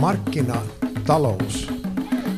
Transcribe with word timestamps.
markkinatalous 0.00 1.68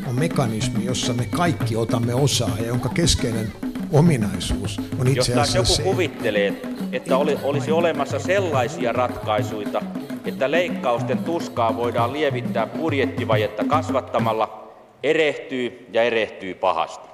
on 0.09 0.15
mekanismi, 0.15 0.85
jossa 0.85 1.13
me 1.13 1.27
kaikki 1.37 1.77
otamme 1.77 2.15
osaa 2.15 2.57
ja 2.59 2.67
jonka 2.67 2.89
keskeinen 2.89 3.53
ominaisuus 3.93 4.81
on 4.99 5.09
itse 5.09 5.19
Jos 5.19 5.29
asiassa 5.29 5.59
joku 5.59 5.73
se, 5.73 5.83
kuvittelee, 5.83 6.63
että 6.93 7.17
oli, 7.17 7.39
olisi 7.43 7.73
olemassa 7.73 8.19
sellaisia 8.19 8.93
ratkaisuja, 8.93 9.83
että 10.25 10.51
leikkausten 10.51 11.19
tuskaa 11.19 11.77
voidaan 11.77 12.13
lievittää 12.13 12.67
budjettivajetta 12.67 13.65
kasvattamalla, 13.65 14.75
erehtyy 15.03 15.87
ja 15.93 16.03
erehtyy 16.03 16.55
pahasti. 16.55 17.11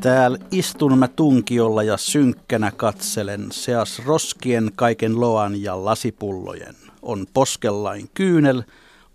Täällä 0.00 0.38
istun 0.50 0.98
mä 0.98 1.08
tunkiolla 1.08 1.82
ja 1.82 1.96
synkkänä 1.96 2.72
katselen, 2.76 3.46
seas 3.50 4.02
roskien 4.06 4.70
kaiken 4.76 5.20
loan 5.20 5.62
ja 5.62 5.84
lasipullojen. 5.84 6.85
On 7.06 7.26
poskellain 7.34 8.10
kyynel, 8.14 8.62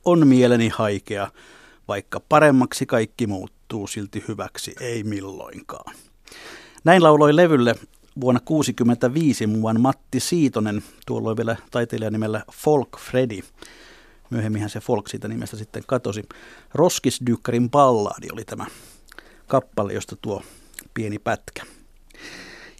on 0.06 0.28
mieleni 0.28 0.70
haikea, 0.70 1.32
vaikka 1.88 2.20
paremmaksi 2.30 2.86
kaikki 2.86 3.28
muuttuu, 3.28 3.88
silti 3.88 4.24
hyväksi 4.28 4.76
ei 4.80 5.04
milloinkaan. 5.04 5.96
Näin 6.84 7.04
lauloi 7.04 7.36
levylle 7.36 7.76
vuonna 8.22 8.40
1965 8.40 9.48
muuan 9.48 9.82
Matti 9.82 10.20
Siitonen, 10.20 10.84
tuolloin 11.08 11.38
vielä 11.38 11.56
taiteilijan 11.72 12.14
nimellä 12.14 12.44
Folk 12.54 13.00
Freddy. 13.00 13.40
Myöhemminhän 14.30 14.70
se 14.70 14.80
Folk 14.80 15.08
siitä 15.08 15.28
nimestä 15.28 15.58
sitten 15.58 15.84
katosi. 15.88 16.24
Roskisdykkarin 16.74 17.70
ballaadi 17.70 18.28
oli 18.34 18.46
tämä 18.46 18.66
kappale, 19.48 19.94
josta 19.94 20.16
tuo 20.22 20.44
pieni 20.94 21.20
pätkä. 21.20 21.64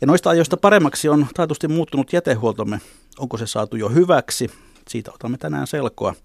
Ja 0.02 0.08
noista 0.08 0.30
ajoista 0.30 0.58
paremmaksi 0.58 1.10
on 1.10 1.28
taatusti 1.34 1.68
muuttunut 1.68 2.14
jätehuoltomme. 2.14 2.82
Onko 3.20 3.38
se 3.38 3.48
saatu 3.48 3.76
jo 3.76 3.90
hyväksi? 3.90 4.50
Siitä 4.92 5.12
otamme 5.12 5.38
tänään 5.38 5.68
selkoa. 5.68 6.16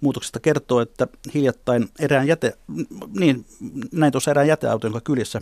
Muutoksesta 0.00 0.40
kertoo, 0.40 0.80
että 0.80 1.06
hiljattain 1.34 1.88
erään 1.98 2.26
jäte, 2.26 2.52
niin 3.18 3.44
näin 3.92 4.12
tuossa 4.12 4.30
erään 4.30 4.48
jäteauto, 4.48 4.86
jonka 4.86 5.00
kyljessä 5.00 5.40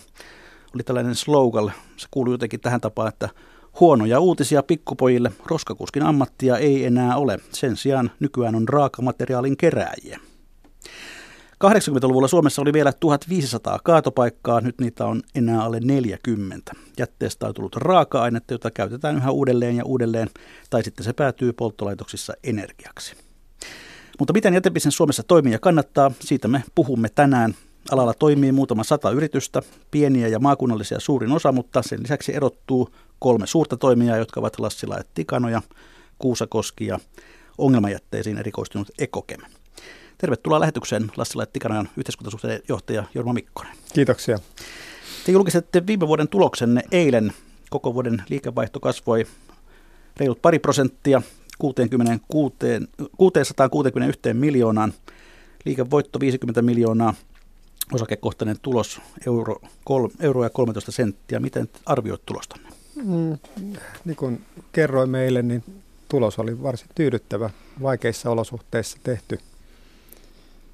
oli 0.74 0.82
tällainen 0.82 1.14
slogan. 1.14 1.72
Se 1.96 2.08
kuului 2.10 2.34
jotenkin 2.34 2.60
tähän 2.60 2.80
tapaan, 2.80 3.08
että 3.08 3.28
huonoja 3.80 4.20
uutisia 4.20 4.62
pikkupojille, 4.62 5.32
roskakuskin 5.46 6.02
ammattia 6.02 6.58
ei 6.58 6.84
enää 6.84 7.16
ole. 7.16 7.38
Sen 7.52 7.76
sijaan 7.76 8.10
nykyään 8.20 8.54
on 8.54 8.68
raakamateriaalin 8.68 9.56
kerääjiä. 9.56 10.20
80-luvulla 11.64 12.28
Suomessa 12.28 12.62
oli 12.62 12.72
vielä 12.72 12.92
1500 12.92 13.78
kaatopaikkaa, 13.84 14.60
nyt 14.60 14.80
niitä 14.80 15.06
on 15.06 15.22
enää 15.34 15.64
alle 15.64 15.80
40. 15.80 16.72
Jätteestä 16.98 17.46
on 17.46 17.54
tullut 17.54 17.76
raaka-ainetta, 17.76 18.54
jota 18.54 18.70
käytetään 18.70 19.16
yhä 19.16 19.30
uudelleen 19.30 19.76
ja 19.76 19.84
uudelleen, 19.84 20.30
tai 20.70 20.84
sitten 20.84 21.04
se 21.04 21.12
päätyy 21.12 21.52
polttolaitoksissa 21.52 22.32
energiaksi. 22.44 23.16
Mutta 24.18 24.32
miten 24.32 24.54
jätebisnes 24.54 24.96
Suomessa 24.96 25.22
toimii 25.22 25.52
ja 25.52 25.58
kannattaa, 25.58 26.10
siitä 26.20 26.48
me 26.48 26.64
puhumme 26.74 27.08
tänään. 27.08 27.54
Alalla 27.90 28.14
toimii 28.14 28.52
muutama 28.52 28.84
sata 28.84 29.10
yritystä, 29.10 29.62
pieniä 29.90 30.28
ja 30.28 30.38
maakunnallisia 30.38 31.00
suurin 31.00 31.32
osa, 31.32 31.52
mutta 31.52 31.82
sen 31.82 32.02
lisäksi 32.02 32.36
erottuu 32.36 32.88
kolme 33.18 33.46
suurta 33.46 33.76
toimijaa, 33.76 34.16
jotka 34.16 34.40
ovat 34.40 34.60
Lassila 34.60 34.96
ja 34.96 35.02
Tikanoja, 35.14 35.62
Kuusakoski 36.18 36.86
ja 36.86 36.98
ongelmajätteisiin 37.58 38.38
erikoistunut 38.38 38.90
Ekokem. 38.98 39.40
Tervetuloa 40.18 40.60
lähetykseen 40.60 41.10
Lassila 41.16 41.46
Tikanajan 41.46 41.88
yhteiskuntasuhteen 41.96 42.60
johtaja 42.68 43.04
Jorma 43.14 43.32
Mikkonen. 43.32 43.72
Kiitoksia. 43.94 44.38
Te 45.26 45.32
julkisette 45.32 45.86
viime 45.86 46.08
vuoden 46.08 46.28
tuloksenne 46.28 46.82
eilen. 46.92 47.32
Koko 47.70 47.94
vuoden 47.94 48.22
liikevaihto 48.28 48.80
kasvoi 48.80 49.26
reilut 50.16 50.42
pari 50.42 50.58
prosenttia 50.58 51.22
66, 51.58 52.56
661 53.16 54.34
miljoonaan. 54.34 54.92
Liikevoitto 55.64 56.20
50 56.20 56.62
miljoonaa, 56.62 57.14
osakekohtainen 57.92 58.56
tulos 58.62 59.00
euro, 59.26 59.60
kol, 59.84 60.08
euro 60.20 60.44
ja 60.44 60.50
13 60.50 60.92
senttiä. 60.92 61.40
Miten 61.40 61.68
arvioit 61.86 62.26
tulostanne? 62.26 62.68
Mm, 62.96 63.38
niin 64.04 64.16
kuin 64.16 64.44
kerroin 64.72 65.10
meille, 65.10 65.42
niin 65.42 65.64
tulos 66.08 66.38
oli 66.38 66.62
varsin 66.62 66.88
tyydyttävä, 66.94 67.50
vaikeissa 67.82 68.30
olosuhteissa 68.30 68.98
tehty 69.02 69.38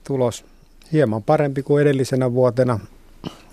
tulos. 0.08 0.44
Hieman 0.92 1.22
parempi 1.22 1.62
kuin 1.62 1.82
edellisenä 1.82 2.32
vuotena, 2.32 2.78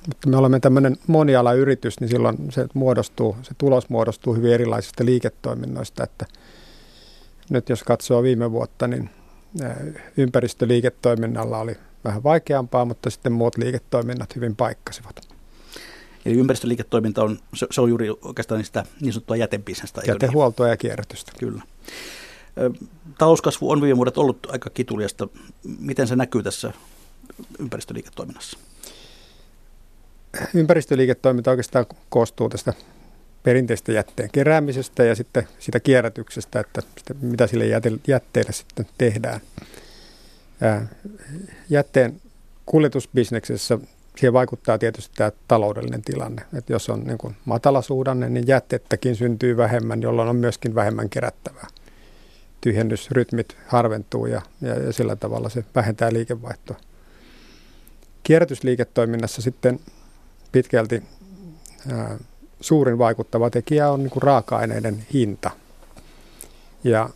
mutta 0.07 0.29
me 0.29 0.38
olemme 0.38 0.59
tämmöinen 0.59 0.97
monialayritys, 1.07 1.99
niin 1.99 2.09
silloin 2.09 2.38
se, 2.49 2.67
muodostuu, 2.73 3.35
se 3.41 3.53
tulos 3.57 3.89
muodostuu 3.89 4.35
hyvin 4.35 4.53
erilaisista 4.53 5.05
liiketoiminnoista, 5.05 6.03
että 6.03 6.25
nyt 7.49 7.69
jos 7.69 7.83
katsoo 7.83 8.23
viime 8.23 8.51
vuotta, 8.51 8.88
niin 8.88 9.09
ympäristöliiketoiminnalla 10.17 11.57
oli 11.59 11.75
vähän 12.03 12.23
vaikeampaa, 12.23 12.85
mutta 12.85 13.09
sitten 13.09 13.31
muut 13.31 13.57
liiketoiminnat 13.57 14.35
hyvin 14.35 14.55
paikkasivat. 14.55 15.22
Eli 16.25 16.35
ympäristöliiketoiminta 16.35 17.23
on, 17.23 17.39
se 17.72 17.81
on 17.81 17.89
juuri 17.89 18.09
oikeastaan 18.22 18.63
sitä 18.63 18.83
niin 19.01 19.13
sanottua 19.13 19.35
jätebisnestä. 19.35 20.01
Jätehuoltoa 20.07 20.66
niin? 20.66 20.72
ja 20.72 20.77
kierrätystä. 20.77 21.31
Kyllä. 21.39 21.61
Talouskasvu 23.17 23.71
on 23.71 23.81
viime 23.81 23.97
vuodet 23.97 24.17
ollut 24.17 24.47
aika 24.51 24.69
kituliasta. 24.69 25.27
Miten 25.79 26.07
se 26.07 26.16
näkyy 26.16 26.43
tässä 26.43 26.73
ympäristöliiketoiminnassa? 27.59 28.57
Ympäristöliiketoiminta 30.53 31.51
oikeastaan 31.51 31.85
koostuu 32.09 32.49
tästä 32.49 32.73
perinteistä 33.43 33.91
jätteen 33.91 34.29
keräämisestä 34.31 35.03
ja 35.03 35.16
sitten 35.16 35.47
sitä 35.59 35.79
kierrätyksestä, 35.79 36.59
että 36.59 36.81
mitä 37.21 37.47
sille 37.47 37.66
jätteelle 38.07 38.51
sitten 38.51 38.85
tehdään. 38.97 39.41
Jätteen 41.69 42.22
kuljetusbisneksessä 42.66 43.79
siihen 44.17 44.33
vaikuttaa 44.33 44.77
tietysti 44.77 45.16
tämä 45.16 45.31
taloudellinen 45.47 46.01
tilanne. 46.01 46.41
Että 46.57 46.73
jos 46.73 46.89
on 46.89 47.03
niin 47.03 47.35
matalasuhdanne, 47.45 48.29
niin 48.29 48.47
jättettäkin 48.47 49.16
syntyy 49.16 49.57
vähemmän, 49.57 50.01
jolloin 50.01 50.29
on 50.29 50.35
myöskin 50.35 50.75
vähemmän 50.75 51.09
kerättävää. 51.09 51.67
Tyhjennysrytmit 52.66 53.58
harventuu 53.68 54.26
ja, 54.26 54.42
ja, 54.62 54.74
ja 54.80 54.94
sillä 54.94 55.16
tavalla 55.16 55.50
se 55.50 55.66
vähentää 55.76 56.14
liikevaihtoa. 56.14 56.78
Kierrätysliiketoiminnassa 58.24 59.42
sitten 59.42 59.80
pitkälti 60.52 61.03
ää, 61.92 62.18
suurin 62.62 62.98
vaikuttava 62.98 63.50
tekijä 63.50 63.90
on 63.92 64.03
niin 64.03 64.12
raaka-aineiden 64.22 65.06
hinta. 65.14 65.52
Ja 66.84 67.09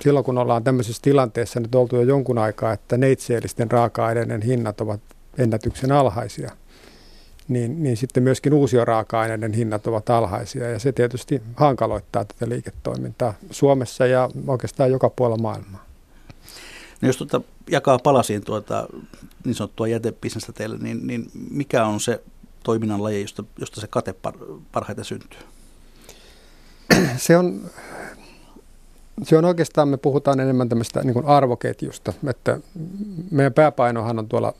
silloin 0.00 0.24
kun 0.24 0.38
ollaan 0.38 0.64
tämmöisessä 0.64 1.02
tilanteessa 1.02 1.60
nyt 1.60 1.74
oltu 1.74 1.96
jo 1.96 2.02
jonkun 2.02 2.38
aikaa, 2.38 2.72
että 2.72 2.96
neitseellisten 2.96 3.70
raaka-aineiden 3.70 4.42
hinnat 4.42 4.80
ovat 4.80 5.00
ennätyksen 5.38 5.92
alhaisia, 5.92 6.50
niin, 7.50 7.82
niin 7.82 7.96
sitten 7.96 8.22
myöskin 8.22 8.52
uusioraaka-aineiden 8.52 9.52
hinnat 9.52 9.86
ovat 9.86 10.10
alhaisia 10.10 10.70
ja 10.70 10.78
se 10.78 10.92
tietysti 10.92 11.42
hankaloittaa 11.56 12.24
tätä 12.24 12.48
liiketoimintaa 12.48 13.34
Suomessa 13.50 14.06
ja 14.06 14.28
oikeastaan 14.46 14.90
joka 14.90 15.10
puolella 15.10 15.42
maailmaa. 15.42 15.84
No 17.00 17.08
jos 17.08 17.16
tuota 17.16 17.40
jakaa 17.70 17.98
palasiin 17.98 18.44
tuota 18.44 18.88
niin 19.44 19.54
sanottua 19.54 19.88
jätebisnestä 19.88 20.52
teille, 20.52 20.78
niin, 20.78 21.06
niin 21.06 21.30
mikä 21.50 21.86
on 21.86 22.00
se 22.00 22.22
toiminnan 22.62 23.02
laji, 23.02 23.20
josta, 23.20 23.44
josta 23.58 23.80
se 23.80 23.86
kate 23.86 24.14
parhaiten 24.72 25.04
syntyy? 25.04 25.40
Se 27.16 27.36
on, 27.36 27.70
se 29.22 29.36
on 29.38 29.44
oikeastaan, 29.44 29.88
me 29.88 29.96
puhutaan 29.96 30.40
enemmän 30.40 30.68
tämmöistä 30.68 31.02
niin 31.02 31.24
arvoketjusta, 31.24 32.12
että 32.26 32.58
meidän 33.30 33.52
pääpainohan 33.52 34.18
on 34.18 34.28
tuolla 34.28 34.54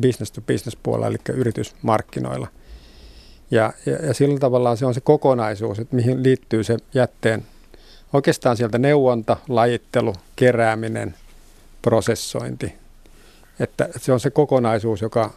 business 0.00 0.32
to 0.32 0.40
business 0.40 0.78
puolella, 0.82 1.06
eli 1.06 1.16
yritysmarkkinoilla. 1.34 2.48
Ja, 3.50 3.72
ja, 3.86 3.92
ja 3.92 4.14
sillä 4.14 4.38
tavalla 4.38 4.76
se 4.76 4.86
on 4.86 4.94
se 4.94 5.00
kokonaisuus, 5.00 5.78
että 5.78 5.96
mihin 5.96 6.22
liittyy 6.22 6.64
se 6.64 6.76
jätteen 6.94 7.44
oikeastaan 8.12 8.56
sieltä 8.56 8.78
neuvonta, 8.78 9.36
lajittelu, 9.48 10.14
kerääminen, 10.36 11.14
prosessointi. 11.82 12.74
Että 13.60 13.88
se 13.96 14.12
on 14.12 14.20
se 14.20 14.30
kokonaisuus, 14.30 15.00
joka, 15.00 15.30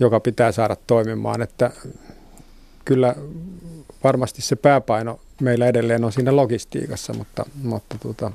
joka 0.00 0.20
pitää 0.20 0.52
saada 0.52 0.76
toimimaan. 0.86 1.42
Että 1.42 1.70
kyllä 2.84 3.14
varmasti 4.04 4.42
se 4.42 4.56
pääpaino 4.56 5.20
meillä 5.40 5.66
edelleen 5.66 6.04
on 6.04 6.12
siinä 6.12 6.36
logistiikassa, 6.36 7.12
mutta, 7.12 7.46
mutta 7.62 7.98
tuota, 7.98 8.32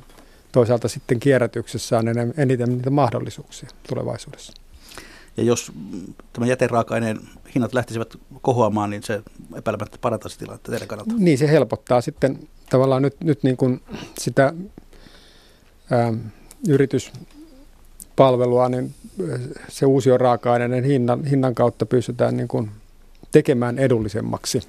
toisaalta 0.51 0.87
sitten 0.87 1.19
kierrätyksessä 1.19 1.97
on 1.97 2.05
eniten 2.37 2.69
niitä 2.69 2.89
mahdollisuuksia 2.89 3.69
tulevaisuudessa. 3.89 4.53
Ja 5.39 5.45
jos 5.45 5.71
tämä 6.33 6.45
jäteraaka-aineen 6.45 7.19
hinnat 7.55 7.73
lähtisivät 7.73 8.15
kohoamaan, 8.41 8.89
niin 8.89 9.03
se 9.03 9.21
epäilemättä 9.55 9.97
parantaisi 10.01 10.39
tilannetta 10.39 10.71
teidän 10.71 10.87
kannalta. 10.87 11.13
Niin, 11.17 11.37
se 11.37 11.51
helpottaa 11.51 12.01
sitten 12.01 12.47
tavallaan 12.69 13.01
nyt, 13.01 13.15
nyt 13.23 13.43
niin 13.43 13.57
kuin 13.57 13.81
sitä 14.19 14.53
ää, 15.91 16.13
yrityspalvelua, 16.67 18.69
niin 18.69 18.93
se 19.67 19.85
uusi 19.85 20.17
raaka-aineiden 20.17 20.83
hinnan, 20.83 21.25
hinnan 21.25 21.55
kautta 21.55 21.85
pystytään 21.85 22.37
niin 22.37 22.47
kuin 22.47 22.71
tekemään 23.31 23.79
edullisemmaksi. 23.79 24.61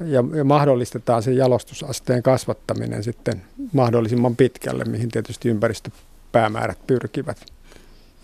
Ja, 0.00 0.24
ja 0.34 0.44
mahdollistetaan 0.44 1.22
se 1.22 1.32
jalostusasteen 1.32 2.22
kasvattaminen 2.22 3.04
sitten 3.04 3.42
mahdollisimman 3.72 4.36
pitkälle, 4.36 4.84
mihin 4.84 5.08
tietysti 5.08 5.48
ympäristö 5.48 5.90
päämäärät 6.32 6.86
pyrkivät. 6.86 7.59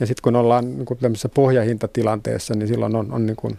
Ja 0.01 0.07
sitten 0.07 0.23
kun 0.23 0.37
ollaan 0.37 0.65
niin 0.65 0.87
kuin 0.87 0.99
tämmöisessä 0.99 1.29
pohjahintatilanteessa, 1.29 2.55
niin 2.55 2.69
silloin 2.69 2.97
on, 2.97 3.13
on 3.13 3.27
niin 3.27 3.37
kuin, 3.37 3.59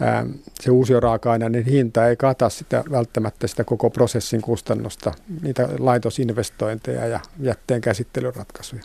ää, 0.00 0.26
se 0.60 0.70
uusi 0.70 1.00
raaka-aineen 1.00 1.64
hinta 1.64 2.08
ei 2.08 2.16
kata 2.16 2.48
sitä 2.48 2.84
välttämättä 2.90 3.46
sitä 3.46 3.64
koko 3.64 3.90
prosessin 3.90 4.42
kustannusta, 4.42 5.12
niitä 5.42 5.68
laitosinvestointeja 5.78 7.06
ja 7.06 7.20
jätteen 7.40 7.80
käsittelyratkaisuja. 7.80 8.82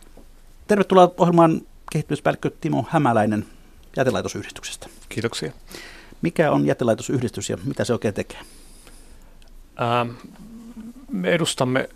Tervetuloa 0.68 1.14
ohjelmaan 1.18 1.62
kehittymispäällikkö 1.92 2.52
Timo 2.62 2.86
Hämäläinen 2.90 3.46
jätelaitosyhdistyksestä. 3.98 4.88
Kiitoksia. 5.10 5.52
Mikä 6.22 6.52
on 6.52 6.66
jätelaitosyhdistys 6.66 7.50
ja 7.50 7.58
mitä 7.66 7.84
se 7.86 7.94
oikein 7.94 8.14
tekee? 8.14 8.40
Ää, 9.76 10.06
me 11.12 11.30
edustamme 11.32 11.90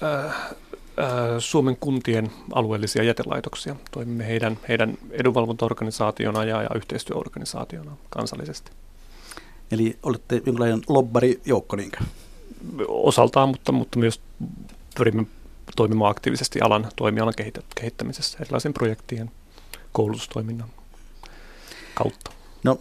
ää, 0.00 0.32
Suomen 1.38 1.76
kuntien 1.76 2.32
alueellisia 2.52 3.02
jätelaitoksia. 3.02 3.76
Toimimme 3.90 4.26
heidän, 4.26 4.58
heidän 4.68 4.98
edunvalvontaorganisaationa 5.10 6.44
ja, 6.44 6.62
ja 6.62 6.70
yhteistyöorganisaationa 6.74 7.96
kansallisesti. 8.10 8.70
Eli 9.70 9.98
olette 10.02 10.34
jonkinlainen 10.34 10.82
lobbarijoukko 10.88 11.76
niinkö? 11.76 11.98
Osaltaan, 12.88 13.48
mutta, 13.48 13.72
mutta 13.72 13.98
myös 13.98 14.20
pyrimme 14.96 15.26
toimimaan 15.76 16.10
aktiivisesti 16.10 16.60
alan 16.60 16.88
toimialan 16.96 17.34
kehittämisessä 17.74 18.38
erilaisen 18.40 18.74
projektien 18.74 19.30
koulutustoiminnan 19.92 20.68
kautta. 21.94 22.30
No, 22.64 22.80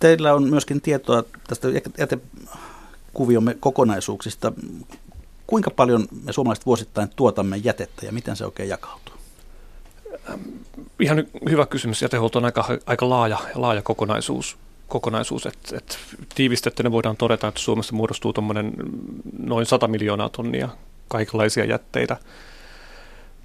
teillä 0.00 0.34
on 0.34 0.50
myöskin 0.50 0.80
tietoa 0.80 1.24
tästä 1.46 1.68
jätekuviomme 1.98 3.56
kokonaisuuksista. 3.60 4.52
Kuinka 5.50 5.70
paljon 5.70 6.08
me 6.24 6.32
suomalaiset 6.32 6.66
vuosittain 6.66 7.08
tuotamme 7.16 7.56
jätettä 7.56 8.06
ja 8.06 8.12
miten 8.12 8.36
se 8.36 8.44
oikein 8.44 8.68
jakautuu? 8.68 9.14
Ihan 11.00 11.26
hyvä 11.50 11.66
kysymys. 11.66 12.02
Jätehuolto 12.02 12.38
on 12.38 12.44
aika, 12.44 12.78
aika 12.86 13.08
laaja, 13.10 13.38
laaja 13.54 13.82
kokonaisuus. 13.82 14.58
kokonaisuus 14.88 15.46
että, 15.46 15.76
että 15.76 15.96
tiivistettynä 16.34 16.92
voidaan 16.92 17.16
todeta, 17.16 17.48
että 17.48 17.60
Suomessa 17.60 17.94
muodostuu 17.94 18.34
noin 19.38 19.66
100 19.66 19.88
miljoonaa 19.88 20.28
tonnia 20.28 20.68
kaikenlaisia 21.08 21.64
jätteitä 21.64 22.16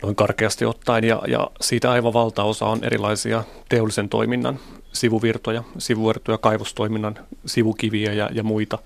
noin 0.03 0.15
karkeasti 0.15 0.65
ottaen, 0.65 1.03
ja, 1.03 1.21
ja 1.27 1.51
siitä 1.61 1.91
aivan 1.91 2.13
valtaosa 2.13 2.65
on 2.65 2.83
erilaisia 2.83 3.43
teollisen 3.69 4.09
toiminnan 4.09 4.59
sivuvirtoja, 4.93 5.63
sivuvirtoja, 5.77 6.37
kaivostoiminnan 6.37 7.19
sivukiviä 7.45 8.13
ja, 8.13 8.29
ja 8.33 8.43
muita. 8.43 8.79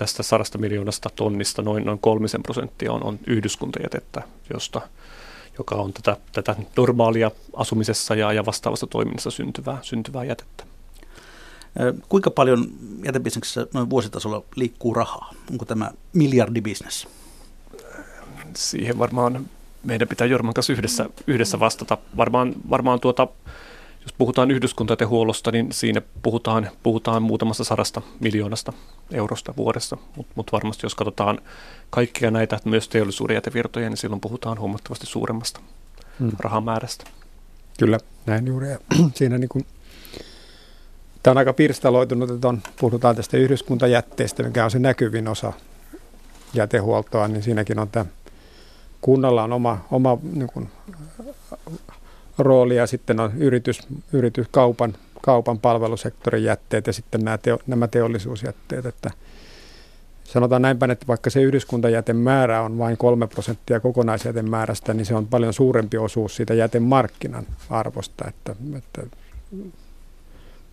Tästä 0.00 0.22
sadasta 0.22 0.58
miljoonasta 0.58 1.10
tonnista 1.16 1.62
noin, 1.62 1.84
noin 1.84 1.98
kolmisen 1.98 2.42
prosenttia 2.42 2.92
on, 2.92 3.04
on 3.04 3.18
yhdyskuntajätettä, 3.26 4.22
josta, 4.52 4.80
joka 5.58 5.74
on 5.74 5.92
tätä, 5.92 6.16
tätä 6.32 6.56
normaalia 6.76 7.30
asumisessa 7.56 8.14
ja, 8.14 8.32
ja 8.32 8.46
vastaavassa 8.46 8.86
toiminnassa 8.86 9.30
syntyvää, 9.30 9.78
syntyvää 9.82 10.24
jätettä. 10.24 10.64
Kuinka 12.08 12.30
paljon 12.30 12.66
jätebisneksessä 13.04 13.66
noin 13.74 13.90
vuositasolla 13.90 14.42
liikkuu 14.56 14.94
rahaa? 14.94 15.34
Onko 15.50 15.64
tämä 15.64 15.90
miljardibisnes? 16.12 17.08
Siihen 18.54 18.98
varmaan 18.98 19.46
meidän 19.84 20.08
pitää 20.08 20.26
Jorman 20.26 20.54
kanssa 20.54 20.72
yhdessä, 20.72 21.10
yhdessä 21.26 21.60
vastata. 21.60 21.98
Varmaan, 22.16 22.54
varmaan 22.70 23.00
tuota, 23.00 23.28
jos 24.02 24.12
puhutaan 24.18 24.50
yhdyskuntatehuollosta, 24.50 25.50
niin 25.50 25.72
siinä 25.72 26.02
puhutaan, 26.22 26.70
puhutaan 26.82 27.22
muutamasta 27.22 27.64
sadasta 27.64 28.02
miljoonasta 28.20 28.72
eurosta 29.12 29.54
vuodessa, 29.56 29.96
mutta 30.16 30.32
mut 30.34 30.52
varmasti 30.52 30.86
jos 30.86 30.94
katsotaan 30.94 31.38
kaikkia 31.90 32.30
näitä 32.30 32.58
myös 32.64 32.88
teollisuuden 32.88 33.34
jätevirtoja, 33.34 33.88
niin 33.88 33.96
silloin 33.96 34.20
puhutaan 34.20 34.58
huomattavasti 34.58 35.06
suuremmasta 35.06 35.60
hmm. 36.18 36.30
rahamäärästä. 36.38 37.04
Kyllä, 37.78 37.98
näin 38.26 38.46
juuri. 38.46 38.70
Ja 38.70 38.78
siinä 39.14 39.38
niin 39.38 39.48
kuin, 39.48 39.66
tämä 41.22 41.32
on 41.32 41.38
aika 41.38 41.52
pirstaloitunut, 41.52 42.30
että 42.30 42.48
on, 42.48 42.62
puhutaan 42.80 43.16
tästä 43.16 43.36
yhdyskuntajätteestä, 43.36 44.42
mikä 44.42 44.64
on 44.64 44.70
se 44.70 44.78
näkyvin 44.78 45.28
osa 45.28 45.52
jätehuoltoa, 46.54 47.28
niin 47.28 47.42
siinäkin 47.42 47.78
on 47.78 47.88
tämä 47.88 48.06
kunnalla 49.00 49.42
on 49.42 49.52
oma, 49.52 49.78
oma 49.90 50.18
niin 50.32 50.46
kuin, 50.46 50.68
rooli 52.40 52.76
ja 52.76 52.86
sitten 52.86 53.20
on 53.20 53.32
yritys, 53.36 53.80
yritys 54.12 54.46
kaupan, 55.22 55.58
palvelusektorin 55.62 56.44
jätteet 56.44 56.86
ja 56.86 56.92
sitten 56.92 57.24
nämä, 57.24 57.38
teo, 57.38 57.58
nämä 57.66 57.88
teollisuusjätteet. 57.88 58.86
Että 58.86 59.10
sanotaan 60.24 60.62
näinpä, 60.62 60.88
että 60.92 61.06
vaikka 61.06 61.30
se 61.30 61.42
yhdyskuntajäten 61.42 62.16
määrä 62.16 62.62
on 62.62 62.78
vain 62.78 62.96
3 62.96 63.26
prosenttia 63.26 63.80
kokonaisjäten 63.80 64.50
määrästä, 64.50 64.94
niin 64.94 65.06
se 65.06 65.14
on 65.14 65.26
paljon 65.26 65.52
suurempi 65.52 65.98
osuus 65.98 66.36
siitä 66.36 66.54
jätemarkkinan 66.54 67.46
arvosta, 67.70 68.24
että, 68.28 68.56
että 68.76 69.02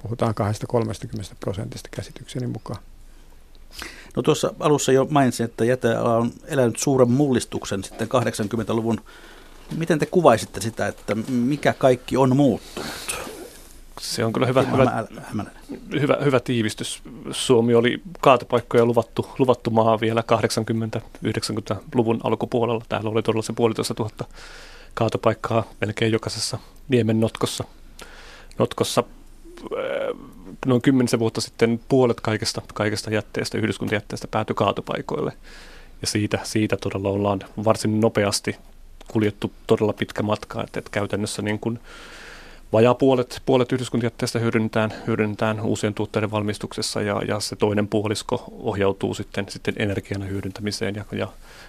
puhutaan 0.03 0.33
2-30 0.73 1.35
prosentista 1.39 1.89
käsitykseni 1.91 2.47
mukaan. 2.47 2.79
No 4.15 4.21
tuossa 4.21 4.53
alussa 4.59 4.91
jo 4.91 5.07
mainitsin, 5.09 5.43
että 5.43 5.65
jäteala 5.65 6.17
on 6.17 6.31
elänyt 6.47 6.77
suuren 6.77 7.11
mullistuksen 7.11 7.83
sitten 7.83 8.07
80-luvun. 8.07 9.01
Miten 9.75 9.99
te 9.99 10.05
kuvaisitte 10.05 10.61
sitä, 10.61 10.87
että 10.87 11.15
mikä 11.29 11.73
kaikki 11.73 12.17
on 12.17 12.35
muuttunut? 12.35 13.17
Se 14.01 14.25
on 14.25 14.33
kyllä 14.33 14.47
hyvä, 14.47 14.61
hyvä, 14.63 15.05
hyvä, 16.01 16.17
hyvä 16.25 16.39
tiivistys. 16.39 17.01
Suomi 17.31 17.75
oli 17.75 18.01
kaatopaikkoja 18.21 18.85
luvattu, 18.85 19.29
luvattu 19.39 19.71
maa 19.71 19.99
vielä 19.99 20.23
80-90-luvun 21.25 22.19
alkupuolella. 22.23 22.85
Täällä 22.89 23.09
oli 23.09 23.23
todella 23.23 23.41
se 23.41 23.53
puolitoista 23.53 23.93
tuhatta 23.93 24.25
kaatopaikkaa 24.93 25.63
melkein 25.81 26.11
jokaisessa 26.11 26.57
niemen 26.89 27.19
notkossa. 27.19 27.63
notkossa 28.59 29.03
noin 30.65 30.81
kymmenisen 30.81 31.19
vuotta 31.19 31.41
sitten 31.41 31.79
puolet 31.89 32.21
kaikesta, 32.21 32.61
kaikesta 32.73 33.11
jätteestä, 33.11 33.57
yhdyskuntajätteestä 33.57 34.27
päätyi 34.27 34.55
kaatopaikoille. 34.55 35.33
Ja 36.01 36.07
siitä, 36.07 36.39
siitä 36.43 36.77
todella 36.77 37.09
ollaan 37.09 37.39
varsin 37.65 37.99
nopeasti 37.99 38.55
kuljettu 39.07 39.51
todella 39.67 39.93
pitkä 39.93 40.23
matka, 40.23 40.63
että, 40.63 40.79
että 40.79 40.91
käytännössä 40.91 41.41
niin 41.41 41.59
kuin 41.59 41.79
vajaa 42.73 42.93
puolet, 42.93 43.41
puolet 43.45 43.71
yhdyskuntajätteestä 43.71 44.39
hyödynnetään, 44.39 44.93
hyödynnetään 45.07 45.61
uusien 45.61 45.93
tuotteiden 45.93 46.31
valmistuksessa 46.31 47.01
ja, 47.01 47.21
ja 47.27 47.39
se 47.39 47.55
toinen 47.55 47.87
puolisko 47.87 48.43
ohjautuu 48.59 49.13
sitten, 49.13 49.45
sitten 49.49 49.73
energian 49.77 50.29
hyödyntämiseen 50.29 50.95
ja, 50.95 51.05
ja 51.11 51.27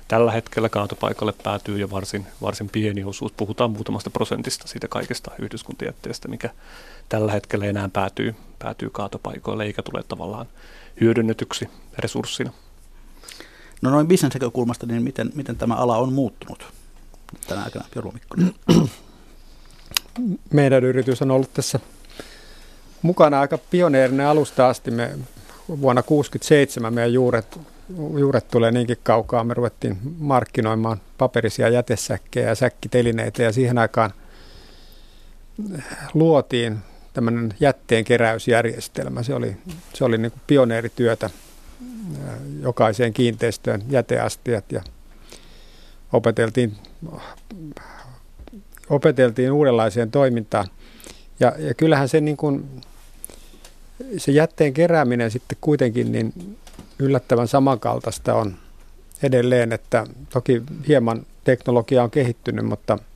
tällä 0.09 0.33
hetkellä 0.33 0.69
kaatopaikalle 0.69 1.35
päätyy 1.43 1.79
jo 1.79 1.91
varsin, 1.91 2.27
varsin 2.43 2.69
pieni 2.69 3.05
osuus. 3.05 3.33
Puhutaan 3.33 3.71
muutamasta 3.71 4.11
prosentista 4.11 4.69
siitä 4.69 4.89
kaikesta 4.89 5.31
yhdyskuntajätteestä, 5.39 6.29
mikä 6.29 6.51
tällä 7.09 7.33
hetkellä 7.33 7.65
enää 7.67 7.89
päätyy, 7.93 8.35
päätyy 8.59 8.91
kaatopaikoille 8.91 9.65
eikä 9.65 9.83
tule 9.83 10.03
tavallaan 10.09 10.47
hyödynnetyksi 11.01 11.69
resurssina. 11.99 12.53
No 13.83 13.91
noin 13.91 14.09
bisnesnäkökulmasta, 14.09 14.87
niin 14.87 15.03
miten, 15.03 15.31
miten 15.35 15.57
tämä 15.57 15.75
ala 15.75 15.97
on 15.97 16.13
muuttunut 16.13 16.78
tänä 17.47 17.63
aikana, 17.63 17.85
Jorma 17.95 18.13
Mikkonen? 18.13 18.55
Meidän 20.53 20.85
yritys 20.85 21.23
on 21.23 21.31
ollut 21.31 21.55
tässä 21.55 21.81
mukana 23.03 23.41
aika 23.41 23.59
pioneerinen 23.59 24.27
alusta 24.27 24.69
asti. 24.69 24.91
Me 24.91 25.11
vuonna 25.69 26.03
1967 26.03 26.95
meidän 26.95 27.13
juuret, 27.13 27.61
juuret 28.19 28.49
tulee 28.49 28.71
niinkin 28.71 28.97
kaukaa. 29.03 29.45
Me 29.45 29.55
ruvettiin 29.55 29.99
markkinoimaan 30.19 31.01
paperisia 31.19 31.69
jätesäkkejä 31.69 32.49
ja 32.49 32.55
säkkitelineitä 32.55 33.43
ja 33.43 33.53
siihen 33.53 33.79
aikaan 33.79 34.13
luotiin 36.15 36.79
tämmöinen 37.13 37.55
jätteen 37.61 38.05
keräysjärjestelmä. 38.05 39.23
Se 39.23 39.35
oli, 39.35 39.57
se 39.95 40.05
oli 40.05 40.19
niin 40.19 40.33
pioneerityötä 40.47 41.31
jokaiseen 42.63 43.13
kiinteistöön 43.13 43.83
jäteastiat 43.89 44.73
ja 44.73 44.83
opeteltiin, 46.13 46.77
opeteltiin 48.91 49.53
uudenlaiseen 49.53 50.11
toimintaan. 50.11 50.67
Ja, 51.41 51.53
ja 51.59 51.75
kyllähän 51.75 52.09
se, 52.09 52.21
niin 52.21 52.37
kuin, 52.37 52.69
se 54.17 54.33
jätteen 54.33 54.75
kerääminen 54.75 55.31
sitten 55.31 55.59
kuitenkin 55.61 56.13
niin 56.13 56.57
yllättävän 56.99 57.49
samankaltaista 57.49 58.35
on 58.35 58.57
edelleen, 59.23 59.73
että 59.73 60.07
toki 60.31 60.63
hieman 60.89 61.27
teknologia 61.45 62.03
on 62.03 62.11
kehittynyt, 62.11 62.65
mutta– 62.65 62.99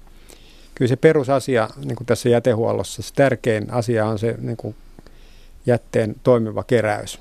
kyllä 0.75 0.89
se 0.89 0.97
perusasia 0.97 1.69
niin 1.85 1.97
kuin 1.97 2.07
tässä 2.07 2.29
jätehuollossa, 2.29 3.03
se 3.03 3.15
tärkein 3.15 3.71
asia 3.71 4.07
on 4.07 4.19
se 4.19 4.35
niin 4.39 4.57
kuin 4.57 4.75
jätteen 5.67 6.15
toimiva 6.23 6.65
keräys. 6.65 7.19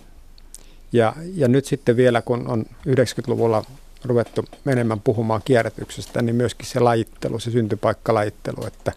Ja, 0.91 1.13
ja 1.35 1.47
nyt 1.47 1.65
sitten 1.65 1.97
vielä, 1.97 2.21
kun 2.21 2.47
on 2.47 2.65
90-luvulla 2.87 3.65
ruvettu 4.05 4.45
enemmän 4.67 4.99
puhumaan 4.99 5.41
kierrätyksestä, 5.45 6.21
niin 6.21 6.35
myöskin 6.35 6.67
se 6.67 6.79
lajittelu, 6.79 7.39
se 7.39 7.51
syntypaikkalajittelu, 7.51 8.65
että, 8.67 8.91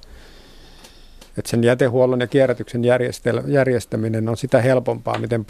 että 1.38 1.50
sen 1.50 1.64
jätehuollon 1.64 2.20
ja 2.20 2.26
kierrätyksen 2.26 2.82
järjestäminen 3.46 4.28
on 4.28 4.36
sitä 4.36 4.60
helpompaa, 4.60 5.18
miten 5.18 5.44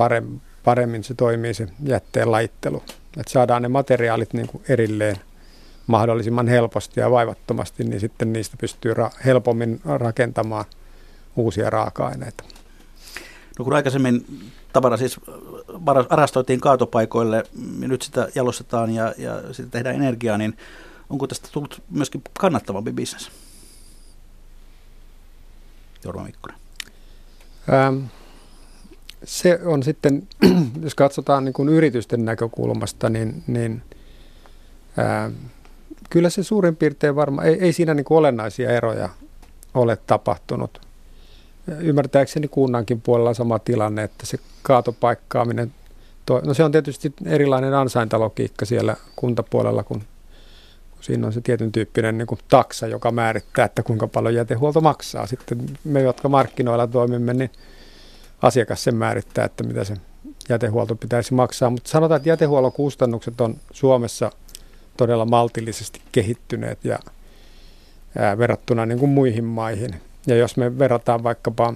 paremmin, 0.65 1.05
se 1.05 1.15
toimii 1.15 1.55
se 1.55 1.69
jätteen 1.83 2.31
lajittelu. 2.33 2.83
Että 3.21 3.33
saadaan 3.33 3.63
ne 3.63 3.69
materiaalit 3.69 4.33
niin 4.33 4.47
kuin 4.47 4.65
erilleen 4.69 5.17
mahdollisimman 5.87 6.49
helposti 6.49 7.01
ja 7.01 7.11
vaivattomasti, 7.11 7.85
niin 7.85 8.01
sitten 8.01 8.33
niistä 8.33 8.57
pystyy 8.61 8.95
ra- 8.95 9.25
helpommin 9.25 9.81
rakentamaan 9.85 10.65
uusia 11.37 11.71
raaka-aineita. 11.71 12.45
No 13.59 13.65
kun 13.65 13.75
aikaisemmin 13.75 14.27
tavara 14.73 14.97
siis 14.97 15.21
varastoitiin 15.87 16.61
kaatopaikoille, 16.61 17.45
nyt 17.79 18.03
sitä 18.03 18.29
jalostetaan 18.35 18.91
ja, 18.91 19.15
ja 19.19 19.43
sitten 19.43 19.71
tehdään 19.71 19.97
energiaa, 19.97 20.39
niin 20.39 20.57
onko 21.11 21.27
tästä 21.27 21.49
tullut 21.53 21.83
myöskin 21.91 22.23
kannattavampi 22.39 22.93
bisnes? 22.93 23.31
Jorma 26.05 26.23
Mikkonen. 26.25 26.59
Ähm, 27.73 28.05
se 29.25 29.61
on 29.65 29.83
sitten, 29.83 30.29
jos 30.85 30.95
katsotaan 30.95 31.45
niin 31.45 31.53
kuin 31.53 31.69
yritysten 31.69 32.25
näkökulmasta, 32.25 33.11
niin, 33.11 33.45
niin 33.47 33.83
ää, 34.97 35.31
kyllä 36.11 36.31
se 36.31 36.43
suurin 36.43 36.77
piirtein 36.77 37.17
varmaan, 37.17 37.47
ei, 37.47 37.59
ei 37.61 37.73
siinä 37.73 37.95
niin 37.95 38.05
kuin 38.05 38.19
olennaisia 38.19 38.71
eroja 38.71 39.09
ole 39.75 39.97
tapahtunut. 39.97 40.81
Ymmärtääkseni 41.69 42.49
kunnankin 42.49 43.01
puolella 43.01 43.29
on 43.29 43.35
sama 43.35 43.59
tilanne, 43.59 44.03
että 44.03 44.27
se 44.27 44.39
kaatopaikkaaminen, 44.63 45.73
to, 46.27 46.41
no 46.45 46.55
se 46.55 46.65
on 46.65 46.73
tietysti 46.73 47.13
erilainen 47.27 47.75
ansaintalogiikka 47.75 48.65
siellä 48.65 48.97
kuntapuolella, 49.17 49.83
kun, 49.83 50.03
kun 50.91 51.05
siinä 51.05 51.27
on 51.27 51.33
se 51.33 51.41
tietyn 51.41 51.73
tyyppinen 51.73 52.19
niin 52.19 52.27
kuin 52.27 52.41
taksa, 52.49 52.87
joka 52.87 53.11
määrittää, 53.11 53.65
että 53.65 53.83
kuinka 53.83 54.09
paljon 54.09 54.35
jätehuolto 54.35 54.81
maksaa. 54.81 55.27
Sitten 55.27 55.67
me, 55.85 56.03
jotka 56.03 56.29
markkinoilla 56.29 56.87
toimimme, 56.87 57.35
niin 57.35 57.51
asiakas 58.43 58.85
sen 58.85 58.95
määrittää, 58.95 59.45
että 59.45 59.65
mitä 59.65 59.85
se 59.85 59.97
jätehuolto 60.49 60.95
pitäisi 60.95 61.35
maksaa. 61.35 61.71
Mutta 61.71 61.91
sanotaan, 61.91 62.17
että 62.17 62.29
jätehuollon 62.29 62.73
kustannukset 62.73 63.41
on 63.41 63.57
Suomessa 63.73 64.31
todella 64.97 65.25
maltillisesti 65.25 66.01
kehittyneet 66.13 66.85
ja 66.85 66.99
ää, 68.19 68.39
verrattuna 68.39 68.87
niin 68.87 68.99
kuin 68.99 69.11
muihin 69.11 69.45
maihin. 69.45 70.01
Ja 70.27 70.37
jos 70.37 70.57
me 70.57 70.79
verrataan 70.79 71.23
vaikkapa 71.23 71.75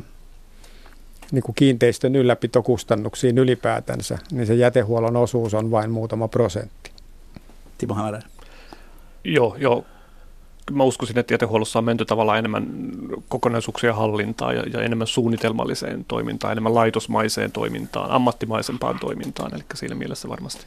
niin 1.32 1.42
kuin 1.42 1.54
kiinteistön 1.54 2.16
ylläpitokustannuksiin 2.16 3.38
ylipäätänsä, 3.38 4.18
niin 4.32 4.46
se 4.46 4.54
jätehuollon 4.54 5.16
osuus 5.16 5.54
on 5.54 5.70
vain 5.70 5.90
muutama 5.90 6.28
prosentti. 6.28 6.90
Timo 7.78 7.94
Hämärä. 7.94 8.22
Joo, 9.24 9.56
joo 9.58 9.84
mä 10.70 10.84
uskoisin, 10.84 11.18
että 11.18 11.34
jätehuollossa 11.34 11.78
on 11.78 11.84
menty 11.84 12.04
tavallaan 12.04 12.38
enemmän 12.38 12.66
kokonaisuuksia 13.28 13.94
hallintaan 13.94 14.56
ja, 14.56 14.62
ja 14.72 14.82
enemmän 14.82 15.06
suunnitelmalliseen 15.06 16.04
toimintaan, 16.08 16.52
enemmän 16.52 16.74
laitosmaiseen 16.74 17.52
toimintaan, 17.52 18.10
ammattimaisempaan 18.10 18.98
toimintaan. 18.98 19.54
Eli 19.54 19.64
siinä 19.74 19.94
mielessä 19.94 20.28
varmasti, 20.28 20.66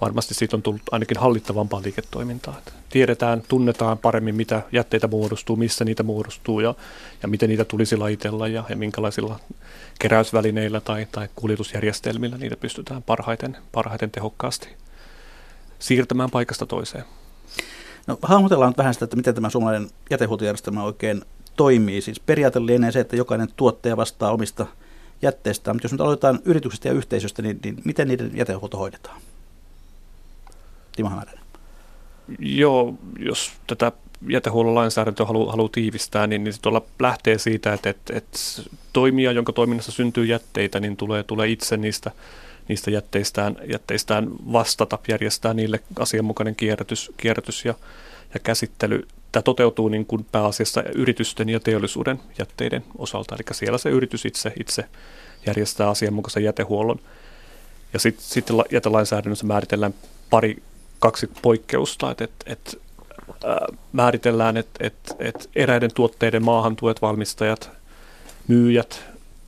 varmasti 0.00 0.34
siitä 0.34 0.56
on 0.56 0.62
tullut 0.62 0.82
ainakin 0.90 1.18
hallittavampaa 1.18 1.82
liiketoimintaa. 1.84 2.60
Tiedetään, 2.88 3.42
tunnetaan 3.48 3.98
paremmin, 3.98 4.34
mitä 4.34 4.62
jätteitä 4.72 5.08
muodostuu, 5.08 5.56
missä 5.56 5.84
niitä 5.84 6.02
muodostuu 6.02 6.60
ja, 6.60 6.74
ja 7.22 7.28
miten 7.28 7.48
niitä 7.48 7.64
tulisi 7.64 7.96
laitella 7.96 8.48
ja, 8.48 8.64
ja 8.68 8.76
minkälaisilla 8.76 9.40
keräysvälineillä 9.98 10.80
tai, 10.80 11.06
tai 11.12 11.28
kuljetusjärjestelmillä 11.36 12.38
niitä 12.38 12.56
pystytään 12.56 13.02
parhaiten, 13.02 13.56
parhaiten 13.72 14.10
tehokkaasti 14.10 14.68
siirtämään 15.78 16.30
paikasta 16.30 16.66
toiseen. 16.66 17.04
No 18.06 18.18
hahmotellaan 18.22 18.74
vähän 18.78 18.94
sitä, 18.94 19.04
että 19.04 19.16
miten 19.16 19.34
tämä 19.34 19.50
suomalainen 19.50 19.90
jätehuoltojärjestelmä 20.10 20.82
oikein 20.82 21.22
toimii. 21.56 22.00
Siis 22.00 22.20
periaate 22.20 22.66
lienee 22.66 22.92
se, 22.92 23.00
että 23.00 23.16
jokainen 23.16 23.48
tuottaja 23.56 23.96
vastaa 23.96 24.32
omista 24.32 24.66
jätteistään, 25.22 25.76
mutta 25.76 25.84
jos 25.84 25.92
nyt 25.92 26.00
aloitetaan 26.00 26.38
yrityksestä 26.44 26.88
ja 26.88 26.94
yhteisöstä, 26.94 27.42
niin, 27.42 27.60
niin 27.64 27.76
miten 27.84 28.08
niiden 28.08 28.30
jätehuolto 28.34 28.78
hoidetaan? 28.78 29.20
Timo 31.00 31.10
Hämäräinen. 31.10 31.44
Joo, 32.38 32.94
jos 33.18 33.52
tätä 33.66 33.92
jätehuollon 34.28 34.74
lainsäädäntöä 34.74 35.26
haluaa 35.26 35.50
halu 35.50 35.68
tiivistää, 35.68 36.26
niin, 36.26 36.44
niin 36.44 36.52
se 36.52 36.60
tuolla 36.60 36.82
lähtee 36.98 37.38
siitä, 37.38 37.72
että, 37.72 37.90
että, 37.90 38.16
että 38.16 38.38
toimija, 38.92 39.32
jonka 39.32 39.52
toiminnassa 39.52 39.92
syntyy 39.92 40.24
jätteitä, 40.24 40.80
niin 40.80 40.96
tulee, 40.96 41.22
tulee 41.22 41.48
itse 41.48 41.76
niistä 41.76 42.10
niistä 42.68 42.90
jätteistään, 42.90 43.56
jätteistään 43.72 44.28
vastata, 44.52 44.98
järjestää 45.08 45.54
niille 45.54 45.80
asianmukainen 45.98 46.56
kierrätys, 46.56 47.12
kierrätys 47.16 47.64
ja, 47.64 47.74
ja 48.34 48.40
käsittely. 48.40 49.08
Tämä 49.32 49.42
toteutuu 49.42 49.88
niin 49.88 50.06
kuin 50.06 50.26
pääasiassa 50.32 50.82
yritysten 50.82 51.48
ja 51.48 51.60
teollisuuden 51.60 52.20
jätteiden 52.38 52.84
osalta, 52.98 53.34
eli 53.34 53.44
siellä 53.52 53.78
se 53.78 53.90
yritys 53.90 54.24
itse, 54.24 54.52
itse 54.60 54.84
järjestää 55.46 55.90
asianmukaisen 55.90 56.44
jätehuollon. 56.44 57.00
Ja 57.92 57.98
sitten 57.98 58.24
sit 58.24 58.46
jätelainsäädännössä 58.72 59.46
määritellään 59.46 59.94
pari, 60.30 60.62
kaksi 61.00 61.30
poikkeusta, 61.42 62.10
että 62.10 62.24
et, 62.24 62.32
et, 62.46 62.80
äh, 63.44 63.78
määritellään, 63.92 64.56
että 64.56 64.86
et, 64.86 65.16
et 65.18 65.50
eräiden 65.56 65.90
tuotteiden 65.94 66.44
maahantuet, 66.44 67.02
valmistajat, 67.02 67.70
myyjät, 68.48 69.04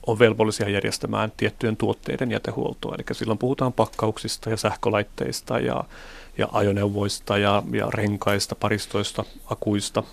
on 0.07 0.19
velvollisia 0.19 0.69
järjestämään 0.69 1.31
tiettyjen 1.37 1.77
tuotteiden 1.77 2.31
jätehuoltoa. 2.31 2.95
Eli 2.95 3.03
silloin 3.11 3.39
puhutaan 3.39 3.73
pakkauksista 3.73 4.49
ja 4.49 4.57
sähkölaitteista 4.57 5.59
ja, 5.59 5.83
ja 6.37 6.47
ajoneuvoista 6.51 7.37
ja, 7.37 7.63
ja 7.71 7.87
renkaista, 7.93 8.55
paristoista, 8.55 9.23
akuista, 9.45 10.03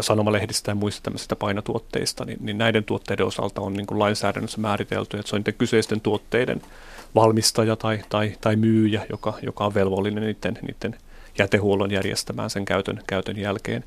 sanomalehdistä 0.00 0.70
ja 0.70 0.74
muista 0.74 1.02
tämmöisistä 1.02 1.36
painotuotteista, 1.36 2.24
niin, 2.24 2.38
niin 2.40 2.58
näiden 2.58 2.84
tuotteiden 2.84 3.26
osalta 3.26 3.60
on 3.60 3.72
niin 3.72 3.86
kuin 3.86 3.98
lainsäädännössä 3.98 4.60
määritelty, 4.60 5.18
että 5.18 5.30
se 5.30 5.36
on 5.36 5.40
niiden 5.40 5.54
kyseisten 5.54 6.00
tuotteiden 6.00 6.62
valmistaja 7.14 7.76
tai, 7.76 8.00
tai, 8.08 8.32
tai 8.40 8.56
myyjä, 8.56 9.06
joka, 9.10 9.34
joka 9.42 9.64
on 9.64 9.74
velvollinen 9.74 10.22
niiden, 10.22 10.58
niiden 10.62 11.00
jätehuollon 11.38 11.90
järjestämään 11.90 12.50
sen 12.50 12.64
käytön, 12.64 13.02
käytön 13.06 13.38
jälkeen. 13.38 13.84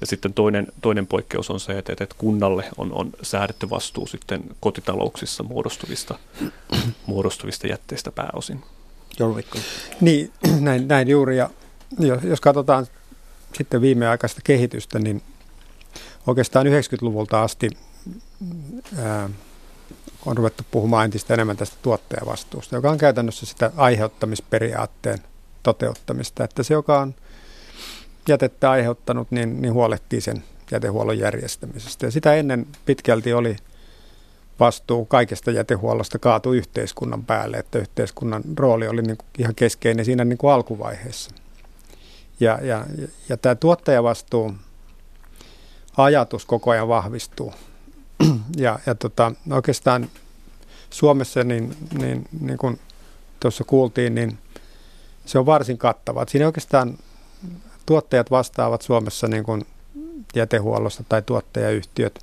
Ja 0.00 0.06
sitten 0.06 0.34
toinen, 0.34 0.66
toinen 0.80 1.06
poikkeus 1.06 1.50
on 1.50 1.60
se, 1.60 1.78
että, 1.78 1.92
että 1.92 2.14
kunnalle 2.18 2.64
on, 2.78 2.92
on 2.92 3.10
säädetty 3.22 3.70
vastuu 3.70 4.06
sitten 4.06 4.42
kotitalouksissa 4.60 5.42
muodostuvista, 5.42 6.18
muodostuvista 7.06 7.66
jätteistä 7.66 8.12
pääosin. 8.12 8.60
Jorvikko. 9.18 9.58
Niin, 10.00 10.32
näin, 10.60 10.88
näin 10.88 11.08
juuri. 11.08 11.36
Ja 11.36 11.50
jos 12.22 12.40
katsotaan 12.40 12.86
sitten 13.54 13.80
viimeaikaista 13.80 14.40
kehitystä, 14.44 14.98
niin 14.98 15.22
oikeastaan 16.26 16.66
90-luvulta 16.66 17.42
asti 17.42 17.70
ää, 18.98 19.30
on 20.26 20.36
ruvettu 20.36 20.62
puhumaan 20.70 21.04
entistä 21.04 21.34
enemmän 21.34 21.56
tästä 21.56 21.76
tuottajavastuusta, 21.82 22.76
joka 22.76 22.90
on 22.90 22.98
käytännössä 22.98 23.46
sitä 23.46 23.72
aiheuttamisperiaatteen 23.76 25.18
toteuttamista, 25.62 26.44
että 26.44 26.62
se, 26.62 26.74
joka 26.74 27.00
on 27.00 27.14
jätettä 28.28 28.70
aiheuttanut, 28.70 29.30
niin, 29.30 29.62
niin 29.62 29.72
huolehtii 29.72 30.20
sen 30.20 30.44
jätehuollon 30.70 31.18
järjestämisestä. 31.18 32.06
Ja 32.06 32.10
sitä 32.10 32.34
ennen 32.34 32.66
pitkälti 32.86 33.32
oli 33.32 33.56
vastuu 34.60 35.04
kaikesta 35.04 35.50
jätehuollosta 35.50 36.18
kaatu 36.18 36.52
yhteiskunnan 36.52 37.24
päälle, 37.24 37.56
että 37.56 37.78
yhteiskunnan 37.78 38.42
rooli 38.56 38.88
oli 38.88 39.02
niin 39.02 39.16
kuin 39.16 39.26
ihan 39.38 39.54
keskeinen 39.54 40.04
siinä 40.04 40.24
niin 40.24 40.38
kuin 40.38 40.52
alkuvaiheessa. 40.52 41.30
Ja, 42.40 42.58
ja, 42.62 42.84
ja 43.28 43.36
tämä 43.36 43.54
tuottajavastuu 43.54 44.54
ajatus 45.96 46.46
koko 46.46 46.70
ajan 46.70 46.88
vahvistuu. 46.88 47.54
Ja, 48.56 48.78
ja 48.86 48.94
tota, 48.94 49.32
oikeastaan 49.50 50.08
Suomessa, 50.90 51.44
niin, 51.44 51.76
niin, 51.98 52.28
niin 52.40 52.58
kuin 52.58 52.80
tuossa 53.40 53.64
kuultiin, 53.64 54.14
niin 54.14 54.38
se 55.26 55.38
on 55.38 55.46
varsin 55.46 55.78
kattava. 55.78 56.24
Siinä 56.28 56.46
oikeastaan 56.46 56.98
tuottajat 57.86 58.30
vastaavat 58.30 58.82
Suomessa 58.82 59.28
niin 59.28 59.44
kuin 59.44 59.66
jätehuollosta 60.34 61.04
tai 61.08 61.22
tuottajayhtiöt 61.22 62.18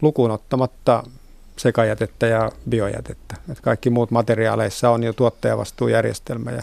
lukuun 0.00 0.30
ottamatta 0.30 1.04
sekajätettä 1.56 2.26
ja 2.26 2.52
biojätettä. 2.68 3.36
Et 3.52 3.60
kaikki 3.60 3.90
muut 3.90 4.10
materiaaleissa 4.10 4.90
on 4.90 5.02
jo 5.02 5.12
tuottajavastuujärjestelmä 5.12 6.50
ja, 6.50 6.62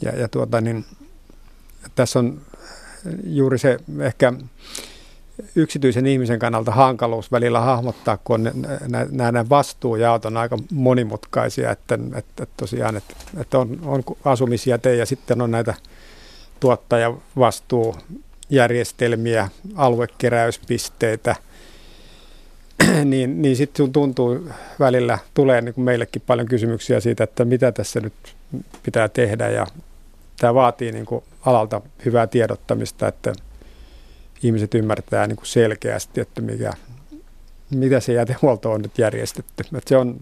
ja, 0.00 0.10
ja 0.10 0.28
tuota, 0.28 0.60
niin, 0.60 0.84
tässä 1.94 2.18
on 2.18 2.40
juuri 3.24 3.58
se 3.58 3.78
ehkä 4.00 4.32
yksityisen 5.56 6.06
ihmisen 6.06 6.38
kannalta 6.38 6.70
hankaluus 6.70 7.32
välillä 7.32 7.60
hahmottaa, 7.60 8.18
kun 8.24 8.52
nämä, 9.10 9.48
vastuujaot 9.48 10.24
on 10.24 10.36
aika 10.36 10.58
monimutkaisia, 10.72 11.70
että, 11.70 11.94
että, 11.94 12.42
että 12.42 12.54
tosiaan 12.56 12.96
että, 12.96 13.14
että 13.40 13.58
on, 13.58 13.78
on 13.84 14.02
asumisjäte 14.24 14.96
ja 14.96 15.06
sitten 15.06 15.42
on 15.42 15.50
näitä 15.50 15.74
tuottajavastuujärjestelmiä, 16.60 19.48
aluekeräyspisteitä, 19.74 21.36
niin, 23.04 23.42
niin 23.42 23.56
sitten 23.56 23.92
tuntuu 23.92 24.48
välillä, 24.80 25.18
tulee 25.34 25.60
niin 25.60 25.74
kuin 25.74 25.84
meillekin 25.84 26.22
paljon 26.26 26.48
kysymyksiä 26.48 27.00
siitä, 27.00 27.24
että 27.24 27.44
mitä 27.44 27.72
tässä 27.72 28.00
nyt 28.00 28.12
pitää 28.82 29.08
tehdä 29.08 29.50
ja 29.50 29.66
tämä 30.36 30.54
vaatii 30.54 30.92
niin 30.92 31.06
kuin 31.06 31.24
alalta 31.46 31.80
hyvää 32.04 32.26
tiedottamista, 32.26 33.08
että 33.08 33.32
ihmiset 34.42 34.74
ymmärtää 34.74 35.26
niin 35.26 35.36
kuin 35.36 35.46
selkeästi, 35.46 36.20
että 36.20 36.40
mikä, 36.40 36.72
mitä 37.70 38.00
se 38.00 38.12
jätehuolto 38.12 38.72
on 38.72 38.82
nyt 38.82 38.98
järjestetty. 38.98 39.64
Että 39.76 39.88
se 39.88 39.96
on, 39.96 40.16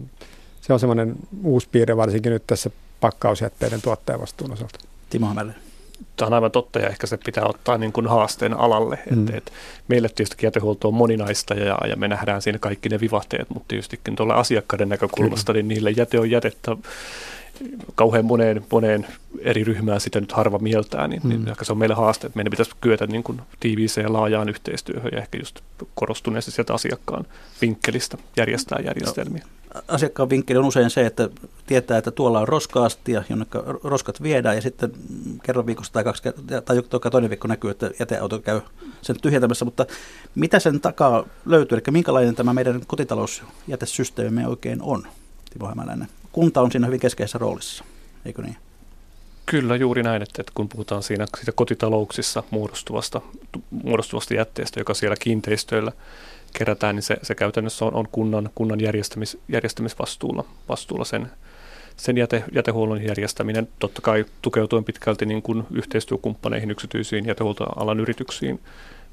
se 0.61 0.73
on 0.73 0.79
semmoinen 0.79 1.15
uusi 1.43 1.67
piirre 1.71 1.97
varsinkin 1.97 2.31
nyt 2.31 2.47
tässä 2.47 2.69
pakkausjätteiden 3.01 3.81
tuottajavastuun 3.81 4.53
osalta. 4.53 4.79
Timo 5.09 5.27
Hämälä. 5.27 5.53
Tämä 6.15 6.27
on 6.27 6.33
aivan 6.33 6.51
totta 6.51 6.79
ja 6.79 6.89
ehkä 6.89 7.07
se 7.07 7.17
pitää 7.17 7.45
ottaa 7.45 7.77
niin 7.77 7.93
kuin 7.93 8.07
haasteen 8.07 8.53
alalle. 8.53 8.99
Mm. 9.09 9.27
Et, 9.27 9.35
et 9.35 9.53
meille 9.87 10.09
tietysti 10.09 10.45
jätehuolto 10.45 10.87
on 10.87 10.93
moninaista 10.93 11.53
ja, 11.53 11.77
ja 11.89 11.95
me 11.95 12.07
nähdään 12.07 12.41
siinä 12.41 12.59
kaikki 12.59 12.89
ne 12.89 12.99
vivahteet, 12.99 13.49
mutta 13.49 13.67
tietystikin 13.67 14.15
tuolla 14.15 14.33
asiakkaiden 14.33 14.89
näkökulmasta, 14.89 15.53
Kyllä. 15.53 15.63
niin 15.63 15.67
niille 15.67 15.91
jäte 15.91 16.19
on 16.19 16.31
jätettä 16.31 16.77
kauhean 17.95 18.25
moneen, 18.25 18.65
moneen 18.71 19.07
eri 19.39 19.63
ryhmään 19.63 20.01
sitä 20.01 20.19
nyt 20.19 20.31
harva 20.31 20.59
mieltää, 20.59 21.07
niin, 21.07 21.21
niin 21.23 21.39
mm. 21.39 21.43
niin 21.43 21.51
ehkä 21.51 21.65
se 21.65 21.71
on 21.71 21.77
meille 21.77 21.95
haaste, 21.95 22.27
että 22.27 22.37
meidän 22.37 22.51
pitäisi 22.51 22.71
kyetä 22.81 23.07
niin 23.07 23.23
kuin 23.23 23.41
tiiviiseen 23.59 24.05
ja 24.05 24.13
laajaan 24.13 24.49
yhteistyöhön 24.49 25.11
ja 25.11 25.17
ehkä 25.17 25.37
just 25.37 25.59
korostuneesti 25.95 26.51
sieltä 26.51 26.73
asiakkaan 26.73 27.25
vinkkelistä 27.61 28.17
järjestää 28.37 28.79
järjestelmiä. 28.85 29.43
No, 29.73 29.81
asiakkaan 29.87 30.29
vinkkeli 30.29 30.59
on 30.59 30.65
usein 30.65 30.89
se, 30.89 31.05
että 31.05 31.29
tietää, 31.65 31.97
että 31.97 32.11
tuolla 32.11 32.39
on 32.39 32.47
roskaastia, 32.47 33.23
jonne 33.29 33.45
roskat 33.83 34.23
viedään 34.23 34.55
ja 34.55 34.61
sitten 34.61 34.91
kerran 35.43 35.65
viikossa 35.65 35.93
tai, 35.93 36.03
kaksi, 36.03 36.23
tai 36.65 36.81
joka 36.93 37.09
toinen 37.09 37.29
viikko 37.29 37.47
näkyy, 37.47 37.71
että 37.71 37.91
jäteauto 37.99 38.39
käy 38.39 38.61
sen 39.01 39.21
tyhjentämässä, 39.21 39.65
mutta 39.65 39.85
mitä 40.35 40.59
sen 40.59 40.79
takaa 40.79 41.25
löytyy, 41.45 41.75
eli 41.75 41.83
minkälainen 41.91 42.35
tämä 42.35 42.53
meidän 42.53 42.81
kotitalousjätesysteemi 42.87 44.45
oikein 44.45 44.81
on, 44.81 45.07
Timo 45.53 45.67
Hämäläinen? 45.67 46.07
Kunta 46.33 46.61
on 46.61 46.71
siinä 46.71 46.87
hyvin 46.87 46.99
keskeisessä 46.99 47.37
roolissa, 47.37 47.83
eikö 48.25 48.41
niin? 48.41 48.57
Kyllä 49.45 49.75
juuri 49.75 50.03
näin, 50.03 50.21
että, 50.21 50.41
että 50.41 50.51
kun 50.55 50.69
puhutaan 50.69 51.03
siinä 51.03 51.25
siitä 51.37 51.51
kotitalouksissa 51.51 52.43
muodostuvasta, 52.51 53.21
muodostuvasta 53.83 54.33
jätteestä, 54.33 54.79
joka 54.79 54.93
siellä 54.93 55.15
kiinteistöillä 55.19 55.91
kerätään, 56.53 56.95
niin 56.95 57.03
se, 57.03 57.17
se 57.21 57.35
käytännössä 57.35 57.85
on, 57.85 57.93
on 57.93 58.07
kunnan, 58.11 58.49
kunnan 58.55 58.81
järjestämis, 58.81 59.37
järjestämisvastuulla 59.49 60.45
vastuulla 60.69 61.05
sen, 61.05 61.31
sen 61.97 62.17
jäte, 62.17 62.43
jätehuollon 62.51 63.03
järjestäminen, 63.03 63.67
totta 63.79 64.01
kai 64.01 64.25
tukeutuen 64.41 64.83
pitkälti 64.83 65.25
niin 65.25 65.41
kuin 65.41 65.63
yhteistyökumppaneihin, 65.71 66.71
yksityisiin 66.71 67.25
jätehuoltoalan 67.25 67.99
yrityksiin, 67.99 68.59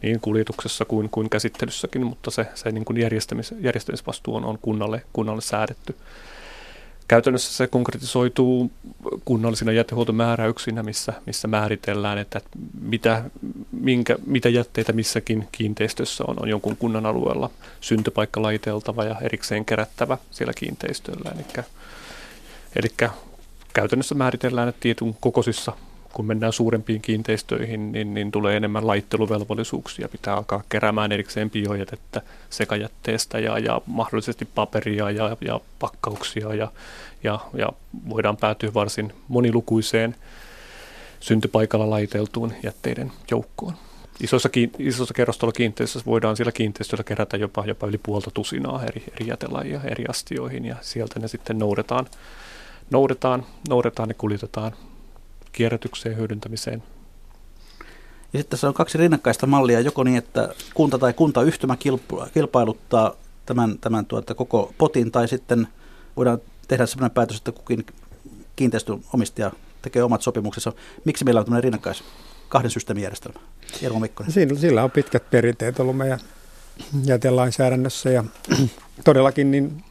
niin 0.03 0.21
kuljetuksessa 0.21 0.85
kuin, 0.85 1.11
kuin 1.11 1.31
käsittelyssäkin, 1.31 2.07
mutta 2.07 2.31
se, 2.31 2.47
se 2.55 2.73
niin 2.73 2.85
kuin 2.85 2.97
järjestämis, 2.97 3.55
järjestämisvastuu 3.61 4.37
on, 4.37 4.45
on 4.45 4.59
kunnalle, 4.63 5.03
kunnalle 5.13 5.43
säädetty. 5.43 5.97
Käytännössä 7.11 7.53
se 7.53 7.67
konkretisoituu 7.67 8.71
kunnallisina 9.25 9.73
jätehuoltomääräyksinä, 9.73 10.83
missä, 10.83 11.13
missä 11.27 11.49
määritellään, 11.49 12.19
että 12.19 12.41
mitä, 12.81 13.25
minkä, 13.73 14.17
mitä 14.27 14.49
jätteitä 14.49 14.93
missäkin 14.93 15.49
kiinteistössä 15.53 16.25
on, 16.27 16.37
on 16.43 16.49
jonkun 16.49 16.77
kunnan 16.77 17.07
alueella 17.07 17.51
syntypaikka 17.81 18.43
laiteltava 18.43 19.05
ja 19.05 19.17
erikseen 19.23 19.65
kerättävä 19.65 20.19
siellä 20.31 20.53
kiinteistöllä. 20.53 21.31
Eli, 21.35 21.65
eli 22.77 22.89
käytännössä 23.73 24.15
määritellään, 24.15 24.69
että 24.69 24.81
tietyn 24.81 25.17
kokoisissa 25.21 25.73
kun 26.13 26.27
mennään 26.27 26.53
suurempiin 26.53 27.01
kiinteistöihin, 27.01 27.93
niin, 27.93 28.15
niin 28.15 28.33
tulee 28.33 28.57
enemmän 28.57 28.87
laitteluvelvollisuuksia. 28.87 30.09
Pitää 30.09 30.37
alkaa 30.37 30.63
keräämään 30.69 31.13
erikseen 31.13 31.51
biojätettä 31.51 32.23
sekajätteestä 32.51 33.39
ja, 33.39 33.59
ja 33.59 33.81
mahdollisesti 33.87 34.45
paperia 34.45 35.11
ja, 35.11 35.37
ja 35.41 35.61
pakkauksia 35.79 36.55
ja, 36.55 36.73
ja, 37.25 37.39
ja 37.55 37.73
voidaan 38.09 38.37
päätyä 38.37 38.75
varsin 38.75 39.13
monilukuiseen 39.29 40.17
syntypaikalla 41.21 41.91
laiteltuun 41.91 42.53
jätteiden 42.63 43.13
joukkoon. 43.31 43.75
Isossa, 44.23 44.49
isossa 44.79 45.15
kerrostalokiinteistössä 45.15 46.07
voidaan 46.07 46.37
siellä 46.37 46.53
kiinteistöllä 46.53 47.05
kerätä 47.05 47.37
jopa, 47.37 47.65
jopa 47.67 47.87
yli 47.87 47.99
puolta 47.99 48.31
tusinaa 48.35 48.85
eri, 48.85 49.05
eri 49.13 49.27
jätelajia 49.27 49.81
eri 49.85 50.05
astioihin 50.09 50.65
ja 50.65 50.77
sieltä 50.81 51.21
ne 51.21 51.29
sitten 51.29 51.59
noudetaan, 51.59 52.07
noudetaan, 52.91 53.47
noudetaan 53.69 54.09
ja 54.09 54.15
kuljetetaan 54.15 54.73
kierrätykseen 55.53 56.17
hyödyntämiseen. 56.17 56.83
Ja 58.33 58.39
sitten 58.39 58.51
tässä 58.51 58.69
on 58.69 58.75
kaksi 58.75 58.99
rinnakkaista 58.99 59.47
mallia, 59.47 59.81
joko 59.81 60.05
niin, 60.05 60.17
että 60.17 60.55
kunta 60.75 60.99
tai 60.99 61.13
kuntayhtymä 61.13 61.77
kilpailuttaa 62.35 63.15
tämän, 63.47 63.79
tämän 63.79 64.07
tuota, 64.07 64.35
koko 64.35 64.75
potin, 64.79 65.11
tai 65.11 65.29
sitten 65.29 65.69
voidaan 66.17 66.39
tehdä 66.69 66.87
sellainen 66.87 67.15
päätös, 67.15 67.37
että 67.37 67.53
kukin 67.53 67.87
kiinteistön 68.57 69.01
omistaja 69.13 69.53
tekee 69.83 70.03
omat 70.03 70.23
sopimuksensa. 70.23 70.73
Miksi 71.05 71.25
meillä 71.25 71.39
on 71.39 71.45
tämmöinen 71.45 71.65
rinnakkais 71.65 72.05
kahden 72.49 72.71
systeemijärjestelmä? 72.71 73.41
Jarmo 73.83 74.01
Mikkonen. 74.01 74.33
Sillä, 74.33 74.61
sillä 74.61 74.85
on 74.85 74.91
pitkät 74.91 75.31
perinteet 75.31 75.81
ollut 75.81 75.97
meidän 75.97 76.19
jätelainsäädännössä 77.05 78.11
ja 78.11 78.25
todellakin 79.05 79.51
niin 79.51 79.85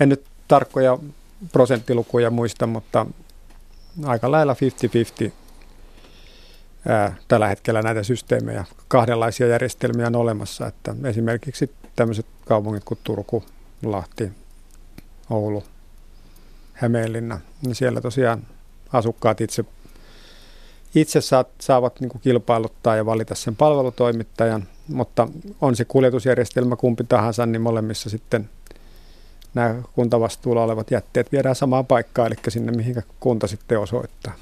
en 0.00 0.08
nyt 0.08 0.24
tarkkoja 0.48 0.98
prosenttilukuja 1.52 2.30
muista, 2.30 2.66
mutta 2.66 3.06
aika 4.04 4.30
lailla 4.30 4.56
50-50 5.28 5.30
ää, 6.88 7.16
tällä 7.28 7.48
hetkellä 7.48 7.82
näitä 7.82 8.02
systeemejä. 8.02 8.64
Kahdenlaisia 8.88 9.46
järjestelmiä 9.46 10.06
on 10.06 10.16
olemassa, 10.16 10.66
että 10.66 10.94
esimerkiksi 11.04 11.70
tämmöiset 11.96 12.26
kaupungit 12.46 12.84
kuin 12.84 13.00
Turku, 13.04 13.44
Lahti, 13.82 14.32
Oulu, 15.30 15.64
Hämeenlinna, 16.72 17.40
niin 17.62 17.74
siellä 17.74 18.00
tosiaan 18.00 18.46
asukkaat 18.92 19.40
itse, 19.40 19.64
itse 20.94 21.20
saat, 21.20 21.48
saavat 21.60 22.00
niin 22.00 22.20
kilpailuttaa 22.20 22.96
ja 22.96 23.06
valita 23.06 23.34
sen 23.34 23.56
palvelutoimittajan, 23.56 24.68
mutta 24.88 25.28
on 25.60 25.76
se 25.76 25.84
kuljetusjärjestelmä 25.84 26.76
kumpi 26.76 27.04
tahansa, 27.04 27.46
niin 27.46 27.62
molemmissa 27.62 28.10
sitten– 28.10 28.48
nämä 29.54 29.82
kuntavastuulla 29.94 30.62
olevat 30.62 30.90
jätteet 30.90 31.32
viedään 31.32 31.54
samaan 31.54 31.86
paikkaan, 31.86 32.26
eli 32.26 32.36
sinne 32.48 32.72
mihinkä 32.72 33.02
kunta 33.20 33.46
sitten 33.46 33.80
osoittaa. 33.80 34.34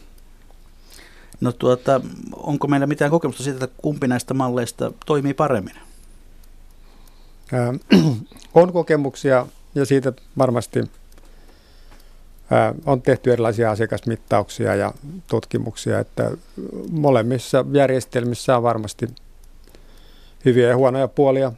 No 1.41 1.53
tuota, 1.53 2.01
onko 2.37 2.69
meillä 2.69 2.87
mitään 2.87 3.11
kokemusta 3.11 3.43
siitä, 3.43 3.65
että 3.65 3.79
kumpi 3.83 4.09
näistä 4.09 4.35
malleista 4.35 4.93
toimii 5.07 5.35
paremmin? 5.35 5.75
Ää, 7.53 7.75
on 8.55 8.73
kokemuksia 8.73 9.47
ja 9.75 9.87
siitä 9.87 10.13
varmasti 10.39 10.81
ää, 12.51 12.75
on 12.87 13.03
tehty 13.03 13.33
erilaisia 13.33 13.71
asiakasmittauksia 13.71 14.75
ja 14.75 14.95
tutkimuksia, 15.29 15.99
että 15.99 16.31
molemmissa 16.91 17.65
järjestelmissä 17.73 18.57
on 18.57 18.63
varmasti 18.63 19.09
hyviä 20.45 20.69
ja 20.69 20.77
huonoja 20.77 21.09
puolia. 21.09 21.53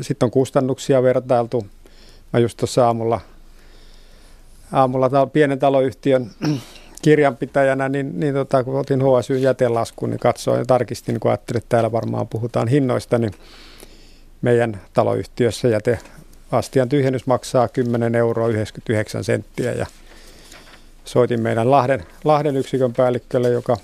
Sitten 0.00 0.26
on 0.26 0.30
kustannuksia 0.30 1.02
vertailtu 1.02 1.66
Mä 2.36 2.40
just 2.40 2.56
tuossa 2.56 2.86
aamulla, 2.86 3.20
aamulla 4.72 5.08
tal- 5.08 5.30
pienen 5.32 5.58
taloyhtiön 5.58 6.30
kirjanpitäjänä, 7.02 7.88
niin, 7.88 8.20
niin 8.20 8.34
tota, 8.34 8.64
kun 8.64 8.80
otin 8.80 9.00
HSYn 9.00 9.42
jätelaskun, 9.42 10.10
niin 10.10 10.20
katsoin 10.20 10.58
ja 10.58 10.64
tarkistin, 10.64 11.20
kun 11.20 11.30
ajattelin, 11.30 11.58
että 11.58 11.68
täällä 11.68 11.92
varmaan 11.92 12.28
puhutaan 12.28 12.68
hinnoista, 12.68 13.18
niin 13.18 13.32
meidän 14.42 14.80
taloyhtiössä 14.92 15.68
jäte 15.68 15.98
astian 16.52 16.88
tyhjennys 16.88 17.26
maksaa 17.26 17.68
10 17.68 18.14
euroa 18.14 18.48
99 18.48 19.24
senttiä 19.24 19.72
ja 19.72 19.86
soitin 21.04 21.40
meidän 21.40 21.70
Lahden, 21.70 22.06
Lahden 22.24 22.56
yksikön 22.56 22.92
päällikkölle, 22.92 23.48
joka, 23.48 23.76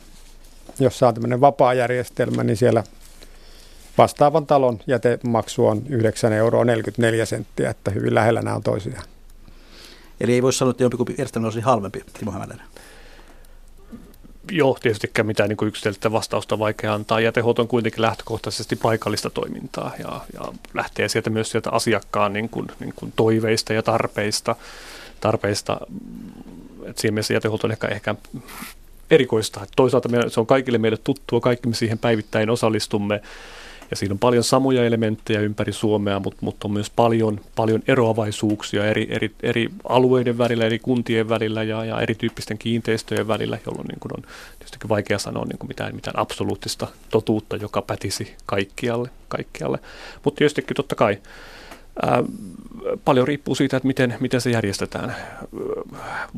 jossa 0.79 1.09
on 1.09 1.15
tämmöinen 1.15 1.41
vapaa 1.41 1.75
järjestelmä, 1.75 2.45
niin 2.45 2.57
siellä 2.57 2.85
Vastaavan 3.99 4.47
talon 4.47 4.79
jätemaksu 4.87 5.67
on 5.67 5.83
9 5.89 6.33
euroa 6.33 6.65
44 6.65 7.27
senttiä, 7.27 7.71
että 7.71 7.91
hyvin 7.91 8.15
lähellä 8.15 8.43
nämä 8.43 8.57
on 8.57 8.63
toisiaan. 8.63 9.05
Eli 10.21 10.33
ei 10.33 10.43
voi 10.43 10.53
sanoa, 10.53 10.71
että 10.71 10.83
jompikumpi 10.83 11.13
järjestelmä 11.13 11.47
olisi 11.47 11.61
halvempi, 11.61 12.05
Timo 12.19 12.31
Hämäläinen. 12.31 12.67
Joo, 14.51 14.79
tietystikään 14.83 15.27
mitään 15.27 15.49
niin 15.49 15.69
yksityistä 15.69 16.13
vastausta 16.13 16.59
vaikea 16.59 16.95
antaa. 16.95 17.21
Jätehuolto 17.21 17.63
on 17.63 17.69
kuitenkin 17.69 18.03
lähtökohtaisesti 18.03 18.77
paikallista 18.77 19.31
toimintaa 19.31 19.93
ja, 19.99 20.21
ja 20.35 20.53
lähtee 20.75 21.09
sieltä 21.09 21.31
myös 21.31 21.51
sieltä 21.51 21.71
asiakkaan 21.71 22.33
niin 22.33 22.49
kuin, 22.49 22.67
niin 22.81 22.93
kuin 22.97 23.13
toiveista 23.17 23.73
ja 23.73 23.83
tarpeista. 23.83 24.57
tarpeista. 25.21 25.81
Et 26.85 26.99
siinä 26.99 27.13
mielessä 27.13 27.35
jätehuolto 27.35 27.67
on 27.67 27.73
ehkä, 27.73 27.89
ehkä 27.89 28.15
erikoista. 29.11 29.61
Et 29.63 29.71
toisaalta 29.77 30.09
se 30.29 30.41
on 30.41 30.47
kaikille 30.47 30.79
meille 30.79 30.99
tuttua, 31.05 31.41
kaikki 31.41 31.69
me 31.69 31.75
siihen 31.75 31.99
päivittäin 31.99 32.51
osallistumme 32.51 33.23
ja 33.91 33.97
siinä 33.97 34.13
on 34.13 34.19
paljon 34.19 34.45
samoja 34.45 34.85
elementtejä 34.85 35.41
ympäri 35.41 35.73
Suomea, 35.73 36.21
mutta, 36.21 36.39
mutta 36.41 36.69
on 36.69 36.73
myös 36.73 36.91
paljon, 36.91 37.41
paljon 37.57 37.83
eroavaisuuksia 37.89 38.87
eri, 38.87 39.07
eri, 39.11 39.31
eri 39.43 39.69
alueiden 39.89 40.39
välillä, 40.39 40.65
eri 40.65 40.79
kuntien 40.79 41.29
välillä 41.29 41.63
ja, 41.63 41.85
ja 41.85 42.01
erityyppisten 42.01 42.59
kiinteistöjen 42.59 43.29
välillä, 43.29 43.59
jolloin 43.67 43.87
niin 43.87 44.01
kuin 44.01 44.13
on 44.17 44.23
tietysti 44.59 44.89
vaikea 44.89 45.19
sanoa 45.19 45.45
niin 45.45 45.59
kuin 45.59 45.69
mitään, 45.69 45.95
mitään 45.95 46.19
absoluuttista 46.19 46.89
totuutta, 47.11 47.57
joka 47.57 47.83
pätisi 47.83 48.35
kaikkialle. 48.47 49.11
kaikkialle. 49.29 49.79
Mutta 50.25 50.39
tietystikin 50.39 50.77
totta 50.77 50.95
kai 50.95 51.19
Ää, 52.03 52.23
paljon 53.05 53.29
riippuu 53.29 53.55
siitä, 53.55 53.77
että 53.77 53.87
miten, 53.87 54.15
miten 54.21 54.41
se 54.41 54.51
järjestetään. 54.51 55.17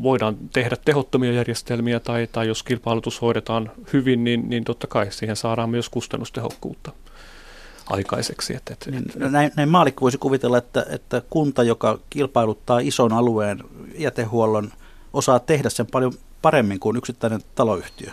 Voidaan 0.02 0.36
tehdä 0.52 0.76
tehottomia 0.84 1.32
järjestelmiä 1.32 2.00
tai, 2.00 2.28
tai 2.32 2.48
jos 2.48 2.62
kilpailutus 2.62 3.20
hoidetaan 3.20 3.70
hyvin, 3.92 4.24
niin, 4.24 4.48
niin 4.48 4.64
totta 4.64 4.86
kai 4.86 5.06
siihen 5.10 5.36
saadaan 5.36 5.70
myös 5.70 5.88
kustannustehokkuutta 5.88 6.92
aikaiseksi. 7.90 8.56
Että, 8.56 8.72
että, 8.72 8.90
niin, 8.90 9.04
no 9.16 9.28
näin, 9.28 9.52
näin 9.56 9.68
maalikko 9.68 10.00
voisi 10.00 10.18
kuvitella, 10.18 10.58
että, 10.58 10.86
että 10.90 11.22
kunta, 11.30 11.62
joka 11.62 11.98
kilpailuttaa 12.10 12.78
ison 12.78 13.12
alueen 13.12 13.64
jätehuollon, 13.98 14.72
osaa 15.12 15.38
tehdä 15.38 15.70
sen 15.70 15.86
paljon 15.86 16.12
paremmin 16.42 16.80
kuin 16.80 16.96
yksittäinen 16.96 17.40
taloyhtiö? 17.54 18.10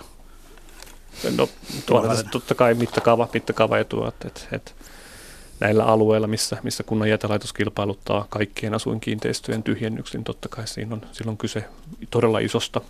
No, 1.38 1.50
tuolla 1.86 2.16
totta 2.32 2.56
kai 2.56 2.74
mittakaava, 2.74 3.30
mittakaava 3.34 3.78
etua, 3.78 4.08
että, 4.08 4.28
että, 4.28 4.42
että 4.52 4.72
näillä 5.60 5.86
alueilla, 5.86 6.28
missä, 6.28 6.58
missä 6.64 6.84
kunnan 6.84 7.10
jätelaitos 7.10 7.54
kilpailuttaa 7.54 8.26
kaikkien 8.30 8.74
asuinkiinteistöjen 8.74 9.64
tyhjennyksin, 9.64 10.18
niin 10.18 10.24
totta 10.24 10.50
kai 10.50 10.68
siinä 10.68 10.94
on 10.94 11.02
silloin 11.12 11.38
kyse 11.38 11.66
todella 12.10 12.40
isosta, 12.40 12.82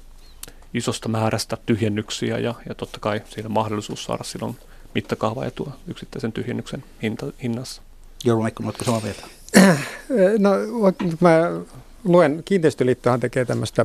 isosta 0.73 1.09
määrästä 1.09 1.57
tyhjennyksiä 1.65 2.37
ja, 2.37 2.55
ja 2.69 2.75
totta 2.75 2.99
kai 2.99 3.21
siinä 3.29 3.47
on 3.47 3.53
mahdollisuus 3.53 4.03
saada 4.03 4.23
silloin 4.23 4.57
mittakaavaetua 4.95 5.71
yksittäisen 5.87 6.31
tyhjennyksen 6.31 6.83
hinta, 7.03 7.25
hinnassa. 7.43 7.81
Joulu 8.23 8.43
Meikkonen, 8.43 8.67
oletko 8.67 8.85
samaa 8.85 9.01
mieltä? 9.01 9.23
No, 10.39 10.51
mä 11.19 11.51
luen, 12.03 12.41
Kiinteistöliittohan 12.45 13.19
tekee 13.19 13.45
tämmöistä 13.45 13.83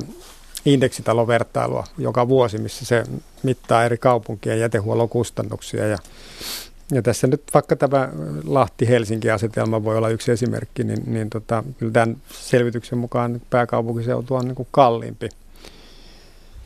indeksitalovertailua 0.65 1.83
joka 1.97 2.27
vuosi, 2.27 2.57
missä 2.57 2.85
se 2.85 3.03
mittaa 3.43 3.85
eri 3.85 3.97
kaupunkien 3.97 4.59
jätehuollon 4.59 5.09
kustannuksia. 5.09 5.87
Ja, 5.87 5.97
ja 6.91 7.01
tässä 7.01 7.27
nyt 7.27 7.43
vaikka 7.53 7.75
tämä 7.75 8.09
Lahti-Helsinki-asetelma 8.43 9.83
voi 9.83 9.97
olla 9.97 10.09
yksi 10.09 10.31
esimerkki, 10.31 10.83
niin, 10.83 11.03
niin 11.05 11.29
tota, 11.29 11.63
kyllä 11.77 11.91
tämän 11.91 12.17
selvityksen 12.31 12.99
mukaan 12.99 13.41
pääkaupunkiseutu 13.49 14.35
on 14.35 14.45
niin 14.45 14.55
kuin 14.55 14.67
kalliimpi, 14.71 15.29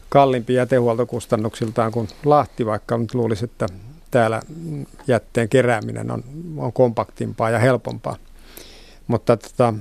kalliimpi 0.09 0.53
jätehuoltokustannuksiltaan 0.53 1.91
kuin 1.91 2.07
Lahti, 2.25 2.65
vaikka 2.65 2.97
nyt 2.97 3.13
luulisi, 3.13 3.45
että 3.45 3.65
täällä 4.11 4.41
jätteen 5.07 5.49
kerääminen 5.49 6.11
on, 6.11 6.23
on 6.57 6.73
kompaktimpaa 6.73 7.49
ja 7.49 7.59
helpompaa. 7.59 8.15
Mutta 9.07 9.37
tota, 9.37 9.73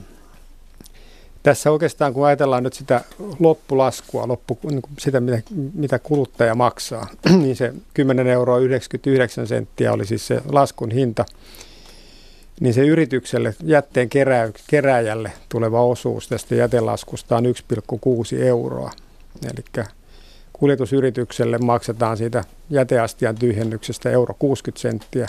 tässä 1.43 1.71
oikeastaan, 1.71 2.14
kun 2.14 2.27
ajatellaan 2.27 2.62
nyt 2.62 2.73
sitä 2.73 3.01
loppulaskua, 3.38 4.29
loppu, 4.29 4.59
niin 4.62 4.83
sitä 4.99 5.21
mitä, 5.21 5.43
mitä 5.75 5.99
kuluttaja 5.99 6.55
maksaa, 6.55 7.07
niin 7.43 7.57
se 7.57 7.75
10 7.95 8.27
euroa 8.27 8.59
99 8.59 9.47
senttiä 9.47 9.93
oli 9.93 10.07
siis 10.07 10.27
se 10.27 10.43
laskun 10.53 10.90
hinta, 10.90 11.25
niin 12.61 12.75
se 12.75 12.87
yritykselle, 12.87 13.55
jätteen 13.64 14.09
kerää, 14.09 14.51
kerääjälle 14.66 15.33
tuleva 15.49 15.83
osuus 15.83 16.29
tästä 16.29 16.55
jätelaskusta 16.55 17.37
on 17.37 17.45
1,6 17.47 18.43
euroa. 18.43 18.90
Eli 19.45 19.64
kuljetusyritykselle 20.61 21.59
maksetaan 21.59 22.16
siitä 22.16 22.44
jäteastian 22.70 23.35
tyhjennyksestä 23.35 24.11
euro 24.11 24.35
60 24.38 24.81
senttiä, 24.81 25.29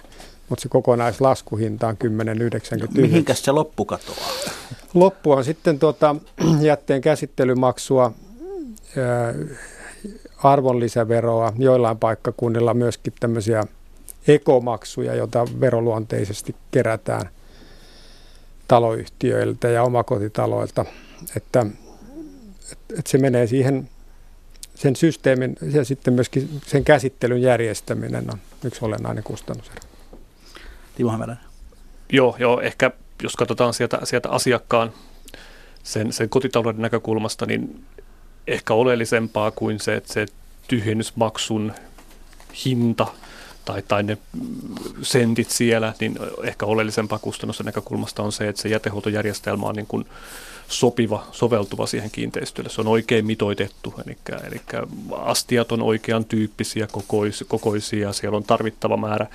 mutta 0.50 0.64
se 0.64 0.70
kokonaislaskuhinta 0.70 1.88
on 1.88 1.98
10,99. 2.04 2.82
No, 2.82 2.88
mihinkäs 2.96 3.44
se 3.44 3.52
loppu 3.52 3.86
katoaa? 3.86 4.30
Loppu 4.94 5.32
on 5.32 5.44
sitten 5.44 5.80
tuota, 5.80 6.16
jätteen 6.62 7.02
käsittelymaksua, 7.02 8.12
ää, 8.98 9.34
arvonlisäveroa, 10.38 11.54
joillain 11.58 11.98
paikkakunnilla 11.98 12.74
myöskin 12.74 13.14
tämmöisiä 13.20 13.64
ekomaksuja, 14.28 15.16
joita 15.16 15.48
veroluonteisesti 15.60 16.56
kerätään 16.72 17.30
taloyhtiöiltä 18.68 19.70
ja 19.70 19.84
omakotitaloilta. 19.84 20.86
Että, 21.38 21.66
että 22.72 23.12
se 23.12 23.18
menee 23.18 23.48
siihen 23.48 23.90
sen 24.82 24.96
systeemin 24.96 25.56
ja 25.72 25.86
sitten 25.86 26.14
myöskin 26.14 26.62
sen 26.66 26.84
käsittelyn 26.84 27.42
järjestäminen 27.42 28.32
on 28.32 28.40
yksi 28.66 28.86
olennainen 28.86 29.24
kustannuserä. 29.24 29.82
Timo 30.96 31.12
Hämäläinen. 31.12 31.46
Joo, 32.10 32.36
joo, 32.40 32.62
ehkä 32.62 32.92
jos 33.24 33.36
katsotaan 33.36 33.74
sieltä, 33.74 34.00
sieltä 34.04 34.30
asiakkaan 34.30 34.94
sen, 35.84 36.14
sen 36.14 36.30
kotitalouden 36.30 36.82
näkökulmasta, 36.82 37.46
niin 37.46 37.86
ehkä 38.48 38.74
oleellisempaa 38.74 39.52
kuin 39.52 39.80
se, 39.80 39.96
että 39.96 40.14
se 40.14 40.26
tyhjennysmaksun 40.68 41.74
hinta 42.66 43.08
tai, 43.66 43.82
tai 43.82 44.04
ne 44.04 44.18
sentit 45.02 45.50
siellä, 45.50 45.94
niin 46.00 46.20
ehkä 46.44 46.66
oleellisempaa 46.66 47.20
kustannusten 47.20 47.66
näkökulmasta 47.66 48.24
on 48.24 48.32
se, 48.32 48.48
että 48.48 48.62
se 48.62 48.70
jätehuoltojärjestelmä 48.70 49.66
on 49.66 49.76
niin 49.76 49.88
kuin 49.88 50.06
sopiva, 50.72 51.28
soveltuva 51.32 51.88
siihen 51.88 52.12
kiinteistölle. 52.12 52.70
Se 52.70 52.82
on 52.82 52.88
oikein 52.88 53.26
mitoitettu, 53.26 53.94
eli, 54.06 54.18
eli 54.48 54.62
astiat 55.12 55.72
on 55.72 55.82
oikean 55.82 56.26
tyyppisiä, 56.26 56.88
kokois, 56.92 57.46
kokoisia, 57.48 58.14
siellä 58.14 58.38
on 58.38 58.44
tarvittava 58.44 58.98
määrä 58.98 59.28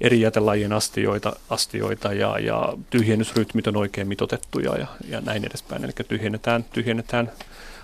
eri 0.00 0.20
jätelajien 0.20 0.72
astioita, 0.72 1.36
astioita 1.50 2.12
ja, 2.12 2.38
ja 2.38 2.72
tyhjennysrytmit 2.90 3.66
on 3.66 3.76
oikein 3.76 4.08
mitotettuja 4.08 4.78
ja, 4.78 4.86
ja 5.08 5.20
näin 5.20 5.44
edespäin. 5.44 5.84
Eli 5.84 5.92
tyhjennetään, 6.08 6.64
tyhjennetään 6.72 7.32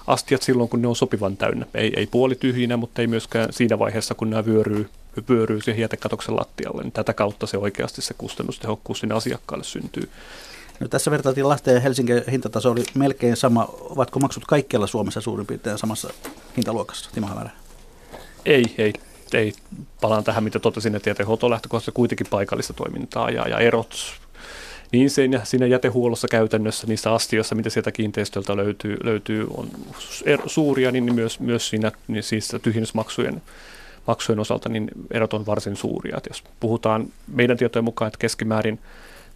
astiat 0.07 0.43
silloin, 0.43 0.69
kun 0.69 0.83
ne 0.83 0.89
on 0.89 0.97
sopivan 0.97 1.37
täynnä. 1.37 1.67
Ei, 1.75 1.93
ei 1.97 2.07
puoli 2.07 2.35
tyhjinä, 2.35 2.77
mutta 2.77 3.03
ei 3.03 3.07
myöskään 3.07 3.53
siinä 3.53 3.79
vaiheessa, 3.79 4.15
kun 4.15 4.31
nämä 4.31 4.47
vyöryy, 4.47 4.89
vyöryy 5.29 5.61
siihen 5.61 5.83
jätekatoksen 5.83 6.37
lattialle. 6.37 6.83
Niin 6.83 6.93
tätä 6.93 7.13
kautta 7.13 7.47
se 7.47 7.59
oikeasti 7.59 8.03
se 8.03 8.15
kustannustehokkuus 8.19 9.01
sinne 9.01 9.15
asiakkaalle 9.15 9.65
syntyy. 9.65 10.09
No, 10.81 10.89
tässä 10.89 11.11
vertailtiin 11.11 11.49
Lahteen 11.49 11.75
ja 11.75 11.81
Helsingin 11.81 12.23
hintataso 12.31 12.71
oli 12.71 12.85
melkein 12.95 13.37
sama. 13.37 13.69
Ovatko 13.81 14.21
maksut 14.21 14.45
kaikkialla 14.45 14.87
Suomessa 14.87 15.21
suurin 15.21 15.47
piirtein 15.47 15.79
samassa 15.79 16.09
hintaluokassa, 16.57 17.11
Timo 17.15 17.27
Hämärä? 17.27 17.51
Ei, 18.45 18.75
ei 18.79 18.93
ei, 19.33 19.53
palaan 20.01 20.25
tähän, 20.25 20.45
mitä 20.45 20.59
totesin, 20.59 20.95
että 20.95 21.11
jätehuolto 21.11 21.51
lähtökohtaisesti 21.51 21.93
kuitenkin 21.93 22.27
paikallista 22.31 22.73
toimintaa 22.73 23.31
ja, 23.31 23.49
ja 23.49 23.59
erot 23.59 23.97
niin 24.93 25.11
siinä, 25.11 25.45
siinä 25.45 25.67
jätehuollossa 25.67 26.29
käytännössä 26.29 26.87
niissä 26.87 27.13
astioissa, 27.13 27.55
mitä 27.55 27.71
sieltä 27.71 27.93
kiinteistöltä 27.93 28.57
löytyy, 28.57 28.97
löytyy 29.03 29.47
on 29.57 29.71
er, 30.25 30.41
suuria, 30.47 30.93
niin 30.93 31.15
myös, 31.15 31.41
myös 31.41 31.69
siinä 31.69 31.93
niin 32.09 32.23
siis 32.23 32.53
tyhjennysmaksujen 32.63 33.43
maksujen 34.07 34.41
osalta 34.41 34.69
niin 34.69 34.91
erot 35.11 35.35
on 35.35 35.47
varsin 35.47 35.77
suuria. 35.77 36.17
Et 36.17 36.27
jos 36.29 36.45
puhutaan 36.61 37.07
meidän 37.35 37.57
tietojen 37.57 37.85
mukaan, 37.85 38.07
että 38.07 38.19
keskimäärin 38.19 38.79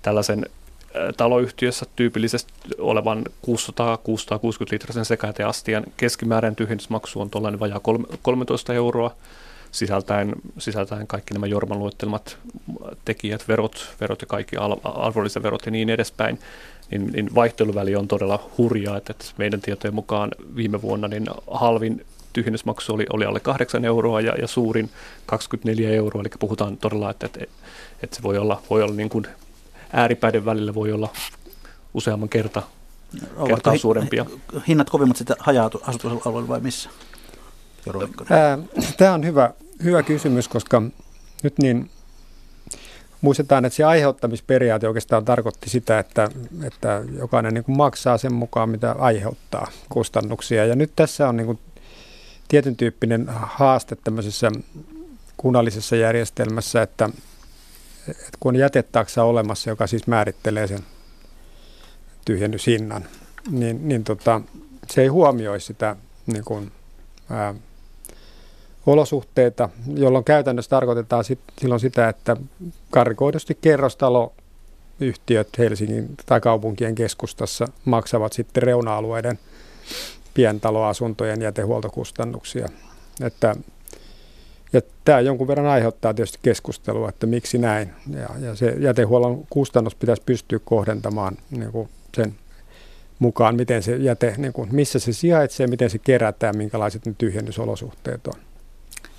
tällaisen 0.03 0.47
taloyhtiössä 1.17 1.87
tyypillisesti 1.97 2.53
olevan 2.79 3.25
600-660 3.47 3.53
litrasen 4.71 5.05
sekajäteastian 5.05 5.85
keskimääräinen 5.97 6.57
tyhjennysmaksu 6.57 7.21
on 7.21 7.31
tuollainen 7.31 7.61
vajaa 7.61 7.81
13 8.23 8.75
euroa 8.75 9.15
sisältäen, 9.71 10.33
sisältäen 10.59 11.07
kaikki 11.07 11.35
nämä 11.35 11.47
Jorman 11.47 11.79
luettelmat 11.79 12.39
tekijät, 13.05 13.49
verot, 13.49 13.95
verot 14.01 14.21
ja 14.21 14.27
kaikki 14.27 14.57
arvonlisäverot 14.85 15.67
ja 15.67 15.73
niin 15.73 15.91
edespäin, 15.91 16.39
niin, 16.91 17.07
niin 17.13 17.35
vaihteluväli 17.35 17.97
on 17.97 18.09
todella 18.09 18.51
hurjaa, 18.59 18.97
että, 18.97 19.11
että 19.11 19.25
meidän 19.39 19.61
tietojen 19.61 19.95
mukaan 19.95 20.31
viime 20.57 20.83
vuonna 20.83 21.09
niin 21.09 21.27
halvin 21.51 22.07
tyhjennysmaksu 22.33 22.95
oli, 22.95 23.07
oli 23.13 23.25
alle 23.25 23.41
8 23.41 23.85
euroa 23.85 24.21
ja, 24.21 24.35
ja 24.41 24.47
suurin 24.47 24.91
24 25.27 25.91
euroa, 25.91 26.21
eli 26.21 26.31
puhutaan 26.39 26.77
todella, 26.77 27.11
että, 27.11 27.27
että, 27.27 27.41
että 28.03 28.17
se 28.17 28.23
voi 28.23 28.39
olla, 28.39 28.63
voi 28.71 28.83
olla 28.83 28.95
niin 28.95 29.09
kuin 29.09 29.27
ääripäiden 29.93 30.45
välillä 30.45 30.75
voi 30.75 30.93
olla 30.93 31.09
useamman 31.95 32.29
kerta, 32.29 32.63
kertaa 33.47 33.79
suurempia. 33.79 34.27
Hinnat 34.69 34.91
kovimmat 34.91 35.17
sitten 35.17 35.37
haja-asutusalueella 35.39 36.49
vai 36.49 36.61
missä? 36.61 36.91
Tämä 38.97 39.15
on 39.15 39.25
hyvä, 39.25 39.51
hyvä 39.85 40.03
kysymys, 40.03 40.49
koska 40.49 40.83
nyt 41.43 41.59
niin 41.59 41.91
muistetaan, 43.21 43.65
että 43.65 43.77
se 43.77 43.85
aiheuttamisperiaate 43.85 44.89
oikeastaan 44.89 45.25
tarkoitti 45.25 45.71
sitä, 45.71 45.99
että, 45.99 46.29
että 46.65 47.03
jokainen 47.19 47.55
niin 47.55 47.65
kuin 47.65 47.77
maksaa 47.77 48.19
sen 48.19 48.35
mukaan, 48.35 48.69
mitä 48.69 48.95
aiheuttaa 48.99 49.71
kustannuksia. 49.89 50.67
Ja 50.67 50.77
nyt 50.77 50.93
tässä 50.97 51.29
on 51.29 51.37
niin 51.37 51.47
kuin 51.47 51.59
tietyn 52.49 52.77
tyyppinen 52.77 53.27
haaste 53.29 53.97
tämmöisessä 54.05 54.53
kunnallisessa 55.37 55.97
järjestelmässä, 55.97 56.83
että, 56.83 57.11
että 58.09 58.39
kun 58.41 58.55
on 58.55 58.61
jätetaksa 58.61 59.25
olemassa, 59.25 59.71
joka 59.71 59.87
siis 59.87 60.07
määrittelee 60.07 60.67
sen 60.67 60.85
tyhjennyshinnan, 62.25 63.05
niin, 63.51 63.89
niin 63.89 64.05
tota, 64.05 64.41
se 64.91 65.03
ei 65.03 65.09
huomioi 65.09 65.61
sitä 65.61 65.97
niin 66.27 66.45
kuin, 66.45 66.73
ää, 67.31 67.55
olosuhteita, 68.87 69.69
jolloin 69.95 70.25
käytännössä 70.25 70.69
tarkoitetaan 70.69 71.25
sit, 71.25 71.41
silloin 71.61 71.81
sitä, 71.81 72.09
että 72.09 72.37
karikoidusti 72.91 73.59
kerrostaloyhtiöt 73.61 75.49
Helsingin 75.59 76.09
tai 76.27 76.41
kaupunkien 76.41 76.95
keskustassa 76.95 77.69
maksavat 77.85 78.33
sitten 78.33 78.63
reuna-alueiden 78.63 79.39
pientaloasuntojen 80.35 81.43
jätehuoltokustannuksia. 81.43 82.69
Että, 83.21 83.57
ja 84.73 84.81
tämä 85.05 85.21
jonkun 85.21 85.49
verran 85.49 85.67
aiheuttaa 85.67 86.15
tietysti 86.15 86.39
keskustelua, 86.43 87.09
että 87.09 87.27
miksi 87.27 87.59
näin. 87.59 87.91
Ja, 88.11 88.29
ja 88.41 88.55
se 88.55 88.75
jätehuollon 88.79 89.47
kustannus 89.51 89.95
pitäisi 89.95 90.23
pystyä 90.27 90.59
kohdentamaan 90.65 91.37
niin 91.51 91.73
kuin 91.73 91.89
sen 92.17 92.35
mukaan, 93.19 93.57
miten 93.57 93.83
se 93.83 93.97
jäte, 93.97 94.35
niin 94.37 94.53
kuin, 94.53 94.69
missä 94.73 94.99
se 94.99 95.13
sijaitsee, 95.13 95.67
miten 95.67 95.91
se 95.91 95.99
kerätään, 95.99 96.57
minkälaiset 96.57 97.07
ne 97.07 97.15
tyhjennysolosuhteet 97.19 98.27
on. 98.27 98.41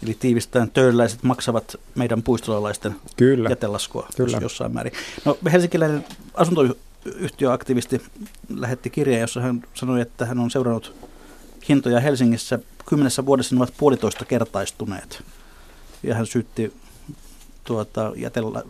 Eli 0.03 0.17
tiivistäen 0.19 0.71
töölläiset 0.71 1.23
maksavat 1.23 1.75
meidän 1.95 2.23
puistolalaisten 2.23 2.95
Kyllä. 3.17 3.49
jätelaskua 3.49 4.07
Kyllä. 4.17 4.37
jossain 4.41 4.73
määrin. 4.73 4.93
No 5.25 5.37
helsinkiläinen 5.51 6.05
asuntoyhtiöaktivisti 6.33 8.01
lähetti 8.55 8.89
kirjeen, 8.89 9.21
jossa 9.21 9.41
hän 9.41 9.63
sanoi, 9.73 10.01
että 10.01 10.25
hän 10.25 10.39
on 10.39 10.51
seurannut 10.51 10.95
hintoja 11.69 11.99
Helsingissä 11.99 12.59
kymmenessä 12.85 13.25
vuodessa 13.25 13.55
ne 13.55 13.59
ovat 13.59 13.73
puolitoista 13.77 14.25
kertaistuneet. 14.25 15.23
Ja 16.03 16.15
hän 16.15 16.25
syytti 16.25 16.73
tuota, 17.63 18.11
jätellä 18.15 18.63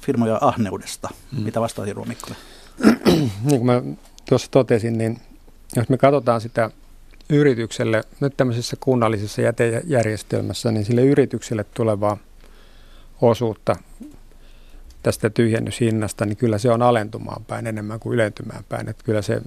firmoja 0.00 0.38
ahneudesta. 0.40 1.08
Hmm. 1.36 1.44
Mitä 1.44 1.60
vastaa 1.60 1.84
Hirvo 1.84 2.04
Mikkonen? 2.04 2.38
niin 3.44 3.60
kuin 3.60 3.66
mä 3.66 3.82
tuossa 4.28 4.50
totesin, 4.50 4.98
niin 4.98 5.20
jos 5.76 5.88
me 5.88 5.98
katsotaan 5.98 6.40
sitä 6.40 6.70
yritykselle, 7.28 8.02
nyt 8.20 8.36
tämmöisessä 8.36 8.76
kunnallisessa 8.80 9.42
jätejärjestelmässä, 9.42 10.72
niin 10.72 10.84
sille 10.84 11.02
yritykselle 11.02 11.64
tulevaa 11.74 12.16
osuutta 13.20 13.76
tästä 15.02 15.30
tyhjennyshinnasta, 15.30 16.26
niin 16.26 16.36
kyllä 16.36 16.58
se 16.58 16.70
on 16.70 16.82
alentumaan 16.82 17.44
päin 17.44 17.66
enemmän 17.66 18.00
kuin 18.00 18.14
ylentymään 18.14 18.64
päin. 18.68 18.88
Että 18.88 19.04
kyllä 19.04 19.22
se, 19.22 19.42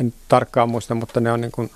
en 0.00 0.14
tarkkaan 0.28 0.68
muista, 0.68 0.94
mutta 0.94 1.20
ne 1.20 1.32
on 1.32 1.40
niin 1.40 1.52
kuin, 1.52 1.70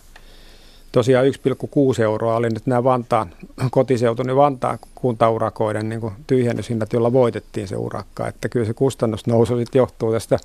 tosiaan 0.92 1.26
1,6 1.26 2.02
euroa 2.02 2.36
oli 2.36 2.48
nyt 2.48 2.66
nämä 2.66 2.84
Vantaan, 2.84 3.30
kotiseutuni 3.70 4.26
niin 4.26 4.36
Vantaan 4.36 4.78
kuntaurakoiden 4.94 5.88
niin 5.88 6.00
kuin 6.00 6.14
tyhjennyshinnat, 6.26 6.92
joilla 6.92 7.12
voitettiin 7.12 7.68
se 7.68 7.76
urakka. 7.76 8.28
Että 8.28 8.48
kyllä 8.48 8.66
se 8.66 8.74
kustannusnousu 8.74 9.56
sitten 9.56 9.78
johtuu 9.78 10.12
tästä, 10.12 10.38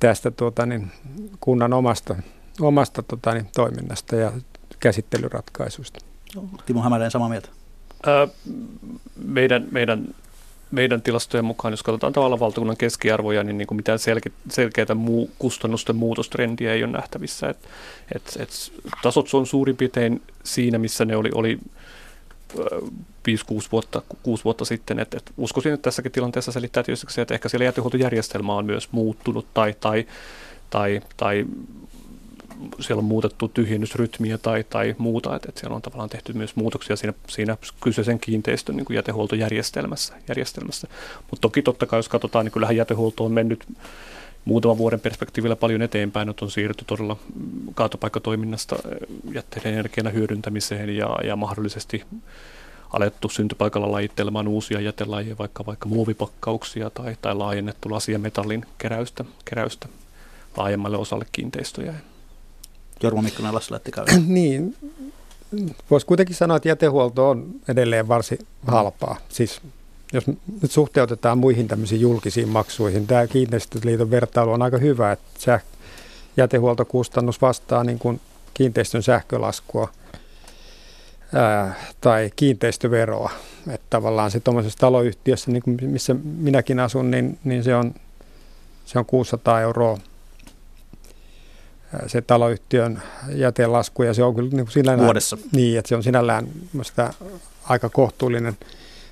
tästä 0.00 0.30
tuota, 0.30 0.66
niin, 0.66 0.90
kunnan 1.40 1.72
omasta, 1.72 2.16
omasta 2.60 3.02
tota, 3.02 3.34
niin, 3.34 3.48
toiminnasta 3.56 4.16
ja 4.16 4.32
käsittelyratkaisuista. 4.80 5.98
Timo 6.66 6.82
Hämäläinen 6.82 7.10
samaa 7.10 7.28
mieltä. 7.28 7.48
Öö, 8.06 8.26
meidän, 9.24 9.68
meidän 9.70 10.14
meidän 10.70 11.02
tilastojen 11.02 11.44
mukaan, 11.44 11.72
jos 11.72 11.82
katsotaan 11.82 12.12
tavallaan 12.12 12.40
valtakunnan 12.40 12.76
keskiarvoja, 12.76 13.44
niin, 13.44 13.58
niin 13.58 13.66
kuin 13.66 13.76
mitään 13.76 13.98
selke, 13.98 14.30
selkeää 14.50 14.94
muu, 14.94 15.30
kustannusten 15.38 15.96
muutostrendiä 15.96 16.72
ei 16.72 16.84
ole 16.84 16.92
nähtävissä. 16.92 17.48
Et, 17.48 17.58
et, 18.14 18.36
et 18.38 18.72
tasot 19.02 19.34
on 19.34 19.46
suurin 19.46 19.76
piirtein 19.76 20.22
siinä, 20.44 20.78
missä 20.78 21.04
ne 21.04 21.16
oli, 21.16 21.30
oli 21.34 21.58
5-6 22.54 22.58
vuotta, 23.72 24.02
6 24.22 24.44
vuotta 24.44 24.64
sitten. 24.64 24.98
Et, 24.98 25.14
et 25.14 25.32
uskoisin, 25.36 25.72
että 25.72 25.82
tässäkin 25.82 26.12
tilanteessa 26.12 26.52
selittää 26.52 26.82
tietysti 26.82 27.12
se, 27.12 27.22
että 27.22 27.34
ehkä 27.34 27.48
siellä 27.48 27.64
jätehuoltojärjestelmä 27.64 28.54
on 28.54 28.66
myös 28.66 28.92
muuttunut 28.92 29.46
tai, 29.54 29.74
tai, 29.80 30.06
tai, 30.70 31.00
tai 31.16 31.46
siellä 32.80 33.00
on 33.00 33.04
muutettu 33.04 33.48
tyhjennysrytmiä 33.48 34.38
tai, 34.38 34.64
tai 34.70 34.94
muuta, 34.98 35.36
että, 35.36 35.48
että 35.48 35.60
siellä 35.60 35.76
on 35.76 35.82
tavallaan 35.82 36.10
tehty 36.10 36.32
myös 36.32 36.56
muutoksia 36.56 36.96
siinä, 36.96 37.14
siinä 37.28 37.56
kyseisen 37.80 38.20
kiinteistön 38.20 38.76
niin 38.76 38.84
kuin 38.84 38.94
jätehuoltojärjestelmässä. 38.94 40.14
Järjestelmässä. 40.28 40.88
Mutta 41.30 41.40
toki 41.40 41.62
totta 41.62 41.86
kai, 41.86 41.98
jos 41.98 42.08
katsotaan, 42.08 42.44
niin 42.44 42.52
kyllähän 42.52 42.76
jätehuolto 42.76 43.24
on 43.24 43.32
mennyt 43.32 43.64
muutaman 44.44 44.78
vuoden 44.78 45.00
perspektiivillä 45.00 45.56
paljon 45.56 45.82
eteenpäin, 45.82 46.28
että 46.28 46.44
on 46.44 46.50
siirrytty 46.50 46.84
todella 46.84 47.16
kaatopaikkatoiminnasta 47.74 48.76
eh, 48.76 49.08
jätteiden 49.34 49.72
energiana 49.72 50.10
hyödyntämiseen 50.10 50.96
ja, 50.96 51.16
ja 51.24 51.36
mahdollisesti 51.36 52.04
alettu 52.92 53.28
syntypaikalla 53.28 53.92
lajittelemaan 53.92 54.48
uusia 54.48 54.80
jätelajeja, 54.80 55.38
vaikka, 55.38 55.66
vaikka 55.66 55.88
muovipakkauksia 55.88 56.90
tai, 56.90 57.16
tai 57.22 57.34
laajennettu 57.34 57.90
lasiametallin 57.90 58.66
keräystä, 58.78 59.24
keräystä 59.44 59.88
laajemmalle 60.56 60.96
osalle 60.96 61.26
kiinteistöjä. 61.32 61.94
Jorma 63.02 63.22
Mikkonen 63.22 63.54
Lassila 63.54 63.80
niin, 64.26 64.76
voisi 65.90 66.06
kuitenkin 66.06 66.36
sanoa, 66.36 66.56
että 66.56 66.68
jätehuolto 66.68 67.30
on 67.30 67.46
edelleen 67.68 68.08
varsin 68.08 68.38
halpaa. 68.66 69.16
Siis 69.28 69.60
jos 70.12 70.26
nyt 70.62 70.70
suhteutetaan 70.70 71.38
muihin 71.38 71.68
tämmöisiin 71.68 72.00
julkisiin 72.00 72.48
maksuihin, 72.48 73.06
tämä 73.06 73.26
kiinteistöliiton 73.26 74.10
vertailu 74.10 74.52
on 74.52 74.62
aika 74.62 74.78
hyvä, 74.78 75.12
että 75.12 75.56
säh- 75.56 75.76
jätehuoltokustannus 76.36 77.42
vastaa 77.42 77.84
niin 77.84 77.98
kuin 77.98 78.20
kiinteistön 78.54 79.02
sähkölaskua 79.02 79.88
ää, 81.34 81.74
tai 82.00 82.30
kiinteistöveroa. 82.36 83.30
Että 83.68 83.86
tavallaan 83.90 84.30
se 84.30 84.40
tuommoisessa 84.40 84.78
taloyhtiössä, 84.78 85.50
niin 85.50 85.62
kuin 85.62 85.78
missä 85.82 86.14
minäkin 86.24 86.80
asun, 86.80 87.10
niin, 87.10 87.38
niin 87.44 87.64
se, 87.64 87.74
on, 87.74 87.94
se 88.84 88.98
on 88.98 89.06
600 89.06 89.60
euroa 89.60 89.98
se 92.06 92.20
taloyhtiön 92.22 93.02
jätelasku 93.28 94.02
ja 94.02 94.14
se 94.14 94.22
on 94.22 94.34
kyllä 94.34 94.50
niin 94.52 94.70
sinällään, 94.70 95.04
Vuodessa. 95.04 95.38
Niin, 95.52 95.78
että 95.78 95.88
se 95.88 95.96
on 95.96 96.02
sinällään 96.02 96.48
aika 97.64 97.88
kohtuullinen. 97.88 98.56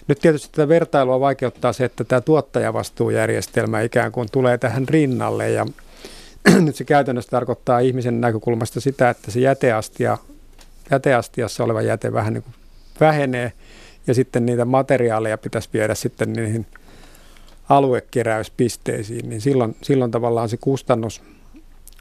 Nyt 0.08 0.18
tietysti 0.18 0.48
tätä 0.52 0.68
vertailua 0.68 1.20
vaikeuttaa 1.20 1.72
se, 1.72 1.84
että 1.84 2.04
tämä 2.04 2.20
tuottajavastuujärjestelmä 2.20 3.80
ikään 3.80 4.12
kuin 4.12 4.28
tulee 4.32 4.58
tähän 4.58 4.88
rinnalle 4.88 5.50
ja 5.50 5.66
nyt 6.60 6.76
se 6.76 6.84
käytännössä 6.84 7.30
tarkoittaa 7.30 7.78
ihmisen 7.78 8.20
näkökulmasta 8.20 8.80
sitä, 8.80 9.10
että 9.10 9.30
se 9.30 9.40
jäteastia, 9.40 10.18
jäteastiassa 10.90 11.64
oleva 11.64 11.82
jäte 11.82 12.12
vähän 12.12 12.34
niin 12.34 12.42
kuin 12.42 12.54
vähenee 13.00 13.52
ja 14.06 14.14
sitten 14.14 14.46
niitä 14.46 14.64
materiaaleja 14.64 15.38
pitäisi 15.38 15.68
viedä 15.72 15.94
sitten 15.94 16.32
niihin 16.32 16.66
aluekeräyspisteisiin, 17.68 19.28
niin 19.28 19.40
silloin, 19.40 19.76
silloin 19.82 20.10
tavallaan 20.10 20.48
se 20.48 20.56
kustannus– 20.56 21.22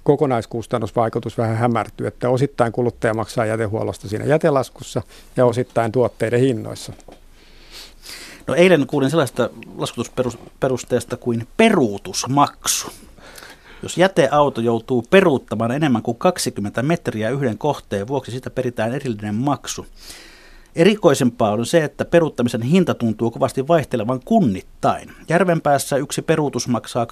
kokonaiskustannusvaikutus 0.03 1.37
vähän 1.37 1.57
hämärtyy, 1.57 2.07
että 2.07 2.29
osittain 2.29 2.71
kuluttaja 2.71 3.13
maksaa 3.13 3.45
jätehuollosta 3.45 4.07
siinä 4.07 4.25
jätelaskussa 4.25 5.01
ja 5.37 5.45
osittain 5.45 5.91
tuotteiden 5.91 6.39
hinnoissa. 6.39 6.93
No 8.47 8.55
eilen 8.55 8.87
kuulin 8.87 9.09
sellaista 9.09 9.49
laskutusperusteesta 9.77 11.17
kuin 11.17 11.47
peruutusmaksu. 11.57 12.87
Jos 13.83 13.97
jäteauto 13.97 14.61
joutuu 14.61 15.05
peruuttamaan 15.09 15.71
enemmän 15.71 16.01
kuin 16.01 16.17
20 16.17 16.83
metriä 16.83 17.29
yhden 17.29 17.57
kohteen 17.57 18.07
vuoksi, 18.07 18.31
sitä 18.31 18.49
peritään 18.49 18.95
erillinen 18.95 19.35
maksu. 19.35 19.85
Erikoisempaa 20.75 21.51
on 21.51 21.65
se, 21.65 21.83
että 21.83 22.05
peruuttamisen 22.05 22.61
hinta 22.61 22.93
tuntuu 22.93 23.31
kovasti 23.31 23.67
vaihtelevan 23.67 24.19
kunnittain. 24.25 25.11
Järvenpäässä 25.29 25.97
yksi 25.97 26.21
peruutus 26.21 26.67
maksaa 26.67 27.07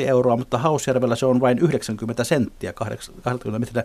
2,5 0.00 0.08
euroa, 0.08 0.36
mutta 0.36 0.58
Hausjärvellä 0.58 1.16
se 1.16 1.26
on 1.26 1.40
vain 1.40 1.58
90 1.58 2.24
senttiä 2.24 2.72
80 2.72 3.58
metriä. 3.58 3.84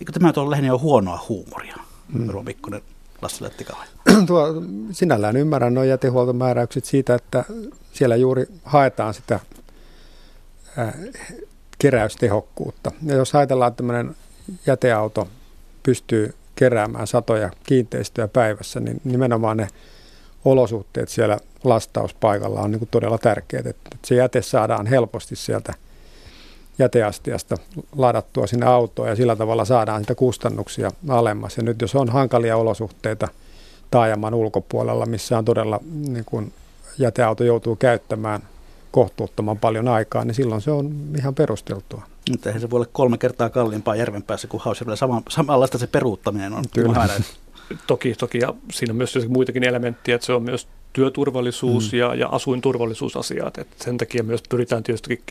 Eikö 0.00 0.12
tämä 0.12 0.32
ole 0.36 0.50
lähinnä 0.50 0.68
jo 0.68 0.78
huonoa 0.78 1.24
huumoria? 1.28 1.76
Mm. 2.12 2.44
Mikkonen, 2.44 2.82
Lassi 3.22 3.44
Tuo, 4.26 4.46
sinällään 4.92 5.36
ymmärrän 5.36 5.74
nuo 5.74 5.84
jätehuoltomääräykset 5.84 6.84
siitä, 6.84 7.14
että 7.14 7.44
siellä 7.92 8.16
juuri 8.16 8.46
haetaan 8.64 9.14
sitä 9.14 9.40
ää, 10.76 10.94
keräystehokkuutta. 11.78 12.92
Ja 13.02 13.14
jos 13.14 13.34
ajatellaan, 13.34 13.68
että 13.68 13.76
tämmöinen 13.76 14.16
jäteauto 14.66 15.28
pystyy 15.82 16.34
keräämään 16.56 17.06
satoja 17.06 17.50
kiinteistöjä 17.64 18.28
päivässä, 18.28 18.80
niin 18.80 19.00
nimenomaan 19.04 19.56
ne 19.56 19.68
olosuhteet 20.44 21.08
siellä 21.08 21.38
lastauspaikalla 21.64 22.60
on 22.60 22.70
niin 22.70 22.78
kuin 22.78 22.88
todella 22.90 23.18
tärkeät, 23.18 23.66
että 23.66 23.90
se 24.06 24.14
jäte 24.14 24.42
saadaan 24.42 24.86
helposti 24.86 25.36
sieltä 25.36 25.74
jäteastiasta 26.78 27.56
ladattua 27.96 28.46
sinne 28.46 28.66
autoon 28.66 29.08
ja 29.08 29.16
sillä 29.16 29.36
tavalla 29.36 29.64
saadaan 29.64 30.00
sitä 30.00 30.14
kustannuksia 30.14 30.90
alemmas. 31.08 31.56
Ja 31.56 31.62
nyt 31.62 31.80
jos 31.80 31.94
on 31.94 32.08
hankalia 32.08 32.56
olosuhteita 32.56 33.28
taajaman 33.90 34.34
ulkopuolella, 34.34 35.06
missä 35.06 35.38
on 35.38 35.44
todella 35.44 35.80
niin 36.08 36.24
kuin 36.24 36.52
jäteauto 36.98 37.44
joutuu 37.44 37.76
käyttämään 37.76 38.42
kohtuuttoman 38.96 39.58
paljon 39.58 39.88
aikaa, 39.88 40.24
niin 40.24 40.34
silloin 40.34 40.60
se 40.60 40.70
on 40.70 40.94
ihan 41.18 41.34
perusteltua. 41.34 42.02
Mutta 42.30 42.48
eihän 42.48 42.60
se 42.60 42.70
voi 42.70 42.76
olla 42.76 42.88
kolme 42.92 43.18
kertaa 43.18 43.50
kalliimpaa 43.50 43.96
järven 43.96 44.22
päässä 44.22 44.48
kuin 44.48 44.60
Hausjärvellä. 44.60 44.96
Sama, 44.96 45.22
samanlaista 45.28 45.78
se 45.78 45.86
peruuttaminen 45.86 46.52
on. 46.52 46.64
Kyllä. 46.74 47.08
toki, 47.86 48.14
toki, 48.14 48.38
ja 48.38 48.54
siinä 48.72 48.92
on 48.92 48.96
myös 48.96 49.18
muitakin 49.28 49.64
elementtejä, 49.64 50.14
että 50.14 50.26
se 50.26 50.32
on 50.32 50.42
myös 50.42 50.68
työturvallisuus 50.92 51.92
mm. 51.92 51.98
ja, 51.98 52.14
ja 52.14 52.28
asuinturvallisuusasiat. 52.28 53.58
Et 53.58 53.68
sen 53.76 53.98
takia 53.98 54.22
myös 54.22 54.42
pyritään 54.48 54.82
tietysti 54.82 55.22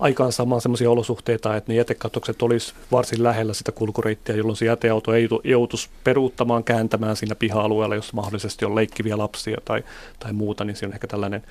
aikaan 0.00 0.32
saamaan 0.32 0.60
sellaisia 0.60 0.90
olosuhteita, 0.90 1.56
että 1.56 1.72
ne 1.72 1.76
jätekatokset 1.76 2.42
olisi 2.42 2.74
varsin 2.92 3.22
lähellä 3.22 3.54
sitä 3.54 3.72
kulkureittiä, 3.72 4.36
jolloin 4.36 4.56
se 4.56 4.64
jäteauto 4.64 5.14
ei 5.14 5.28
joutuisi 5.44 5.88
peruuttamaan, 6.04 6.64
kääntämään 6.64 7.16
siinä 7.16 7.34
piha-alueella, 7.34 7.94
jossa 7.94 8.16
mahdollisesti 8.16 8.64
on 8.64 8.74
leikkiviä 8.74 9.18
lapsia 9.18 9.58
tai, 9.64 9.84
tai 10.18 10.32
muuta, 10.32 10.64
niin 10.64 10.76
siinä 10.76 10.88
on 10.88 10.94
ehkä 10.94 11.06
tällainen 11.06 11.42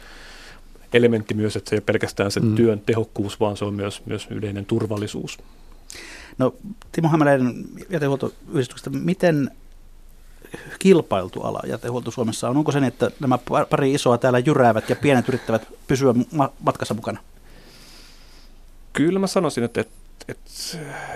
elementti 0.93 1.33
myös, 1.33 1.55
että 1.55 1.69
se 1.69 1.75
ei 1.75 1.77
ole 1.77 1.83
pelkästään 1.85 2.31
se 2.31 2.39
mm. 2.39 2.55
työn 2.55 2.79
tehokkuus, 2.79 3.39
vaan 3.39 3.57
se 3.57 3.65
on 3.65 3.73
myös, 3.73 4.01
myös 4.05 4.27
yleinen 4.29 4.65
turvallisuus. 4.65 5.37
No 6.37 6.55
Timo 6.91 7.09
Hämäläinen 7.09 7.53
jätehuoltoyhdistyksestä, 7.89 8.89
miten 8.89 9.51
kilpailtu 10.79 11.41
ala 11.41 11.59
jätehuolto 11.67 12.11
Suomessa 12.11 12.49
on? 12.49 12.57
Onko 12.57 12.71
se 12.71 12.79
niin, 12.79 12.87
että 12.87 13.11
nämä 13.19 13.37
pari 13.69 13.93
isoa 13.93 14.17
täällä 14.17 14.39
jyräävät 14.39 14.89
ja 14.89 14.95
pienet 14.95 15.29
yrittävät 15.29 15.67
pysyä 15.87 16.13
matkassa 16.59 16.93
mukana? 16.93 17.19
Kyllä 18.93 19.19
mä 19.19 19.27
sanoisin, 19.27 19.63
että, 19.63 19.81
että, 19.81 19.93
että, 20.27 20.51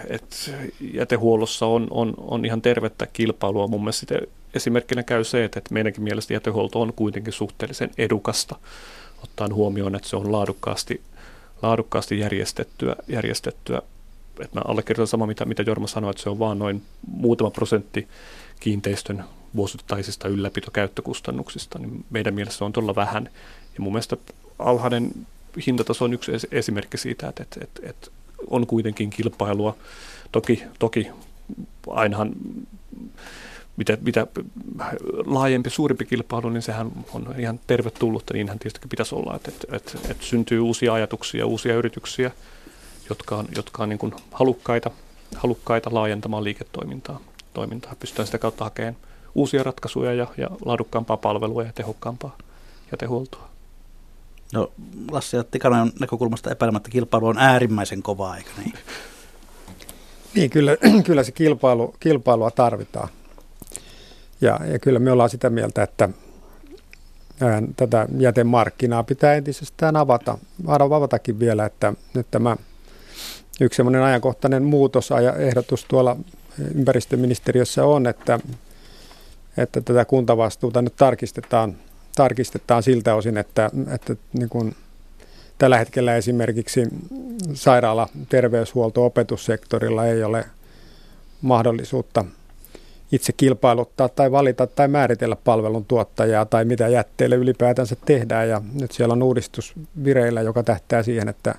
että 0.08 0.36
jätehuollossa 0.94 1.66
on, 1.66 1.88
on, 1.92 2.14
on 2.18 2.46
ihan 2.46 2.62
tervettä 2.62 3.06
kilpailua. 3.06 3.68
Mun 3.68 3.82
mielestä 3.82 4.16
esimerkkinä 4.54 5.04
käy 5.04 5.24
se, 5.24 5.44
että, 5.44 5.60
että 5.60 5.74
meidänkin 5.74 6.04
mielestä 6.04 6.34
jätehuolto 6.34 6.82
on 6.82 6.94
kuitenkin 6.94 7.34
suhteellisen 7.34 7.92
edukasta 7.98 8.56
ottaen 9.24 9.54
huomioon, 9.54 9.96
että 9.96 10.10
se 10.10 10.16
on 10.16 10.32
laadukkaasti, 10.32 11.02
laadukkaasti 11.62 12.20
järjestettyä, 12.20 12.96
järjestettyä 13.08 13.82
että 14.40 14.60
mä 14.60 14.62
allekirjoitan 14.68 15.08
sama, 15.08 15.28
mitä, 15.28 15.46
mitä 15.46 15.64
Jorma 15.64 15.88
sanoi, 15.88 16.12
että 16.12 16.24
se 16.24 16.30
on 16.30 16.40
vaan 16.40 16.60
noin 16.60 16.82
muutama 17.08 17.52
prosentti 17.52 18.08
kiinteistön 18.60 19.24
vuosittaisista 19.56 20.28
ylläpitokäyttökustannuksista, 20.28 21.80
niin 21.80 22.06
meidän 22.10 22.34
mielestä 22.34 22.58
se 22.58 22.64
on 22.64 22.74
todella 22.74 22.96
vähän. 22.96 23.30
Ja 23.76 23.82
mun 23.82 23.94
mielestä 23.94 24.18
alhainen 24.60 25.12
hintataso 25.68 26.06
on 26.06 26.14
yksi 26.14 26.32
esimerkki 26.52 26.98
siitä, 26.98 27.28
että, 27.28 27.44
että, 27.44 27.60
että, 27.64 27.82
että 27.90 28.08
on 28.48 28.68
kuitenkin 28.68 29.10
kilpailua. 29.10 29.76
Toki, 30.32 30.64
toki 30.80 31.08
ainahan 31.88 32.34
mitä, 33.78 33.98
mitä 34.02 34.28
laajempi, 35.26 35.70
suurempi 35.70 36.06
kilpailu, 36.06 36.50
niin 36.50 36.62
sehän 36.62 36.92
on 37.14 37.36
ihan 37.38 37.60
tervetullutta, 37.68 38.34
niinhän 38.34 38.60
tietysti 38.60 38.88
pitäisi 38.88 39.16
olla, 39.16 39.36
että, 39.36 39.52
että, 39.52 39.76
että, 39.76 40.12
että 40.12 40.26
syntyy 40.26 40.60
uusia 40.60 40.94
ajatuksia, 40.94 41.46
uusia 41.46 41.76
yrityksiä, 41.76 42.32
jotka 43.10 43.36
on, 43.38 43.48
jotka 43.56 43.84
on 43.84 43.90
niin 43.90 44.00
kuin 44.00 44.14
halukkaita, 44.32 44.92
halukkaita 45.36 45.94
laajentamaan 45.94 46.44
liiketoimintaa. 46.44 47.20
Toimintaa. 47.54 47.96
Pystytään 48.00 48.26
sitä 48.26 48.38
kautta 48.38 48.64
hakemaan 48.64 48.96
uusia 49.36 49.64
ratkaisuja 49.64 50.14
ja, 50.14 50.28
ja 50.38 50.50
laadukkaampaa 50.66 51.18
palvelua 51.18 51.64
ja 51.64 51.74
tehokkaampaa 51.74 52.38
jätehuoltoa. 52.92 53.50
No 54.54 54.72
Lassi 55.12 55.38
ja 55.38 55.44
Tikanen 55.44 55.92
näkökulmasta 56.00 56.52
epäilemättä 56.52 56.90
kilpailu 56.90 57.28
on 57.28 57.38
äärimmäisen 57.38 58.04
kovaa, 58.04 58.38
eikö 58.38 58.50
niin? 58.58 58.74
Niin, 60.36 60.50
kyllä, 60.50 60.78
kyllä 61.06 61.24
se 61.24 61.32
kilpailu, 61.32 61.96
kilpailua 62.00 62.52
tarvitaan. 62.52 63.10
Ja, 64.44 64.60
ja 64.66 64.80
kyllä 64.80 65.00
me 65.00 65.12
ollaan 65.12 65.30
sitä 65.30 65.50
mieltä, 65.50 65.84
että 65.84 66.10
ää, 67.42 67.62
tätä 67.76 68.08
jätemarkkinaa 68.18 69.04
pitää 69.04 69.34
entisestään 69.34 69.96
avata, 69.96 70.38
avatakin 70.68 71.40
vielä, 71.40 71.66
että 71.66 71.94
nyt 72.14 72.28
tämä 72.32 72.58
yksi 73.62 73.78
semmoinen 73.78 74.02
ajankohtainen 74.02 74.64
muutos 74.64 75.10
ja 75.10 75.36
ehdotus 75.36 75.86
tuolla 75.86 76.18
ympäristöministeriössä 76.76 77.86
on, 77.86 78.08
että, 78.08 78.40
että 79.58 79.82
tätä 79.82 80.06
kuntavastuuta 80.06 80.82
nyt 80.82 80.96
tarkistetaan, 80.96 81.76
tarkistetaan 82.16 82.84
siltä 82.84 83.16
osin, 83.16 83.38
että, 83.38 83.70
että 83.96 84.16
niin 84.34 84.50
kuin 84.50 84.76
tällä 85.58 85.78
hetkellä 85.78 86.16
esimerkiksi 86.16 86.88
sairaala, 87.54 88.10
terveyshuolto, 88.30 89.06
opetussektorilla 89.06 90.06
ei 90.06 90.24
ole 90.24 90.46
mahdollisuutta– 91.42 92.26
itse 93.14 93.34
kilpailuttaa 93.34 94.10
tai 94.10 94.32
valita 94.32 94.68
tai 94.68 94.88
määritellä 94.88 95.36
palvelun 95.36 95.86
tuottajaa 95.86 96.46
tai 96.46 96.66
mitä 96.66 96.88
jätteelle 96.88 97.36
ylipäätänsä 97.36 97.96
tehdään. 98.06 98.50
Ja 98.50 98.62
nyt 98.74 98.92
siellä 98.92 99.12
on 99.12 99.24
uudistus 99.24 99.74
vireillä, 100.04 100.42
joka 100.42 100.64
tähtää 100.64 101.04
siihen, 101.04 101.30
että 101.30 101.56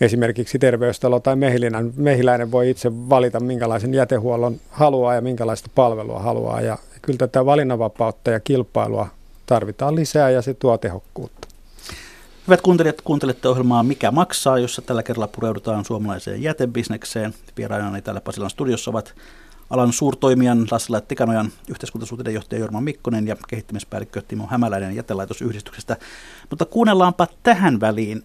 esimerkiksi 0.00 0.58
terveystalo 0.58 1.20
tai 1.20 1.36
mehiläinen, 1.36 1.92
mehiläinen 1.96 2.50
voi 2.50 2.70
itse 2.70 2.92
valita, 2.92 3.40
minkälaisen 3.40 3.94
jätehuollon 3.94 4.56
haluaa 4.70 5.14
ja 5.14 5.20
minkälaista 5.20 5.70
palvelua 5.74 6.18
haluaa. 6.18 6.60
Ja 6.60 6.78
kyllä 7.02 7.18
tätä 7.18 7.46
valinnanvapautta 7.46 8.30
ja 8.30 8.40
kilpailua 8.40 9.08
tarvitaan 9.46 9.94
lisää 9.94 10.30
ja 10.30 10.42
se 10.42 10.54
tuo 10.54 10.78
tehokkuutta. 10.78 11.48
Hyvät 12.46 12.60
kuuntelijat, 12.60 13.00
kuuntelette 13.00 13.48
ohjelmaa 13.48 13.82
Mikä 13.82 14.10
maksaa, 14.10 14.58
jossa 14.58 14.82
tällä 14.82 15.02
kerralla 15.02 15.28
pureudutaan 15.28 15.84
suomalaiseen 15.84 16.42
jätebisnekseen. 16.42 17.34
Vierainani 17.56 18.02
täällä 18.02 18.20
Pasilan 18.20 18.50
studiossa 18.50 18.90
ovat 18.90 19.14
alan 19.70 19.92
suurtoimijan 19.92 20.66
Lassila 20.70 21.00
Tikanojan, 21.00 21.52
yhteiskuntasuhteiden 21.68 22.34
johtaja 22.34 22.60
Jorma 22.60 22.80
Mikkonen 22.80 23.26
ja 23.26 23.36
kehittämispäällikkö 23.48 24.22
Timo 24.22 24.46
Hämäläinen 24.46 24.96
jätelaitosyhdistyksestä. 24.96 25.96
Mutta 26.50 26.64
kuunnellaanpa 26.64 27.26
tähän 27.42 27.80
väliin 27.80 28.22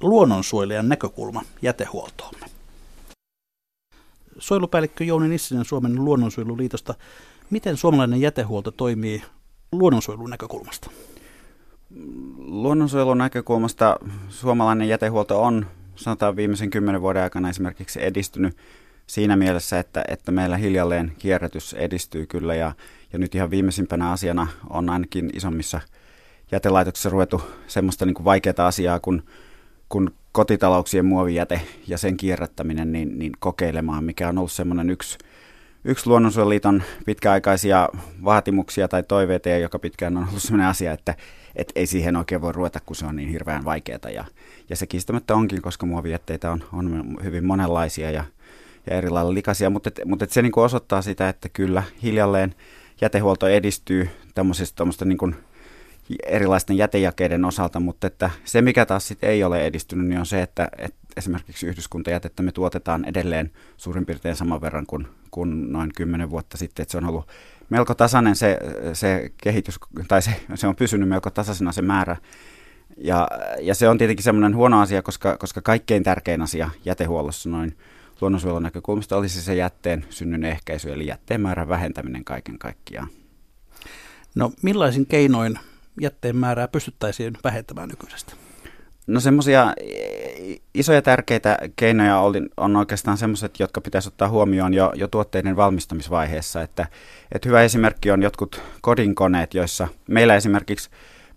luonnonsuojelijan 0.00 0.88
näkökulma 0.88 1.42
jätehuoltoomme. 1.62 2.46
Suojelupäällikkö 4.38 5.04
Jouni 5.04 5.28
Nissinen 5.28 5.64
Suomen 5.64 6.04
luonnonsuojeluliitosta. 6.04 6.94
Miten 7.50 7.76
suomalainen 7.76 8.20
jätehuolto 8.20 8.70
toimii 8.70 9.22
luonnonsuojelun 9.72 10.30
näkökulmasta? 10.30 10.90
Luonnonsuojelun 12.38 13.18
näkökulmasta 13.18 13.96
suomalainen 14.28 14.88
jätehuolto 14.88 15.42
on 15.42 15.66
sanotaan 15.96 16.36
viimeisen 16.36 16.70
kymmenen 16.70 17.00
vuoden 17.00 17.22
aikana 17.22 17.50
esimerkiksi 17.50 18.04
edistynyt 18.04 18.56
siinä 19.12 19.36
mielessä, 19.36 19.78
että, 19.78 20.04
että 20.08 20.32
meillä 20.32 20.56
hiljalleen 20.56 21.12
kierrätys 21.18 21.74
edistyy 21.74 22.26
kyllä 22.26 22.54
ja, 22.54 22.72
ja 23.12 23.18
nyt 23.18 23.34
ihan 23.34 23.50
viimeisimpänä 23.50 24.10
asiana 24.10 24.46
on 24.70 24.90
ainakin 24.90 25.30
isommissa 25.32 25.80
jätelaitoksissa 26.52 27.10
ruvettu 27.10 27.42
semmoista 27.66 28.06
niin 28.06 28.24
vaikeaa 28.24 28.66
asiaa 28.66 29.00
kuin, 29.00 29.22
kuin 29.88 30.10
kotitalouksien 30.32 31.04
muovijäte 31.04 31.60
ja 31.86 31.98
sen 31.98 32.16
kierrättäminen 32.16 32.92
niin, 32.92 33.18
niin 33.18 33.32
kokeilemaan, 33.38 34.04
mikä 34.04 34.28
on 34.28 34.38
ollut 34.38 34.52
semmoinen 34.52 34.90
yksi, 34.90 35.18
yksi 35.84 36.06
Luonnonsuojeliiton 36.06 36.82
pitkäaikaisia 37.06 37.88
vaatimuksia 38.24 38.88
tai 38.88 39.02
toiveita, 39.02 39.48
joka 39.48 39.78
pitkään 39.78 40.16
on 40.16 40.28
ollut 40.28 40.42
sellainen 40.42 40.68
asia, 40.68 40.92
että 40.92 41.14
et 41.56 41.72
ei 41.74 41.86
siihen 41.86 42.16
oikein 42.16 42.40
voi 42.40 42.52
ruveta, 42.52 42.80
kun 42.86 42.96
se 42.96 43.06
on 43.06 43.16
niin 43.16 43.28
hirveän 43.28 43.64
vaikeaa. 43.64 44.10
Ja, 44.14 44.24
ja 44.68 44.76
se 44.76 44.86
kiistämättä 44.86 45.34
onkin, 45.34 45.62
koska 45.62 45.86
muovijätteitä 45.86 46.50
on, 46.50 46.64
on 46.72 47.16
hyvin 47.24 47.44
monenlaisia 47.46 48.10
ja 48.10 48.24
ja 48.90 48.96
eri 48.96 49.10
lailla 49.10 49.34
likaisia, 49.34 49.70
mutta, 49.70 49.88
et, 49.88 50.00
mutta 50.04 50.24
et 50.24 50.30
se 50.30 50.42
niin 50.42 50.52
kuin 50.52 50.64
osoittaa 50.64 51.02
sitä, 51.02 51.28
että 51.28 51.48
kyllä 51.48 51.82
hiljalleen 52.02 52.54
jätehuolto 53.00 53.48
edistyy 53.48 54.08
tämmöisistä 54.34 55.04
niin 55.04 55.18
kuin 55.18 55.36
erilaisten 56.26 56.76
jätejakeiden 56.76 57.44
osalta, 57.44 57.80
mutta 57.80 58.06
että 58.06 58.30
se 58.44 58.62
mikä 58.62 58.86
taas 58.86 59.08
sitten 59.08 59.30
ei 59.30 59.44
ole 59.44 59.66
edistynyt, 59.66 60.06
niin 60.06 60.18
on 60.18 60.26
se, 60.26 60.42
että, 60.42 60.68
että 60.78 60.98
esimerkiksi 61.16 61.66
yhdyskuntajätettä 61.66 62.42
me 62.42 62.52
tuotetaan 62.52 63.04
edelleen 63.04 63.50
suurin 63.76 64.06
piirtein 64.06 64.36
saman 64.36 64.60
verran 64.60 64.86
kuin, 64.86 65.06
kuin 65.30 65.72
noin 65.72 65.90
kymmenen 65.96 66.30
vuotta 66.30 66.56
sitten, 66.56 66.82
että 66.82 66.92
se 66.92 66.98
on 66.98 67.08
ollut 67.08 67.28
melko 67.70 67.94
tasainen 67.94 68.36
se, 68.36 68.58
se 68.92 69.32
kehitys, 69.42 69.78
tai 70.08 70.22
se, 70.22 70.30
se 70.54 70.66
on 70.66 70.76
pysynyt 70.76 71.08
melko 71.08 71.30
tasaisena 71.30 71.72
se 71.72 71.82
määrä, 71.82 72.16
ja, 72.96 73.28
ja 73.60 73.74
se 73.74 73.88
on 73.88 73.98
tietenkin 73.98 74.24
semmoinen 74.24 74.56
huono 74.56 74.80
asia, 74.80 75.02
koska, 75.02 75.36
koska 75.36 75.60
kaikkein 75.60 76.02
tärkein 76.02 76.42
asia 76.42 76.70
jätehuollossa 76.84 77.48
noin 77.48 77.76
luonnonsuojelun 78.22 78.62
näkökulmasta 78.62 79.16
olisi 79.16 79.42
se 79.42 79.54
jätteen 79.54 80.04
synnyn 80.10 80.44
ehkäisy, 80.44 80.92
eli 80.92 81.06
jätteen 81.06 81.40
määrän 81.40 81.68
vähentäminen 81.68 82.24
kaiken 82.24 82.58
kaikkiaan. 82.58 83.08
No 84.34 84.52
millaisin 84.62 85.06
keinoin 85.06 85.58
jätteen 86.00 86.36
määrää 86.36 86.68
pystyttäisiin 86.68 87.32
vähentämään 87.44 87.88
nykyisestä? 87.88 88.32
No 89.06 89.20
semmoisia 89.20 89.74
isoja 90.74 91.02
tärkeitä 91.02 91.58
keinoja 91.76 92.18
on 92.56 92.76
oikeastaan 92.76 93.18
semmoiset, 93.18 93.60
jotka 93.60 93.80
pitäisi 93.80 94.08
ottaa 94.08 94.28
huomioon 94.28 94.74
jo, 94.74 94.92
jo 94.94 95.08
tuotteiden 95.08 95.56
valmistamisvaiheessa. 95.56 96.62
Että, 96.62 96.86
että 97.32 97.48
hyvä 97.48 97.62
esimerkki 97.62 98.10
on 98.10 98.22
jotkut 98.22 98.62
kodinkoneet, 98.80 99.54
joissa 99.54 99.88
meillä 100.08 100.36
esimerkiksi 100.36 100.90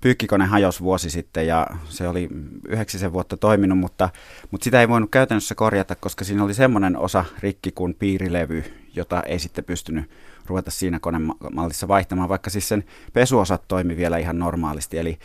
pyykkikone 0.06 0.46
hajosi 0.46 0.80
vuosi 0.80 1.10
sitten 1.10 1.48
ja 1.48 1.68
se 1.90 2.08
oli 2.08 2.30
yhdeksisen 2.68 3.14
vuotta 3.14 3.38
toiminut, 3.38 3.78
mutta, 3.78 4.10
mutta 4.52 4.64
sitä 4.64 4.82
ei 4.82 4.90
voinut 4.90 5.12
käytännössä 5.12 5.56
korjata, 5.56 5.96
koska 5.96 6.24
siinä 6.24 6.44
oli 6.44 6.54
semmoinen 6.54 6.98
osa 6.98 7.26
rikki 7.40 7.72
kuin 7.72 7.94
piirilevy, 7.94 8.64
jota 8.96 9.24
ei 9.24 9.40
sitten 9.40 9.64
pystynyt 9.64 10.10
ruveta 10.46 10.72
siinä 10.72 11.00
konemallissa 11.00 11.88
vaihtamaan, 11.88 12.30
vaikka 12.30 12.50
siis 12.50 12.70
sen 12.70 12.84
pesuosat 13.14 13.64
toimi 13.68 13.98
vielä 13.98 14.18
ihan 14.18 14.40
normaalisti. 14.40 14.98
Eli, 14.98 15.20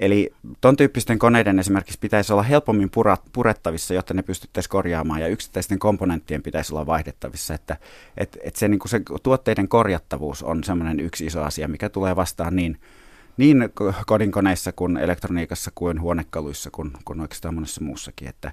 eli 0.00 0.34
ton 0.60 0.76
tyyppisten 0.76 1.18
koneiden 1.18 1.58
esimerkiksi 1.58 1.98
pitäisi 1.98 2.32
olla 2.32 2.42
helpommin 2.42 2.90
purat, 2.90 3.22
purettavissa, 3.32 3.94
jotta 3.94 4.14
ne 4.14 4.22
pystyttäisiin 4.22 4.70
korjaamaan 4.70 5.20
ja 5.20 5.28
yksittäisten 5.28 5.78
komponenttien 5.78 6.42
pitäisi 6.42 6.74
olla 6.74 6.86
vaihdettavissa. 6.86 7.54
Että 7.54 7.76
et, 8.16 8.38
et 8.42 8.56
se, 8.56 8.68
niin 8.68 8.80
se 8.86 9.00
tuotteiden 9.22 9.68
korjattavuus 9.68 10.42
on 10.42 10.64
semmoinen 10.64 11.00
yksi 11.00 11.26
iso 11.26 11.42
asia, 11.42 11.68
mikä 11.68 11.88
tulee 11.88 12.16
vastaan 12.16 12.56
niin 12.56 12.78
niin 13.36 13.70
kodinkoneissa 14.06 14.72
kuin 14.72 14.96
elektroniikassa 14.96 15.70
kuin 15.74 16.00
huonekaluissa 16.00 16.70
kuin, 16.70 16.90
kuin 17.04 17.20
oikeastaan 17.20 17.54
monessa 17.54 17.84
muussakin. 17.84 18.28
Että, 18.28 18.52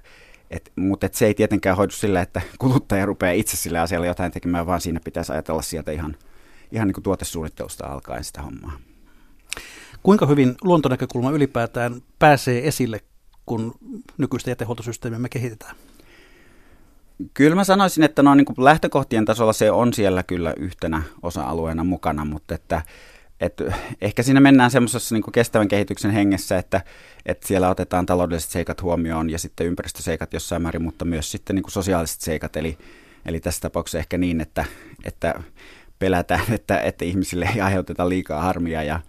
et, 0.50 0.72
mutta 0.76 1.06
et 1.06 1.14
se 1.14 1.26
ei 1.26 1.34
tietenkään 1.34 1.76
hoidu 1.76 1.92
sillä, 1.92 2.20
että 2.20 2.42
kuluttaja 2.58 3.06
rupeaa 3.06 3.32
itse 3.32 3.56
sille 3.56 3.78
asialle 3.78 4.06
jotain 4.06 4.32
tekemään, 4.32 4.66
vaan 4.66 4.80
siinä 4.80 5.00
pitäisi 5.04 5.32
ajatella 5.32 5.62
sieltä 5.62 5.92
ihan, 5.92 6.16
ihan 6.72 6.88
niin 6.88 6.94
kuin 6.94 7.04
tuotesuunnittelusta 7.04 7.86
alkaen 7.86 8.24
sitä 8.24 8.42
hommaa. 8.42 8.72
Kuinka 10.02 10.26
hyvin 10.26 10.54
luontonäkökulma 10.62 11.30
ylipäätään 11.30 12.02
pääsee 12.18 12.68
esille, 12.68 13.00
kun 13.46 13.74
nykyistä 14.18 14.50
jätehuoltosysteemiä 14.50 15.18
me 15.18 15.28
kehitetään? 15.28 15.76
Kyllä 17.34 17.56
mä 17.56 17.64
sanoisin, 17.64 18.04
että 18.04 18.22
no, 18.22 18.34
niin 18.34 18.44
kuin 18.44 18.64
lähtökohtien 18.64 19.24
tasolla 19.24 19.52
se 19.52 19.70
on 19.70 19.92
siellä 19.92 20.22
kyllä 20.22 20.54
yhtenä 20.56 21.02
osa-alueena 21.22 21.84
mukana, 21.84 22.24
mutta 22.24 22.54
että 22.54 22.82
et 23.40 23.62
ehkä 24.00 24.22
siinä 24.22 24.40
mennään 24.40 24.70
semmoisessa 24.70 25.14
niin 25.14 25.32
kestävän 25.32 25.68
kehityksen 25.68 26.10
hengessä, 26.10 26.58
että, 26.58 26.80
että 27.26 27.46
siellä 27.46 27.70
otetaan 27.70 28.06
taloudelliset 28.06 28.50
seikat 28.50 28.82
huomioon 28.82 29.30
ja 29.30 29.38
sitten 29.38 29.66
ympäristöseikat 29.66 30.32
jossain 30.32 30.62
määrin, 30.62 30.82
mutta 30.82 31.04
myös 31.04 31.30
sitten 31.30 31.56
niin 31.56 31.64
sosiaaliset 31.68 32.20
seikat. 32.20 32.56
Eli, 32.56 32.78
eli 33.26 33.40
tässä 33.40 33.60
tapauksessa 33.60 33.98
ehkä 33.98 34.18
niin, 34.18 34.40
että, 34.40 34.64
että 35.04 35.34
pelätään, 35.98 36.44
että, 36.54 36.80
että 36.80 37.04
ihmisille 37.04 37.48
ei 37.54 37.60
aiheuteta 37.60 38.08
liikaa 38.08 38.42
harmia 38.42 38.82
ja, 38.82 39.00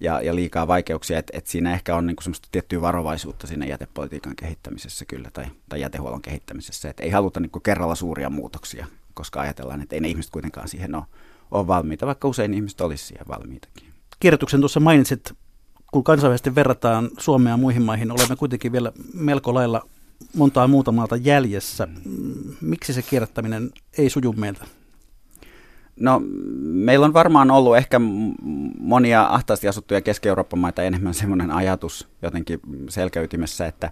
ja, 0.00 0.20
ja 0.20 0.34
liikaa 0.34 0.66
vaikeuksia, 0.66 1.18
että 1.18 1.38
et 1.38 1.46
siinä 1.46 1.72
ehkä 1.72 1.96
on 1.96 2.06
niin 2.06 2.16
semmoista 2.20 2.48
tiettyä 2.52 2.80
varovaisuutta 2.80 3.46
siinä 3.46 3.66
jätepolitiikan 3.66 4.36
kehittämisessä 4.36 5.04
kyllä 5.04 5.30
tai, 5.32 5.46
tai 5.68 5.80
jätehuollon 5.80 6.22
kehittämisessä, 6.22 6.90
että 6.90 7.02
ei 7.02 7.10
haluta 7.10 7.40
niin 7.40 7.50
kerralla 7.62 7.94
suuria 7.94 8.30
muutoksia, 8.30 8.86
koska 9.14 9.40
ajatellaan, 9.40 9.82
että 9.82 9.96
ei 9.96 10.00
ne 10.00 10.08
ihmiset 10.08 10.30
kuitenkaan 10.30 10.68
siihen 10.68 10.94
ole, 10.94 11.04
ole 11.50 11.66
valmiita, 11.66 12.06
vaikka 12.06 12.28
usein 12.28 12.54
ihmiset 12.54 12.80
olisi 12.80 13.06
siihen 13.06 13.26
valmiitakin. 13.28 13.88
Kirjoituksen 14.20 14.60
tuossa 14.60 14.80
mainitsit, 14.80 15.32
kun 15.92 16.04
kansainvälisesti 16.04 16.54
verrataan 16.54 17.10
Suomea 17.18 17.56
muihin 17.56 17.82
maihin, 17.82 18.10
olemme 18.10 18.36
kuitenkin 18.36 18.72
vielä 18.72 18.92
melko 19.14 19.54
lailla 19.54 19.88
montaa 20.36 20.68
muuta 20.68 20.92
maata 20.92 21.16
jäljessä. 21.16 21.88
Miksi 22.60 22.92
se 22.92 23.02
kierrättäminen 23.02 23.70
ei 23.98 24.10
suju 24.10 24.32
meiltä? 24.32 24.64
No 26.00 26.22
meillä 26.60 27.06
on 27.06 27.12
varmaan 27.12 27.50
ollut 27.50 27.76
ehkä 27.76 28.00
monia 28.78 29.22
ahtaasti 29.22 29.68
asuttuja 29.68 30.00
Keski-Euroopan 30.00 30.58
maita 30.58 30.82
enemmän 30.82 31.14
semmoinen 31.14 31.50
ajatus 31.50 32.08
jotenkin 32.22 32.60
selkäytimessä, 32.88 33.66
että, 33.66 33.90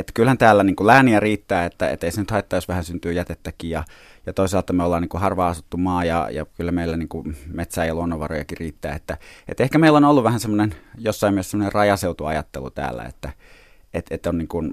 että 0.00 0.12
kyllähän 0.12 0.38
täällä 0.38 0.64
niin 0.64 0.76
kuin 0.76 0.86
lääniä 0.86 1.20
riittää, 1.20 1.64
että, 1.64 1.90
että 1.90 2.06
ei 2.06 2.12
se 2.12 2.20
nyt 2.20 2.30
haittaa, 2.30 2.56
jos 2.56 2.68
vähän 2.68 2.84
syntyy 2.84 3.12
jätettäkin 3.12 3.70
ja, 3.70 3.84
ja 4.26 4.32
toisaalta 4.32 4.72
me 4.72 4.82
ollaan 4.82 5.02
niin 5.02 5.08
kuin 5.08 5.20
harvaa 5.20 5.48
asuttu 5.48 5.76
maa 5.76 6.04
ja, 6.04 6.28
ja 6.32 6.46
kyllä 6.56 6.72
meillä 6.72 6.96
niin 6.96 7.08
kuin 7.08 7.36
metsää 7.46 7.84
ja 7.84 7.94
luonnonvarojakin 7.94 8.58
riittää, 8.58 8.94
että, 8.94 9.18
että 9.48 9.62
ehkä 9.62 9.78
meillä 9.78 9.96
on 9.96 10.04
ollut 10.04 10.24
vähän 10.24 10.40
semmoinen 10.40 10.74
jossain 10.98 11.34
mielessä 11.34 11.50
semmoinen 11.50 11.72
rajaseutuajattelu 11.72 12.70
täällä, 12.70 13.04
että, 13.04 13.32
että, 13.94 14.14
että 14.14 14.28
on 14.28 14.38
niin 14.38 14.48
kuin 14.48 14.72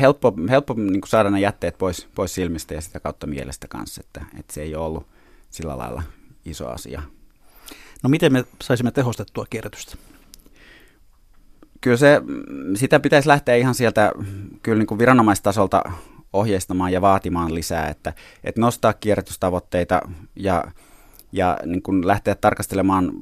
helppo, 0.00 0.32
helppo 0.50 0.74
niin 0.74 1.00
kuin 1.00 1.08
saada 1.08 1.30
ne 1.30 1.40
jätteet 1.40 1.78
pois, 1.78 2.08
pois 2.14 2.34
silmistä 2.34 2.74
ja 2.74 2.80
sitä 2.80 3.00
kautta 3.00 3.26
mielestä 3.26 3.68
kanssa, 3.68 4.02
että, 4.04 4.24
että 4.38 4.54
se 4.54 4.62
ei 4.62 4.74
ole 4.74 4.86
ollut 4.86 5.06
sillä 5.50 5.78
lailla 5.78 6.02
iso 6.44 6.68
asia. 6.68 7.02
No 8.02 8.10
miten 8.10 8.32
me 8.32 8.44
saisimme 8.62 8.90
tehostettua 8.90 9.46
kierrätystä? 9.50 9.96
Kyllä 11.80 11.96
se, 11.96 12.20
sitä 12.74 13.00
pitäisi 13.00 13.28
lähteä 13.28 13.54
ihan 13.54 13.74
sieltä 13.74 14.12
kyllä 14.62 14.78
niin 14.78 14.86
kuin 14.86 14.98
viranomaistasolta 14.98 15.82
ohjeistamaan 16.32 16.92
ja 16.92 17.00
vaatimaan 17.00 17.54
lisää, 17.54 17.88
että, 17.88 18.12
että 18.44 18.60
nostaa 18.60 18.92
kierrätystavoitteita 18.92 20.00
ja, 20.36 20.64
ja 21.32 21.58
niin 21.66 21.82
kuin 21.82 22.06
lähteä 22.06 22.34
tarkastelemaan 22.34 23.12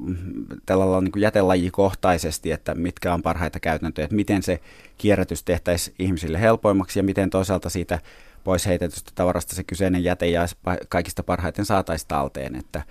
tällä 0.65 1.01
niin 1.01 1.11
kuin 1.11 1.21
jätelajikohtaisesti, 1.21 2.51
että 2.51 2.75
mitkä 2.75 3.13
on 3.13 3.21
parhaita 3.21 3.59
käytäntöjä, 3.59 4.03
että 4.03 4.15
miten 4.15 4.43
se 4.43 4.61
kierrätys 4.97 5.43
tehtäisiin 5.43 5.95
ihmisille 5.99 6.41
helpoimmaksi 6.41 6.99
ja 6.99 7.03
miten 7.03 7.29
toisaalta 7.29 7.69
siitä 7.69 7.99
pois 8.43 8.65
heitetystä 8.65 9.11
tavarasta 9.15 9.55
se 9.55 9.63
kyseinen 9.63 10.03
jäte 10.03 10.27
ja 10.27 10.45
kaikista 10.89 11.23
parhaiten 11.23 11.65
saataisiin 11.65 12.07
talteen. 12.07 12.55
Että, 12.55 12.83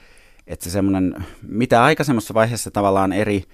että 0.47 0.65
se 0.65 0.71
semmoinen, 0.71 1.27
mitä 1.43 1.85
aikaisemmassa 1.85 2.35
vaiheessa 2.35 2.71
tavallaan 2.71 3.13
eri, 3.13 3.45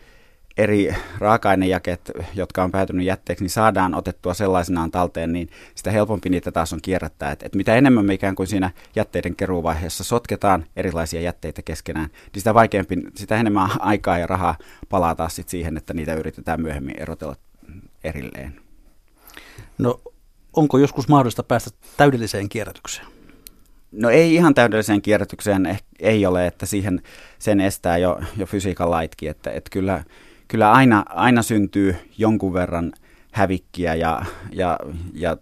eri 0.57 0.94
raaka-ainejakeet, 1.18 2.11
jotka 2.34 2.64
on 2.64 2.70
päätynyt 2.70 3.07
jätteeksi, 3.07 3.44
niin 3.44 3.50
saadaan 3.50 3.94
otettua 3.94 4.34
sellaisenaan 4.34 4.90
talteen, 4.90 5.32
niin 5.32 5.50
sitä 5.74 5.90
helpompi 5.90 6.28
niitä 6.28 6.52
taas 6.52 6.72
on 6.72 6.82
kierrättää. 6.82 7.32
Että, 7.32 7.46
että 7.46 7.57
mitä 7.57 7.76
enemmän 7.76 8.05
me 8.05 8.14
ikään 8.14 8.34
kuin 8.34 8.46
siinä 8.46 8.70
jätteiden 8.96 9.36
keruuvaiheessa 9.36 10.05
sotketaan 10.05 10.66
erilaisia 10.76 11.20
jätteitä 11.20 11.62
keskenään, 11.62 12.07
niin 12.07 12.40
sitä 12.40 12.55
vaikeampi, 12.55 12.96
sitä 13.14 13.36
enemmän 13.36 13.70
aikaa 13.78 14.18
ja 14.18 14.26
rahaa 14.26 14.59
palaa 14.88 15.14
taas 15.14 15.36
sit 15.36 15.48
siihen, 15.48 15.76
että 15.76 15.94
niitä 15.94 16.14
yritetään 16.14 16.62
myöhemmin 16.62 17.00
erotella 17.00 17.36
erilleen. 18.05 18.61
No 19.78 20.00
onko 20.52 20.78
joskus 20.78 21.09
mahdollista 21.09 21.42
päästä 21.42 21.70
täydelliseen 21.96 22.48
kierrätykseen? 22.48 23.07
No 23.92 24.11
ei 24.11 24.34
ihan 24.34 24.55
täydelliseen 24.55 25.02
kierrätykseen 25.02 25.66
eh, 25.66 25.82
ei 26.00 26.26
ole, 26.26 26.46
että 26.46 26.66
siihen 26.66 27.02
sen 27.38 27.61
estää 27.61 27.98
jo, 27.98 28.20
jo 28.36 28.46
fysiikan 28.46 28.90
laitkin, 28.90 29.30
että, 29.30 29.50
että 29.50 29.70
kyllä, 29.70 30.05
kyllä 30.49 30.72
aina, 30.72 31.05
aina 31.09 31.42
syntyy 31.42 31.97
jonkun 32.18 32.53
verran 32.53 32.92
hävikkiä 33.32 33.95
ja, 33.95 34.22
ja, 34.53 34.78
ja 35.12 35.36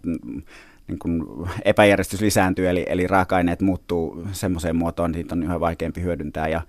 niin 0.87 0.99
kuin 0.99 1.23
epäjärjestys 1.65 2.21
lisääntyy, 2.21 2.69
eli, 2.69 2.85
eli 2.87 3.07
raaka-aineet 3.07 3.61
muuttuu 3.61 4.27
semmoiseen 4.31 4.75
muotoon, 4.75 5.09
että 5.09 5.17
niitä 5.17 5.35
on 5.35 5.43
yhä 5.43 5.59
vaikeampi 5.59 6.01
hyödyntää 6.01 6.47
ja, 6.47 6.61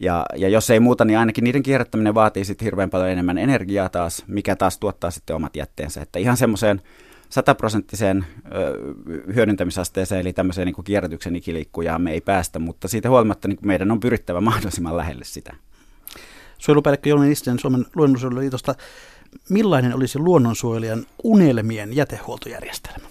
ja, 0.00 0.26
ja 0.36 0.48
jos 0.48 0.70
ei 0.70 0.80
muuta, 0.80 1.04
niin 1.04 1.18
ainakin 1.18 1.44
niiden 1.44 1.62
kierrättäminen 1.62 2.14
vaatii 2.14 2.44
sitten 2.44 2.64
hirveän 2.64 2.90
paljon 2.90 3.10
enemmän 3.10 3.38
energiaa 3.38 3.88
taas, 3.88 4.24
mikä 4.26 4.56
taas 4.56 4.78
tuottaa 4.78 5.10
sitten 5.10 5.36
omat 5.36 5.56
jätteensä. 5.56 6.02
Että 6.02 6.18
ihan 6.18 6.36
semmoiseen 6.36 6.82
sataprosenttiseen 7.28 8.26
hyödyntämisasteeseen, 9.34 10.20
eli 10.20 10.32
tämmöiseen 10.32 10.66
niin 10.66 10.74
kuin 10.74 10.84
kierrätyksen 10.84 11.36
ikiliikkujaan 11.36 12.02
me 12.02 12.12
ei 12.12 12.20
päästä, 12.20 12.58
mutta 12.58 12.88
siitä 12.88 13.08
huolimatta 13.08 13.48
niin 13.48 13.58
meidän 13.62 13.90
on 13.90 14.00
pyrittävä 14.00 14.40
mahdollisimman 14.40 14.96
lähelle 14.96 15.24
sitä. 15.24 15.56
Suojelupäällikkö 16.58 17.08
Jolmi 17.08 17.28
Nisten 17.28 17.58
Suomen 17.58 17.86
luonnonsuojeluliitosta. 17.96 18.74
Millainen 19.48 19.94
olisi 19.94 20.18
luonnonsuojelijan 20.18 21.06
unelmien 21.24 21.96
jätehuoltojärjestelmä? 21.96 23.08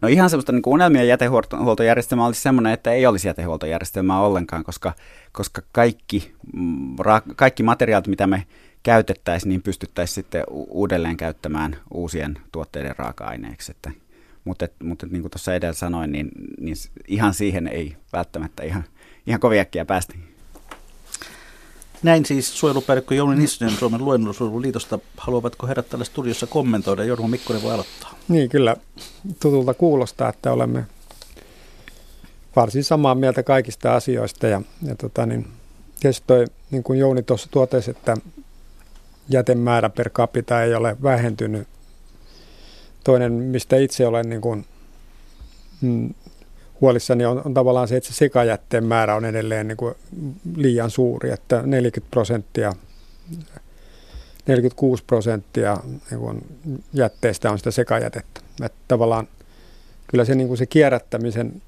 No 0.00 0.08
ihan 0.08 0.30
semmoista 0.30 0.52
niin 0.52 0.62
unelmien 0.66 1.08
jätehuoltojärjestelmää 1.08 2.26
olisi 2.26 2.40
semmoinen, 2.40 2.72
että 2.72 2.92
ei 2.92 3.06
olisi 3.06 3.28
jätehuoltojärjestelmää 3.28 4.20
ollenkaan, 4.20 4.64
koska, 4.64 4.92
koska 5.32 5.62
kaikki, 5.72 6.32
mm, 6.52 6.96
kaikki 7.36 7.62
materiaalit, 7.62 8.06
mitä 8.06 8.26
me 8.26 8.46
käytettäisiin, 8.82 9.48
niin 9.48 9.62
pystyttäisiin 9.62 10.14
sitten 10.14 10.44
uudelleen 10.50 11.16
käyttämään 11.16 11.76
uusien 11.94 12.38
tuotteiden 12.52 12.96
raaka-aineeksi. 12.96 13.72
Että, 13.72 13.90
mutta, 14.44 14.68
mutta 14.82 15.06
niin 15.06 15.22
kuin 15.22 15.30
tuossa 15.30 15.54
edellä 15.54 15.74
sanoin, 15.74 16.12
niin, 16.12 16.28
niin 16.60 16.76
ihan 17.08 17.34
siihen 17.34 17.68
ei 17.68 17.96
välttämättä 18.12 18.62
ihan, 18.62 18.84
ihan 19.26 19.40
koviäkkiä 19.40 19.84
päästä. 19.84 20.14
Näin 22.02 22.26
siis 22.26 22.58
suojelupäällikkö 22.58 23.14
Jouni 23.14 23.36
Nissunen 23.36 23.76
Suomen 23.76 24.04
luonnonsuojeluliitosta. 24.04 24.98
Haluavatko 25.16 25.66
herrat 25.66 25.88
tällä 25.88 26.04
studiossa 26.04 26.46
kommentoida? 26.46 27.04
Jorma 27.04 27.28
Mikkonen 27.28 27.62
voi 27.62 27.72
aloittaa. 27.72 28.14
Niin, 28.28 28.48
kyllä 28.48 28.76
tutulta 29.40 29.74
kuulostaa, 29.74 30.28
että 30.28 30.52
olemme 30.52 30.86
varsin 32.56 32.84
samaa 32.84 33.14
mieltä 33.14 33.42
kaikista 33.42 33.94
asioista. 33.94 34.46
Ja, 34.46 34.62
ja 34.82 34.94
tota, 34.94 35.26
niin, 35.26 35.48
tietysti 36.00 36.24
toi, 36.26 36.44
niin 36.70 36.82
kuin 36.82 36.98
Jouni 36.98 37.22
tuossa 37.22 37.48
totesi, 37.50 37.90
että 37.90 38.16
jätemäärä 39.28 39.90
per 39.90 40.10
capita 40.10 40.62
ei 40.62 40.74
ole 40.74 40.96
vähentynyt. 41.02 41.68
Toinen, 43.04 43.32
mistä 43.32 43.76
itse 43.76 44.06
olen 44.06 44.28
niin 44.28 44.40
kuin, 44.40 44.64
mm, 45.80 46.14
huolissani, 46.82 47.24
on, 47.24 47.42
on 47.44 47.54
tavallaan 47.54 47.88
se, 47.88 47.96
että 47.96 48.08
se 48.08 48.14
sekajätteen 48.14 48.84
määrä 48.84 49.14
on 49.14 49.24
edelleen 49.24 49.68
niin 49.68 49.76
kuin 49.76 49.94
liian 50.56 50.90
suuri, 50.90 51.30
että 51.30 51.62
40 51.66 52.10
prosenttia 52.10 52.72
46 54.46 55.04
prosenttia 55.06 55.78
niin 56.10 56.20
kuin 56.20 56.46
jätteestä 56.92 57.50
on 57.50 57.58
sitä 57.58 57.70
sekajätettä. 57.70 58.40
Että 58.62 58.78
tavallaan 58.88 59.28
kyllä 60.06 60.24
se, 60.24 60.34
niin 60.34 60.48
kuin 60.48 60.58
se 60.58 60.66
kierrättämisen 60.66 61.62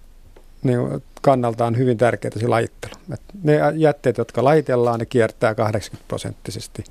niin 0.62 0.80
kannalta 1.22 1.66
on 1.66 1.78
hyvin 1.78 1.98
tärkeää 1.98 2.38
se 2.40 2.48
lajittelu. 2.48 2.92
Että 3.12 3.34
ne 3.42 3.58
jätteet, 3.74 4.18
jotka 4.18 4.44
laitellaan, 4.44 5.00
ne 5.00 5.06
kiertää 5.06 5.54
80 5.54 6.08
prosenttisesti 6.08 6.84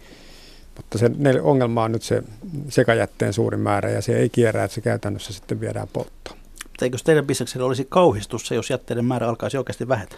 mutta 0.78 0.98
se 0.98 1.12
ongelma 1.42 1.84
on 1.84 1.92
nyt 1.92 2.02
se 2.02 2.24
sekajätteen 2.70 3.34
suurin 3.34 3.60
määrä 3.60 3.90
ja 3.90 4.02
se 4.02 4.18
ei 4.18 4.30
kierrä, 4.30 4.64
että 4.64 4.76
se 4.76 4.82
käytännössä 4.82 5.34
sitten 5.34 5.60
viedään 5.60 5.88
polttoon. 5.94 6.43
Eikö 6.84 6.98
teidän 7.04 7.28
bisneksellä 7.28 7.66
olisi 7.66 7.88
kauhistus 7.90 8.48
se, 8.48 8.56
jos 8.56 8.70
jätteiden 8.70 9.06
määrä 9.06 9.28
alkaisi 9.28 9.58
oikeasti 9.58 9.88
vähetä? 9.88 10.16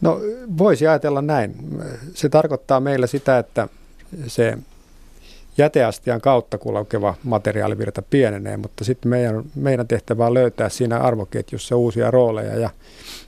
No 0.00 0.20
voisi 0.58 0.86
ajatella 0.86 1.22
näin. 1.22 1.54
Se 2.14 2.28
tarkoittaa 2.28 2.80
meillä 2.80 3.06
sitä, 3.06 3.38
että 3.38 3.68
se 4.26 4.58
jäteastian 5.58 6.20
kautta 6.20 6.58
kulkeva 6.58 7.14
materiaalivirta 7.24 8.02
pienenee, 8.02 8.56
mutta 8.56 8.84
sitten 8.84 9.10
meidän, 9.10 9.44
meidän 9.54 9.88
tehtävä 9.88 10.26
on 10.26 10.34
löytää 10.34 10.68
siinä 10.68 10.98
arvoketjussa 10.98 11.76
uusia 11.76 12.10
rooleja 12.10 12.58
ja 12.58 12.70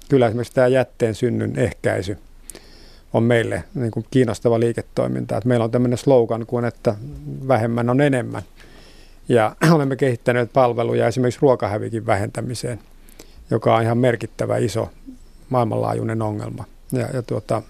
kyllä 0.09 0.27
esimerkiksi 0.27 0.55
tämä 0.55 0.67
jätteen 0.67 1.15
synnyn 1.15 1.59
ehkäisy– 1.59 2.19
on 3.15 3.23
meille 3.23 3.65
niin 3.75 3.91
kuin 3.91 4.07
kiinnostava 4.11 4.61
liiketoiminta. 4.61 5.37
Että 5.37 5.49
meillä 5.49 5.65
on 5.65 5.71
tämmöinen 5.71 5.99
slogan 5.99 6.47
kuin, 6.47 6.65
että 6.65 6.95
vähemmän 7.49 7.91
on 7.91 8.01
enemmän. 8.01 8.43
Ja 9.29 9.57
olemme 9.75 9.97
kehittäneet 9.97 10.53
palveluja 10.53 11.07
esimerkiksi 11.07 11.41
ruokahävikin 11.43 12.07
vähentämiseen, 12.07 12.81
joka 13.51 13.77
on 13.77 13.83
ihan 13.83 13.99
merkittävä 13.99 14.57
iso 14.57 14.91
maailmanlaajuinen 15.49 16.23
ongelma. 16.23 16.65
Ja, 16.93 17.09
ja 17.13 17.23
tuota, 17.23 17.63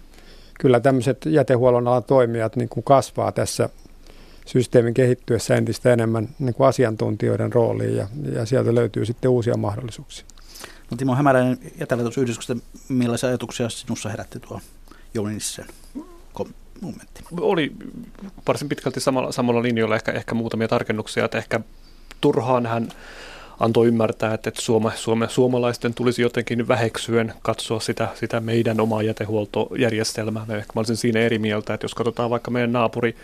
kyllä 0.61 0.80
tämmöiset 0.80 1.26
jätehuollon 1.26 1.88
alan 1.88 2.05
toimijat 2.05 2.57
niin 2.57 2.68
kuin 2.68 2.84
kasvaa 2.84 3.32
tässä 3.32 3.68
systeemin 4.46 4.94
kehittyessä 4.94 5.55
entistä 5.55 5.92
enemmän 5.92 6.28
niin 6.38 6.55
kuin 6.55 6.66
asiantuntijoiden 6.66 7.52
rooliin 7.52 7.96
ja, 7.96 8.09
ja 8.32 8.46
sieltä 8.46 8.74
löytyy 8.74 9.07
sitten 9.07 9.30
uusia 9.30 9.57
mahdollisuuksia. 9.57 10.26
No 10.90 10.96
Timo 10.96 11.14
Hämäräinen 11.14 11.59
jätelähetysyhdistyksestä, 11.80 12.66
millaisia 12.88 13.28
ajatuksia 13.28 13.68
sinussa 13.68 14.09
herätti 14.09 14.40
tuo 14.40 14.61
Jouni 15.14 15.34
Nissen 15.34 15.66
momentti? 16.85 17.24
Oli 17.41 17.72
varsin 18.49 18.68
pitkälti 18.68 19.01
samalla, 19.01 19.32
samalla 19.32 19.62
linjalla 19.62 19.97
ehkä, 19.97 20.12
ehkä 20.12 20.35
muutamia 20.35 20.68
tarkennuksia, 20.68 21.24
että 21.24 21.39
ehkä 21.39 21.61
turhaan 22.20 22.66
hän 22.66 22.89
antoi 23.61 23.86
ymmärtää, 23.86 24.34
että, 24.34 24.52
Suoma, 24.59 24.92
Suome, 24.94 25.28
suomalaisten 25.28 25.94
tulisi 25.94 26.22
jotenkin 26.22 26.68
väheksyen 26.68 27.32
katsoa 27.42 27.80
sitä, 27.80 28.09
sitä 28.14 28.40
meidän 28.40 28.80
omaa 28.80 29.02
jätehuoltojärjestelmää. 29.02 30.46
Mä 30.48 30.62
olisin 30.76 30.96
siinä 30.96 31.20
eri 31.20 31.38
mieltä, 31.38 31.74
että 31.74 31.84
jos 31.84 31.94
katsotaan 31.94 32.30
vaikka 32.30 32.50
meidän 32.50 32.72
naapuri 32.72 33.16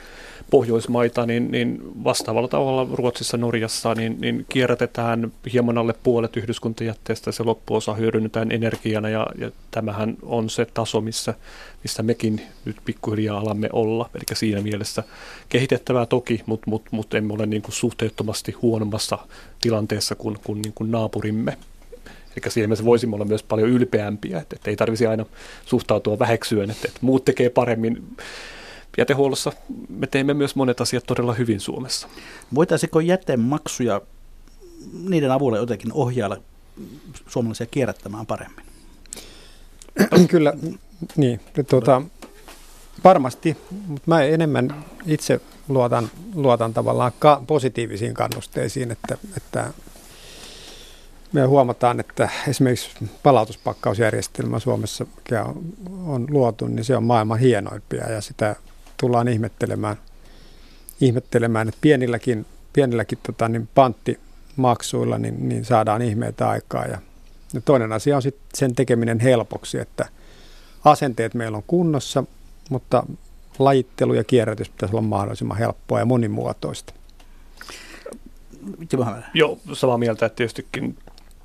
Pohjoismaita, 0.51 1.27
niin, 1.27 1.51
niin 1.51 1.79
vastaavalla 2.05 2.49
tavalla 2.49 2.89
Ruotsissa, 2.93 3.37
Norjassa, 3.37 3.95
niin, 3.95 4.17
niin 4.21 4.47
kierrätetään 4.49 5.33
hieman 5.53 5.79
alle 5.79 5.95
puolet 6.03 6.37
yhdyskuntajätteestä, 6.37 7.33
se 7.33 7.43
loppuosa 7.43 7.95
hyödynnetään 7.95 8.53
energiana 8.53 9.09
ja, 9.09 9.27
ja 9.39 9.51
tämähän 9.71 10.17
on 10.23 10.51
se 10.51 10.67
taso, 10.75 11.01
missä, 11.01 11.35
missä 11.83 12.03
mekin 12.03 12.41
nyt 12.65 12.77
pikkuhiljaa 12.85 13.39
alamme 13.39 13.69
olla. 13.73 14.11
Eli 14.15 14.23
siinä 14.33 14.61
mielessä 14.61 15.03
kehitettävää 15.49 16.07
toki, 16.07 16.43
mutta 16.47 16.71
mut, 16.71 16.83
mut 16.91 17.15
emme 17.15 17.33
ole 17.33 17.47
niin 17.47 17.63
kuin 17.63 17.75
suhteettomasti 17.75 18.53
huonommassa 18.53 19.19
tilanteessa 19.61 20.15
kuin, 20.15 20.39
kuin, 20.45 20.63
niin 20.63 20.73
kuin 20.75 20.91
naapurimme. 20.91 21.59
Eli 22.07 22.51
siinä 22.51 22.67
mielessä 22.67 22.85
voisimme 22.85 23.15
olla 23.15 23.25
myös 23.25 23.43
paljon 23.43 23.69
ylpeämpiä, 23.69 24.39
että, 24.39 24.57
että 24.57 24.71
ei 24.71 24.77
tarvisi 24.77 25.07
aina 25.07 25.27
suhtautua 25.67 26.19
väheksyen, 26.19 26.71
että, 26.71 26.89
että 26.89 27.01
muut 27.03 27.25
tekee 27.25 27.51
paremmin 27.51 28.17
jätehuollossa 28.99 29.53
me 29.89 30.07
teemme 30.07 30.35
myös 30.35 30.57
monet 30.57 30.81
asiat 30.81 31.05
todella 31.07 31.35
hyvin 31.35 31.61
Suomessa. 31.61 32.09
Voitaisiko 32.55 33.01
jätemaksuja 33.01 34.01
niiden 35.09 35.31
avulla 35.31 35.57
jotenkin 35.57 35.93
ohjailla 35.93 36.37
suomalaisia 37.27 37.67
kierrättämään 37.67 38.27
paremmin? 38.27 38.65
Kyllä, 40.31 40.53
niin. 41.17 41.41
Tuota, 41.69 42.03
varmasti, 43.05 43.57
mutta 43.87 44.05
mä 44.07 44.23
enemmän 44.23 44.85
itse 45.07 45.41
luotan, 45.71 46.11
luotan 46.35 46.75
tavallaan 46.75 47.13
ka- 47.19 47.43
positiivisiin 47.47 48.15
kannusteisiin, 48.15 48.91
että, 48.91 49.19
että 49.37 49.71
me 51.33 51.45
huomataan, 51.45 52.01
että 52.01 52.29
esimerkiksi 52.49 52.91
palautuspakkausjärjestelmä 53.23 54.59
Suomessa, 54.59 55.07
mikä 55.17 55.45
on, 55.45 55.65
on 56.07 56.27
luotu, 56.31 56.67
niin 56.67 56.85
se 56.85 56.97
on 56.97 57.05
maailman 57.05 57.39
hienoimpia 57.39 58.13
ja 58.13 58.21
sitä 58.21 58.57
tullaan 59.01 59.29
ihmettelemään, 59.29 59.97
ihmettelemään 61.01 61.69
että 61.69 61.79
pienilläkin, 61.81 62.47
pienilläkin 62.73 63.19
tota, 63.23 63.49
niin 63.49 63.69
panttimaksuilla 63.75 65.19
niin, 65.19 65.49
niin 65.49 65.65
saadaan 65.65 66.03
ihmeitä 66.03 66.49
aikaa. 66.49 66.85
Ja, 66.85 66.99
ja 67.53 67.61
toinen 67.61 67.93
asia 67.93 68.17
on 68.17 68.23
sitten 68.23 68.49
sen 68.55 68.75
tekeminen 68.75 69.21
helpoksi, 69.21 69.79
että 69.79 70.09
asenteet 70.85 71.35
meillä 71.35 71.57
on 71.57 71.65
kunnossa, 71.67 72.25
mutta 72.71 73.07
lajittelu 73.59 74.15
ja 74.15 74.25
kierrätys 74.25 74.69
pitäisi 74.69 74.95
olla 74.97 75.07
mahdollisimman 75.07 75.59
helppoa 75.59 75.99
ja 75.99 76.05
monimuotoista. 76.05 76.95
Joo, 79.35 79.59
samaa 79.73 79.99
mieltä, 79.99 80.27
että 80.27 80.37
tietystikin 80.37 80.99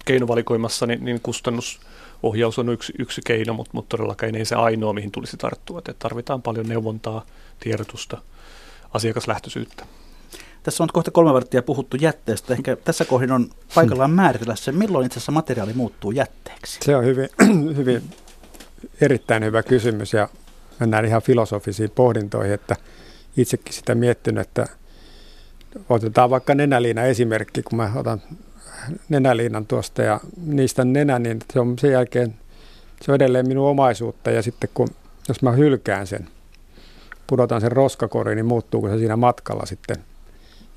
keinovalikoimassa 0.05 0.85
niin, 0.85 1.05
niin 1.05 1.21
kustannus 1.21 1.79
ohjaus 2.23 2.59
on 2.59 2.69
yksi, 2.69 2.93
yksi 2.99 3.21
keino, 3.25 3.53
mutta, 3.53 3.71
mutta 3.73 3.97
todellakaan 3.97 4.35
ei 4.35 4.45
se 4.45 4.55
ainoa, 4.55 4.93
mihin 4.93 5.11
tulisi 5.11 5.37
tarttua. 5.37 5.79
Että 5.79 5.93
tarvitaan 5.99 6.41
paljon 6.41 6.67
neuvontaa, 6.67 7.25
tiedotusta, 7.59 8.17
asiakaslähtöisyyttä. 8.93 9.85
Tässä 10.63 10.83
on 10.83 10.89
kohta 10.93 11.11
kolme 11.11 11.33
varttia 11.33 11.61
puhuttu 11.61 11.97
jätteestä. 11.97 12.53
Ehkä 12.53 12.75
tässä 12.75 13.05
kohdin 13.05 13.31
on 13.31 13.49
paikallaan 13.75 14.11
määritellä 14.11 14.55
se, 14.55 14.71
milloin 14.71 15.05
itse 15.05 15.17
asiassa 15.17 15.31
materiaali 15.31 15.73
muuttuu 15.73 16.11
jätteeksi. 16.11 16.79
Se 16.83 16.95
on 16.95 17.05
hyvin, 17.05 17.29
hyvin 17.77 18.03
erittäin 19.01 19.43
hyvä 19.43 19.63
kysymys 19.63 20.13
ja 20.13 20.29
mennään 20.79 21.05
ihan 21.05 21.21
filosofisiin 21.21 21.91
pohdintoihin, 21.95 22.53
että 22.53 22.75
itsekin 23.37 23.73
sitä 23.73 23.95
miettinyt, 23.95 24.47
että 24.47 24.65
otetaan 25.89 26.29
vaikka 26.29 26.55
nenäliina 26.55 27.03
esimerkki, 27.03 27.63
kun 27.63 27.77
mä 27.77 27.91
otan 27.95 28.21
nenäliinan 29.09 29.65
tuosta 29.65 30.01
ja 30.01 30.19
niistä 30.45 30.85
nenä, 30.85 31.19
niin 31.19 31.39
se 31.53 31.59
on 31.59 31.79
sen 31.79 31.91
jälkeen, 31.91 32.35
se 33.01 33.11
on 33.11 33.15
edelleen 33.15 33.47
minun 33.47 33.69
omaisuutta 33.69 34.31
ja 34.31 34.41
sitten 34.41 34.69
kun, 34.73 34.87
jos 35.27 35.41
mä 35.41 35.51
hylkään 35.51 36.07
sen, 36.07 36.27
pudotan 37.27 37.61
sen 37.61 37.71
roskakoriin, 37.71 38.35
niin 38.35 38.45
muuttuuko 38.45 38.89
se 38.89 38.97
siinä 38.97 39.15
matkalla 39.15 39.65
sitten 39.65 39.97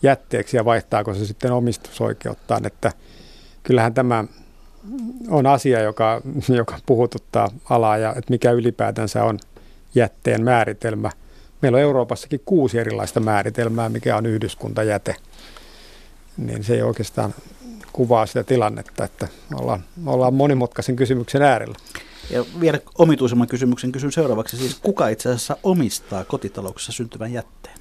jätteeksi 0.03 0.57
ja 0.57 0.65
vaihtaako 0.65 1.15
se 1.15 1.27
sitten 1.27 1.53
omistusoikeuttaan, 1.53 2.67
että 2.67 2.93
kyllähän 3.63 3.95
tämä 3.95 4.25
on 5.29 5.47
asia, 5.47 5.81
joka, 5.81 6.21
joka 6.49 6.79
puhututtaa 6.87 7.49
alaa 7.71 7.99
ja 7.99 8.11
että 8.11 8.31
mikä 8.31 8.51
ylipäätänsä 8.51 9.25
on 9.25 9.39
jätteen 9.95 10.45
määritelmä. 10.45 11.11
Meillä 11.63 11.77
on 11.77 11.83
Euroopassakin 11.83 12.41
kuusi 12.45 12.79
erilaista 12.79 13.21
määritelmää, 13.21 13.89
mikä 13.89 14.17
on 14.17 14.27
yhdyskuntajäte. 14.27 15.17
Niin 16.37 16.65
se 16.65 16.75
ei 16.75 16.83
oikeastaan 16.83 17.35
kuvaa 17.93 18.27
sitä 18.27 18.45
tilannetta, 18.45 19.05
että 19.05 19.29
ollaan, 19.55 19.85
ollaan 20.07 20.35
monimutkaisen 20.35 20.97
kysymyksen 20.97 21.43
äärellä. 21.43 21.75
Ja 22.31 22.45
vielä 22.61 22.79
omituisemman 22.99 23.49
kysymyksen 23.49 23.93
kysyn 23.93 24.13
seuraavaksi. 24.13 24.57
Siis 24.57 24.79
kuka 24.83 25.09
itse 25.09 25.29
asiassa 25.29 25.57
omistaa 25.63 26.25
kotitalouksessa 26.25 26.93
syntyvän 26.93 27.33
jätteen? 27.33 27.79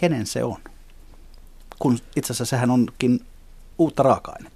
Kenen 0.00 0.26
se 0.26 0.44
on? 0.44 0.58
Kun 1.78 1.98
itse 2.16 2.32
asiassa 2.32 2.44
sehän 2.44 2.70
onkin 2.70 3.20
uutta 3.78 4.02
raaka-ainetta. 4.02 4.51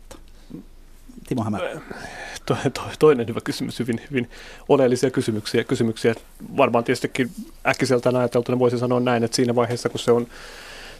Timo 1.27 1.45
Hämärä. 1.45 1.81
To, 2.47 2.57
to, 2.75 2.83
toinen 2.99 3.29
hyvä 3.29 3.41
kysymys, 3.45 3.79
hyvin, 3.79 4.01
hyvin 4.11 4.31
oleellisia 4.69 5.11
kysymyksiä. 5.11 5.65
kysymyksiä. 5.65 6.15
Varmaan 6.57 6.85
tietystikin 6.85 7.31
äkkiseltään 7.67 8.17
ajateltuna 8.17 8.59
voisi 8.59 8.79
sanoa 8.79 9.01
näin, 9.01 9.25
että 9.25 9.37
siinä 9.37 9.55
vaiheessa 9.55 9.89
kun 9.89 10.01
se 10.01 10.13
on 10.13 10.27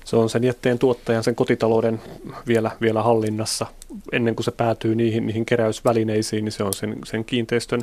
se 0.07 0.17
on 0.17 0.31
sen 0.31 0.45
jätteen 0.45 0.79
tuottajan, 0.79 1.25
sen 1.25 1.35
kotitalouden 1.35 2.01
vielä, 2.47 2.71
vielä 2.81 3.03
hallinnassa. 3.03 3.67
Ennen 4.13 4.37
kuin 4.37 4.45
se 4.45 4.51
päätyy 4.51 4.95
niihin, 4.95 5.27
niihin 5.27 5.47
keräysvälineisiin, 5.47 6.45
niin 6.45 6.53
se 6.53 6.63
on 6.63 6.75
sen, 6.75 6.99
sen 7.05 7.25
kiinteistön, 7.25 7.81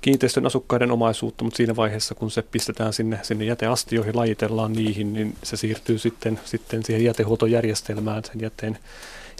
kiinteistön 0.00 0.46
asukkaiden 0.46 0.90
omaisuutta, 0.90 1.44
mutta 1.44 1.56
siinä 1.56 1.76
vaiheessa, 1.76 2.14
kun 2.14 2.30
se 2.30 2.42
pistetään 2.42 2.92
sinne, 2.92 3.18
sinne 3.22 3.44
jäteastioihin, 3.44 4.16
lajitellaan 4.16 4.72
niihin, 4.72 5.12
niin 5.12 5.34
se 5.42 5.56
siirtyy 5.56 5.98
sitten, 5.98 6.40
sitten 6.44 6.84
siihen 6.84 7.04
jätehuoltojärjestelmään, 7.04 8.24
sen 8.24 8.40
jätteen, 8.40 8.78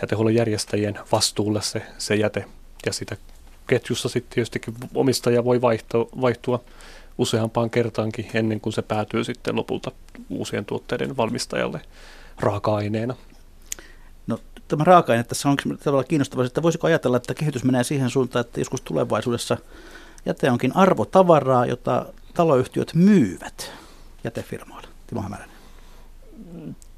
jätehuollon 0.03 0.34
järjestäjien 0.34 0.98
vastuulle 1.12 1.62
se, 1.62 1.82
se 1.98 2.14
jäte. 2.14 2.44
Ja 2.86 2.92
sitä 2.92 3.16
ketjussa 3.66 4.09
sitten 4.09 4.34
tietystikin 4.34 4.74
omistaja 4.94 5.44
voi 5.44 5.61
vaihtua, 5.61 6.09
vaihtua 6.20 6.64
useampaan 7.18 7.70
kertaankin 7.70 8.30
ennen 8.34 8.61
kuin 8.61 8.72
se 8.72 8.82
päätyy 8.82 9.24
sitten 9.24 9.57
lopulta 9.57 9.92
uusien 10.30 10.64
tuotteiden 10.64 11.16
valmistajalle 11.16 11.80
raaka-aineena. 12.40 13.14
No 14.26 14.38
tämä 14.68 14.84
raaka-aine 14.84 15.24
tässä 15.24 15.48
on 15.48 15.57
tavallaan 15.57 16.09
kiinnostavaa, 16.09 16.46
että 16.46 16.62
voisiko 16.62 16.86
ajatella, 16.86 17.16
että 17.16 17.34
kehitys 17.34 17.64
menee 17.64 17.84
siihen 17.84 18.11
suuntaan, 18.11 18.44
että 18.44 18.61
joskus 18.61 18.80
tulevaisuudessa 18.80 19.57
jäte 20.26 20.51
onkin 20.51 20.76
arvotavaraa, 20.76 21.66
jota 21.66 22.07
taloyhtiöt 22.34 22.94
myyvät 22.94 23.72
jätefirmoille. 24.24 24.88
Timo 25.07 25.22
Hämäränen. 25.22 25.57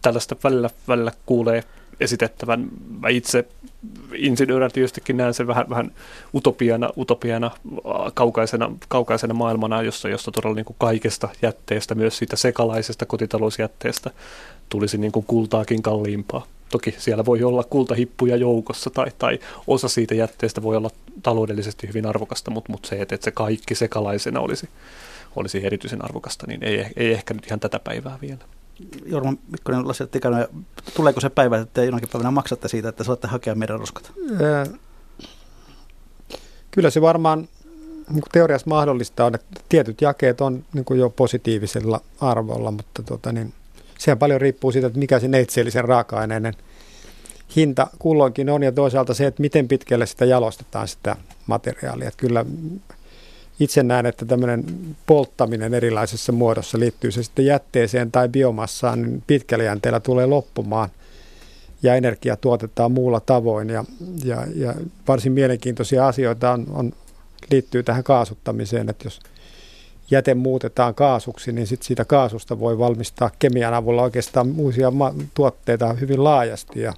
Tällaista 0.02 0.36
välillä, 0.44 0.70
välillä 0.88 1.12
kuulee 1.26 1.64
esitettävän. 2.00 2.68
Mä 3.00 3.08
itse 3.08 3.44
insinöörinä 4.14 4.70
tietystikin 4.70 5.16
näen 5.16 5.34
sen 5.34 5.46
vähän, 5.46 5.70
vähän 5.70 5.92
utopiana, 6.34 6.90
utopiana 6.98 7.50
kaukaisena, 8.14 8.72
kaukaisena 8.88 9.34
maailmana, 9.34 9.82
jossa, 9.82 10.08
jossa 10.08 10.30
todella 10.30 10.54
niin 10.54 10.64
kuin 10.64 10.76
kaikesta 10.78 11.28
jätteestä, 11.42 11.94
myös 11.94 12.18
siitä 12.18 12.36
sekalaisesta 12.36 13.06
kotitalousjätteestä, 13.06 14.10
tulisi 14.68 14.98
niin 14.98 15.12
kuin 15.12 15.26
kultaakin 15.26 15.82
kalliimpaa. 15.82 16.46
Toki 16.70 16.94
siellä 16.98 17.24
voi 17.24 17.42
olla 17.42 17.64
kultahippuja 17.64 18.36
joukossa 18.36 18.90
tai, 18.90 19.06
tai 19.18 19.38
osa 19.66 19.88
siitä 19.88 20.14
jätteestä 20.14 20.62
voi 20.62 20.76
olla 20.76 20.90
taloudellisesti 21.22 21.88
hyvin 21.88 22.06
arvokasta, 22.06 22.50
mutta, 22.50 22.72
mutta 22.72 22.88
se, 22.88 23.02
että 23.02 23.18
se 23.20 23.30
kaikki 23.30 23.74
sekalaisena 23.74 24.40
olisi, 24.40 24.68
olisi 25.36 25.66
erityisen 25.66 26.04
arvokasta, 26.04 26.46
niin 26.46 26.62
ei, 26.62 26.86
ei 26.96 27.12
ehkä 27.12 27.34
nyt 27.34 27.46
ihan 27.46 27.60
tätä 27.60 27.78
päivää 27.78 28.18
vielä. 28.20 28.44
Jorma 29.06 29.34
Mikkonen, 29.50 29.88
Lasse 29.88 30.06
Tikanen, 30.06 30.48
tuleeko 30.96 31.20
se 31.20 31.30
päivä, 31.30 31.58
että 31.58 31.84
jonakin 31.84 32.08
päivänä 32.08 32.30
maksatte 32.30 32.68
siitä, 32.68 32.88
että 32.88 33.04
saatte 33.04 33.28
hakea 33.28 33.54
meidän 33.54 33.80
roskat? 33.80 34.12
Kyllä 36.70 36.90
se 36.90 37.00
varmaan 37.00 37.48
niin 38.10 38.22
teoriassa 38.32 38.70
mahdollista 38.70 39.24
on, 39.24 39.34
että 39.34 39.60
tietyt 39.68 40.00
jakeet 40.00 40.40
on 40.40 40.64
niin 40.72 40.98
jo 40.98 41.10
positiivisella 41.10 42.00
arvolla, 42.20 42.70
mutta 42.70 43.02
tota, 43.02 43.32
niin, 43.32 43.54
sehän 43.98 44.18
paljon 44.18 44.40
riippuu 44.40 44.72
siitä, 44.72 44.86
että 44.86 44.98
mikä 44.98 45.20
se 45.20 45.28
neitsellisen 45.28 45.84
raaka-aineiden 45.84 46.54
hinta 47.56 47.86
kulloinkin 47.98 48.50
on 48.50 48.62
ja 48.62 48.72
toisaalta 48.72 49.14
se, 49.14 49.26
että 49.26 49.40
miten 49.40 49.68
pitkälle 49.68 50.06
sitä 50.06 50.24
jalostetaan 50.24 50.88
sitä 50.88 51.16
materiaalia. 51.46 52.08
Että 52.08 52.20
kyllä 52.20 52.44
itse 53.62 53.82
näen, 53.82 54.06
että 54.06 54.24
tämmöinen 54.24 54.64
polttaminen 55.06 55.74
erilaisessa 55.74 56.32
muodossa 56.32 56.78
liittyy 56.78 57.10
se 57.10 57.22
sitten 57.22 57.46
jätteeseen 57.46 58.12
tai 58.12 58.28
biomassaan, 58.28 59.02
niin 59.02 59.22
pitkällä 59.26 59.64
jänteellä 59.64 60.00
tulee 60.00 60.26
loppumaan 60.26 60.88
ja 61.82 61.94
energia 61.94 62.36
tuotetaan 62.36 62.92
muulla 62.92 63.20
tavoin. 63.20 63.70
Ja, 63.70 63.84
ja, 64.24 64.46
ja 64.54 64.74
varsin 65.08 65.32
mielenkiintoisia 65.32 66.06
asioita 66.06 66.52
on, 66.52 66.66
on, 66.70 66.92
liittyy 67.50 67.82
tähän 67.82 68.04
kaasuttamiseen, 68.04 68.88
että 68.88 69.06
jos 69.06 69.20
jäte 70.10 70.34
muutetaan 70.34 70.94
kaasuksi, 70.94 71.52
niin 71.52 71.66
sit 71.66 71.82
siitä 71.82 72.04
kaasusta 72.04 72.60
voi 72.60 72.78
valmistaa 72.78 73.30
kemian 73.38 73.74
avulla 73.74 74.02
oikeastaan 74.02 74.54
uusia 74.58 74.90
ma- 74.90 75.14
tuotteita 75.34 75.92
hyvin 75.92 76.24
laajasti. 76.24 76.80
Ja, 76.80 76.94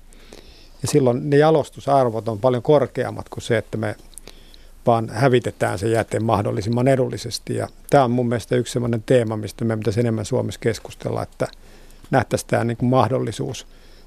Ja 0.82 0.88
silloin 0.88 1.30
ne 1.30 1.36
jalostusarvot 1.36 2.28
on 2.28 2.38
paljon 2.38 2.62
korkeammat 2.62 3.28
kuin 3.28 3.42
se, 3.42 3.58
että 3.58 3.76
me 3.76 3.96
vaan 4.86 5.08
hävitetään 5.08 5.78
se 5.78 5.88
jäte 5.88 6.20
mahdollisimman 6.20 6.88
edullisesti. 6.88 7.54
Ja 7.54 7.68
tämä 7.90 8.04
on 8.04 8.10
mun 8.10 8.28
mielestä 8.28 8.56
yksi 8.56 8.72
sellainen 8.72 9.02
teema, 9.02 9.36
mistä 9.36 9.64
me 9.64 9.76
pitäisi 9.76 10.00
enemmän 10.00 10.24
Suomessa 10.24 10.60
keskustella, 10.60 11.22
että 11.22 11.46
nähtäisiin 12.10 12.48
tämä 12.48 12.64
niin 12.64 12.76
kuin 12.76 12.90
mahdollisuus 12.90 13.66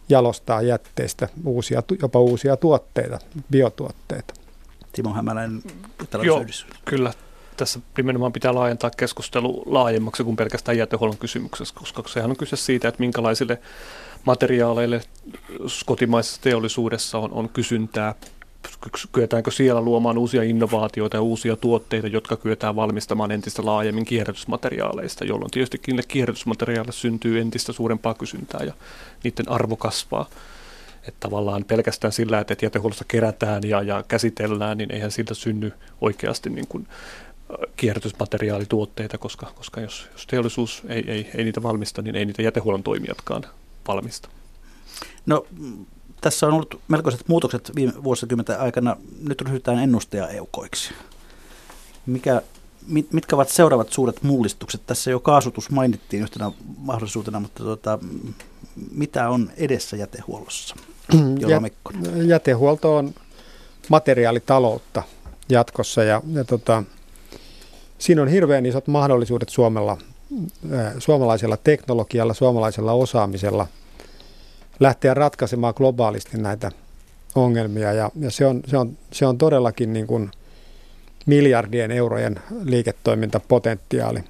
jalostaa 0.09 0.61
jätteistä 0.61 1.28
uusia, 1.45 1.84
jopa 2.01 2.19
uusia 2.19 2.57
tuotteita, 2.57 3.19
biotuotteita. 3.51 4.34
Timo 4.91 5.13
Hämäläinen, 5.13 5.63
Joo, 6.23 6.45
kyllä. 6.86 7.13
Tässä 7.57 7.80
nimenomaan 7.97 8.34
pitää 8.34 8.55
laajentaa 8.55 8.91
keskustelu 8.97 9.63
laajemmaksi 9.65 10.23
kuin 10.23 10.36
pelkästään 10.36 10.78
jätehuollon 10.78 11.17
kysymyksessä, 11.17 11.75
koska 11.75 12.03
sehän 12.05 12.30
on 12.30 12.38
kyse 12.38 12.55
siitä, 12.55 12.88
että 12.88 12.99
minkälaisille 12.99 13.61
materiaaleille 14.25 15.01
kotimaisessa 15.86 16.41
teollisuudessa 16.41 17.17
on, 17.17 17.32
on 17.32 17.49
kysyntää 17.49 18.15
kyetäänkö 19.11 19.51
siellä 19.51 19.82
luomaan 19.82 20.18
uusia 20.18 20.43
innovaatioita 20.43 21.18
ja 21.18 21.22
uusia 21.22 21.55
tuotteita, 21.55 22.07
jotka 22.07 22.36
kyetään 22.36 22.76
valmistamaan 22.76 23.32
entistä 23.32 23.65
laajemmin 23.65 24.05
kierrätysmateriaaleista, 24.05 25.26
jolloin 25.26 25.51
tietysti 25.51 25.82
niille 25.88 26.03
kierrätysmateriaaleille 26.07 26.91
syntyy 26.91 27.39
entistä 27.39 27.74
suurempaa 27.74 28.13
kysyntää 28.13 28.63
ja 28.63 28.74
niiden 29.24 29.49
arvo 29.49 29.76
kasvaa. 29.76 30.30
Että 31.07 31.20
tavallaan 31.20 31.65
pelkästään 31.65 32.11
sillä, 32.11 32.39
että 32.39 32.55
jätehuollosta 32.61 33.05
kerätään 33.07 33.63
ja, 33.65 33.82
ja 33.82 34.03
käsitellään, 34.07 34.78
niin 34.78 34.91
eihän 34.91 35.11
siltä 35.11 35.34
synny 35.34 35.74
oikeasti 36.01 36.49
niin 36.49 36.68
kuin 36.68 36.88
kierrätysmateriaalituotteita, 37.76 39.18
koska, 39.18 39.51
koska 39.55 39.82
jos, 39.82 40.09
jos 40.11 40.28
teollisuus 40.28 40.84
ei, 40.89 41.03
ei, 41.07 41.30
ei 41.36 41.43
niitä 41.43 41.63
valmista, 41.63 42.01
niin 42.01 42.15
ei 42.15 42.26
niitä 42.26 42.41
jätehuollon 42.41 42.84
toimijatkaan 42.84 43.43
valmista. 43.88 44.30
No 45.26 45.45
tässä 46.22 46.47
on 46.47 46.53
ollut 46.53 46.80
melkoiset 46.88 47.28
muutokset 47.28 47.72
viime 47.76 47.93
vuosikymmenten 48.03 48.59
aikana. 48.59 48.97
Nyt 49.28 49.41
ryhdytään 49.41 49.80
ennustajaeukoiksi. 49.80 50.93
Mikä, 52.05 52.41
mit, 52.88 53.13
mitkä 53.13 53.36
ovat 53.36 53.49
seuraavat 53.49 53.89
suuret 53.89 54.24
mullistukset? 54.24 54.82
Tässä 54.88 55.11
jo 55.11 55.20
kaasutus 55.20 55.70
mainittiin 55.70 56.24
yhtenä 56.24 56.51
mahdollisuutena, 56.78 57.39
mutta 57.39 57.63
tuota, 57.63 57.99
mitä 58.91 59.30
on 59.30 59.51
edessä 59.57 59.97
jätehuollossa? 59.97 60.76
Jä, 61.47 61.61
jätehuolto 62.26 62.95
on 62.95 63.13
materiaalitaloutta 63.89 65.03
jatkossa 65.49 66.03
ja, 66.03 66.22
ja 66.34 66.43
tota, 66.43 66.84
siinä 67.97 68.22
on 68.22 68.28
hirveän 68.28 68.65
isot 68.65 68.88
mahdollisuudet 68.88 69.49
Suomella, 69.49 69.97
suomalaisella 70.99 71.57
teknologialla, 71.57 72.34
suomalaisella 72.34 72.93
osaamisella– 72.93 73.68
lähteä 74.80 75.13
ratkaisemaan 75.13 75.73
globaalisti 75.78 76.38
näitä 76.38 76.71
ongelmia 77.36 77.93
ja, 77.93 78.11
ja 78.19 78.32
se, 78.32 78.45
on, 78.45 78.61
se, 78.67 78.78
on, 78.78 78.97
se 79.11 79.25
on 79.25 79.38
todellakin 79.38 79.93
niin 79.93 80.07
kuin 80.07 80.32
miljardien 81.25 81.91
eurojen 81.91 82.39
liiketoimintapotentiaali. 82.63 84.23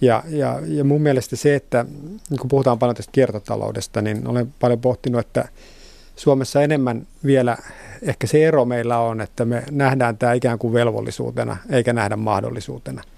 Ja, 0.00 0.22
ja, 0.28 0.60
ja 0.66 0.84
mun 0.84 1.02
mielestä 1.02 1.36
se, 1.36 1.54
että 1.54 1.86
niin 2.30 2.38
kun 2.38 2.48
puhutaan 2.48 2.78
paljon 2.78 2.96
tästä 2.96 3.12
kiertotaloudesta, 3.12 4.02
niin 4.02 4.26
olen 4.26 4.54
paljon 4.60 4.80
pohtinut, 4.80 5.20
että 5.20 5.48
Suomessa 6.16 6.62
enemmän 6.62 7.06
vielä 7.24 7.56
ehkä 8.02 8.26
se 8.26 8.46
ero 8.46 8.64
meillä 8.64 8.98
on, 8.98 9.20
että 9.20 9.44
me 9.44 9.64
nähdään 9.70 10.18
tämä 10.18 10.32
ikään 10.32 10.58
kuin 10.58 10.72
velvollisuutena 10.72 11.56
eikä 11.70 11.92
nähdä 11.92 12.16
mahdollisuutena– 12.16 13.02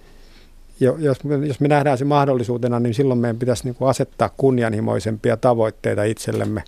jos, 0.81 1.19
jos 1.47 1.61
me 1.61 1.69
nähdään 1.69 1.99
se 1.99 2.05
mahdollisuutena, 2.05 2.81
niin 2.81 2.95
silloin 2.95 3.21
meidän 3.21 3.39
pitäisi 3.39 3.65
niin 3.65 3.75
kuin 3.75 3.89
asettaa 3.89 4.31
kunnianhimoisempia 4.37 5.37
tavoitteita 5.37 6.05
itsellemme, 6.05 6.65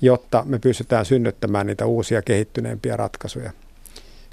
jotta 0.00 0.42
me 0.46 0.58
pystytään 0.58 1.04
synnyttämään 1.04 1.66
niitä 1.66 1.86
uusia 1.86 2.22
kehittyneempiä 2.22 2.96
ratkaisuja. 2.96 3.52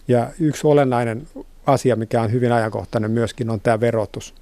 Ja 0.08 0.32
yksi 0.40 0.68
olennainen 0.68 1.28
asia, 1.66 1.96
mikä 1.96 2.22
on 2.22 2.32
hyvin 2.32 2.52
ajankohtainen 2.52 3.12
myöskin, 3.12 3.50
on 3.50 3.62
tämä 3.62 3.80
verotus. 3.80 4.34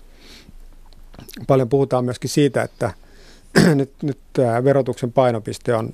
Paljon 1.48 1.70
puhutaan 1.70 2.06
myöskin 2.06 2.30
siitä, 2.30 2.62
että 2.62 2.94
nyt, 3.76 3.92
nyt 4.02 4.20
verotuksen 4.64 5.12
painopiste 5.12 5.76
on, 5.76 5.94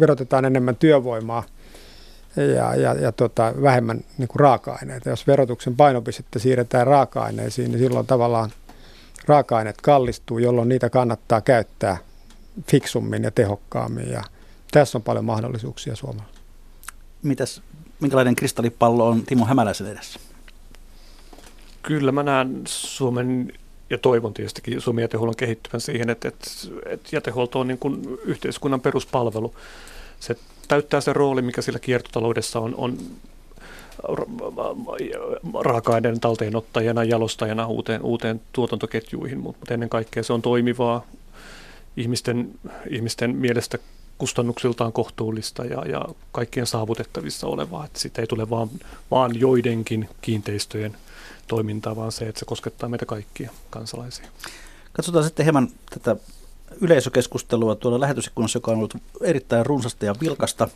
verotetaan 0.00 0.44
enemmän 0.44 0.76
työvoimaa– 0.76 1.44
ja, 2.36 2.74
ja, 2.74 2.94
ja 2.94 3.12
tota, 3.12 3.52
vähemmän 3.62 4.00
niin 4.18 4.28
kuin 4.28 4.40
raaka-aineita. 4.40 5.10
Jos 5.10 5.26
verotuksen 5.26 5.76
painopistettä 5.76 6.38
siirretään 6.38 6.86
raaka-aineisiin, 6.86 7.70
niin 7.70 7.78
silloin 7.78 8.06
tavallaan 8.06 8.50
raaka-aineet 9.26 9.80
kallistuu, 9.82 10.38
jolloin 10.38 10.68
niitä 10.68 10.90
kannattaa 10.90 11.40
käyttää 11.40 11.96
fiksummin 12.70 13.22
ja 13.22 13.30
tehokkaammin. 13.30 14.10
Ja 14.10 14.22
tässä 14.70 14.98
on 14.98 15.02
paljon 15.02 15.24
mahdollisuuksia 15.24 15.96
Suomella. 15.96 16.28
Mitäs, 17.22 17.62
minkälainen 18.00 18.36
kristallipallo 18.36 19.08
on 19.08 19.22
Timo 19.26 19.44
Hämäläisen 19.44 19.86
edessä? 19.86 20.20
Kyllä 21.82 22.12
mä 22.12 22.22
näen 22.22 22.62
Suomen 22.66 23.52
ja 23.90 23.98
toivon 23.98 24.34
tietystikin 24.34 24.80
Suomen 24.80 25.02
jätehuollon 25.02 25.36
kehittyvän 25.36 25.80
siihen, 25.80 26.10
että, 26.10 26.28
että, 26.28 26.50
että 26.86 27.08
jätehuolto 27.12 27.60
on 27.60 27.68
niin 27.68 27.78
kuin 27.78 28.18
yhteiskunnan 28.24 28.80
peruspalvelu. 28.80 29.54
Se 30.22 30.36
täyttää 30.68 31.00
se 31.00 31.12
rooli, 31.12 31.42
mikä 31.42 31.62
sillä 31.62 31.78
kiertotaloudessa 31.78 32.60
on, 32.60 32.74
on 32.76 32.98
raaka-aineiden 35.60 36.20
talteenottajana, 36.20 37.04
jalostajana 37.04 37.66
uuteen, 37.66 38.02
uuteen 38.02 38.40
tuotantoketjuihin, 38.52 39.38
mutta 39.38 39.74
ennen 39.74 39.88
kaikkea 39.88 40.22
se 40.22 40.32
on 40.32 40.42
toimivaa, 40.42 41.06
ihmisten, 41.96 42.50
ihmisten 42.90 43.36
mielestä 43.36 43.78
kustannuksiltaan 44.18 44.92
kohtuullista 44.92 45.64
ja, 45.64 45.86
ja 45.86 46.04
kaikkien 46.32 46.66
saavutettavissa 46.66 47.46
olevaa. 47.46 47.84
Että 47.84 48.00
siitä 48.00 48.20
ei 48.20 48.26
tule 48.26 48.50
vaan, 48.50 48.68
vaan 49.10 49.40
joidenkin 49.40 50.08
kiinteistöjen 50.20 50.96
toimintaa, 51.46 51.96
vaan 51.96 52.12
se, 52.12 52.28
että 52.28 52.38
se 52.38 52.44
koskettaa 52.44 52.88
meitä 52.88 53.06
kaikkia 53.06 53.50
kansalaisia. 53.70 54.26
Katsotaan 54.92 55.24
sitten 55.24 55.44
hieman 55.44 55.68
tätä 55.90 56.16
yleisökeskustelua 56.80 57.74
tuolla 57.74 58.00
lähetysikkunassa, 58.00 58.56
joka 58.56 58.70
on 58.70 58.76
ollut 58.76 58.96
erittäin 59.22 59.66
runsasta 59.66 60.04
ja 60.04 60.14
vilkasta. 60.20 60.68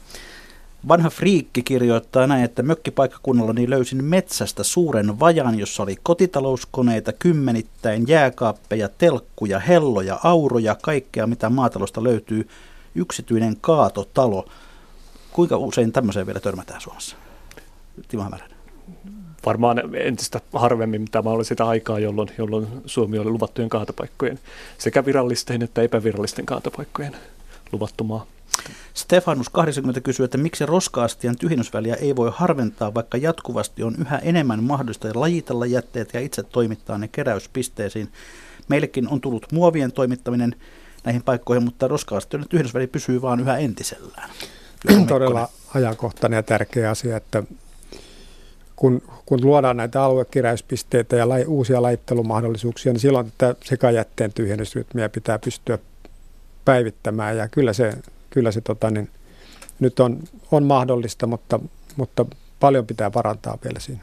Vanha 0.89 1.11
friikki 1.11 1.63
kirjoittaa 1.63 2.27
näin, 2.27 2.45
että 2.45 2.63
mökkipaikkakunnalla 2.63 3.53
niin 3.53 3.71
löysin 3.71 4.05
metsästä 4.05 4.63
suuren 4.63 5.21
vajan, 5.21 5.59
jossa 5.59 5.83
oli 5.83 5.97
kotitalouskoneita 6.03 7.13
kymmenittäin, 7.13 8.09
jääkaappeja, 8.09 8.89
telkkuja, 8.89 9.59
helloja, 9.59 10.21
auroja, 10.23 10.77
kaikkea 10.83 11.27
mitä 11.27 11.51
maatalosta 11.51 12.05
löytyy. 12.05 12.49
Yksityinen 12.95 13.57
kaatotalo. 13.61 14.49
Kuinka 15.33 15.57
usein 15.57 15.93
tämmöiseen 15.93 16.27
vielä 16.27 16.41
törmätään 16.41 16.81
Suomessa? 16.81 17.17
Timo 18.09 18.23
Hämäräinen 18.23 18.57
varmaan 19.47 19.97
entistä 19.97 20.41
harvemmin 20.53 21.05
tämä 21.11 21.31
oli 21.31 21.45
sitä 21.45 21.67
aikaa, 21.67 21.99
jolloin, 21.99 22.29
jolloin 22.39 22.67
Suomi 22.87 23.19
oli 23.19 23.31
luvattujen 23.31 23.69
kaatopaikkojen 23.69 24.39
sekä 24.79 25.05
virallisten 25.05 25.63
että 25.63 25.83
epävirallisten 25.83 26.47
kaatopaikkojen 26.47 27.17
luvattu 27.73 28.05
maa. 28.05 28.27
Stefanus 28.95 29.49
80 29.49 30.01
kysyy, 30.01 30.25
että 30.25 30.39
miksi 30.39 30.67
roskaastian 30.67 31.37
tyhjennysväliä 31.37 31.95
ei 31.95 32.17
voi 32.17 32.31
harventaa, 32.35 32.95
vaikka 32.95 33.19
jatkuvasti 33.19 33.83
on 33.83 33.95
yhä 33.99 34.19
enemmän 34.19 34.63
mahdollista 34.63 35.09
lajitella 35.15 35.67
jätteet 35.67 36.15
ja 36.15 36.21
itse 36.21 36.43
toimittaa 36.43 36.99
ne 36.99 37.09
keräyspisteisiin. 37.09 38.09
Meillekin 38.69 39.09
on 39.09 39.21
tullut 39.21 39.53
muovien 39.53 39.93
toimittaminen 39.93 40.57
näihin 41.05 41.23
paikkoihin, 41.23 41.65
mutta 41.65 41.89
roskaastion 41.89 42.45
tyhjennysväli 42.49 42.87
pysyy 42.87 43.23
vaan 43.23 43.41
yhä 43.41 43.59
entisellään. 43.59 44.31
Todella 45.09 45.49
ajankohtainen 45.75 46.37
ja 46.37 46.43
tärkeä 46.43 46.91
asia, 46.91 47.17
että 47.17 47.43
kun, 48.77 49.03
kun 49.27 49.45
luodaan 49.45 49.77
näitä 49.77 50.03
aluekeräyspisteitä 50.03 51.17
ja 51.17 51.29
lai, 51.29 51.45
uusia 51.45 51.83
laittelumahdollisuuksia, 51.83 52.93
niin 52.93 53.01
silloin 53.01 53.33
tätä 53.39 53.61
sekajätteen 53.65 54.33
tyhjennysrytmiä 54.33 55.09
pitää 55.09 55.39
pystyä 55.39 55.79
päivittämään. 56.65 57.37
Ja 57.37 57.49
kyllä 57.49 57.73
se, 57.73 57.93
kyllä 58.31 58.51
se 58.51 58.61
tota, 58.61 58.91
niin, 58.91 59.11
nyt 59.81 60.01
on, 60.01 60.19
on 60.51 60.65
mahdollista, 60.65 61.27
mutta, 61.27 61.61
mutta 61.97 62.27
paljon 62.61 62.87
pitää 62.87 63.11
parantaa 63.11 63.59
vielä 63.65 63.81
siinä. 63.81 64.03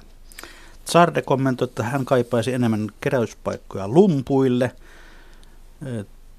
Sarde 0.86 1.22
kommentoi, 1.22 1.66
että 1.66 1.84
hän 1.84 2.06
kaipaisi 2.06 2.54
enemmän 2.54 2.88
keräyspaikkoja 3.02 3.88
lumpuille. 3.88 4.72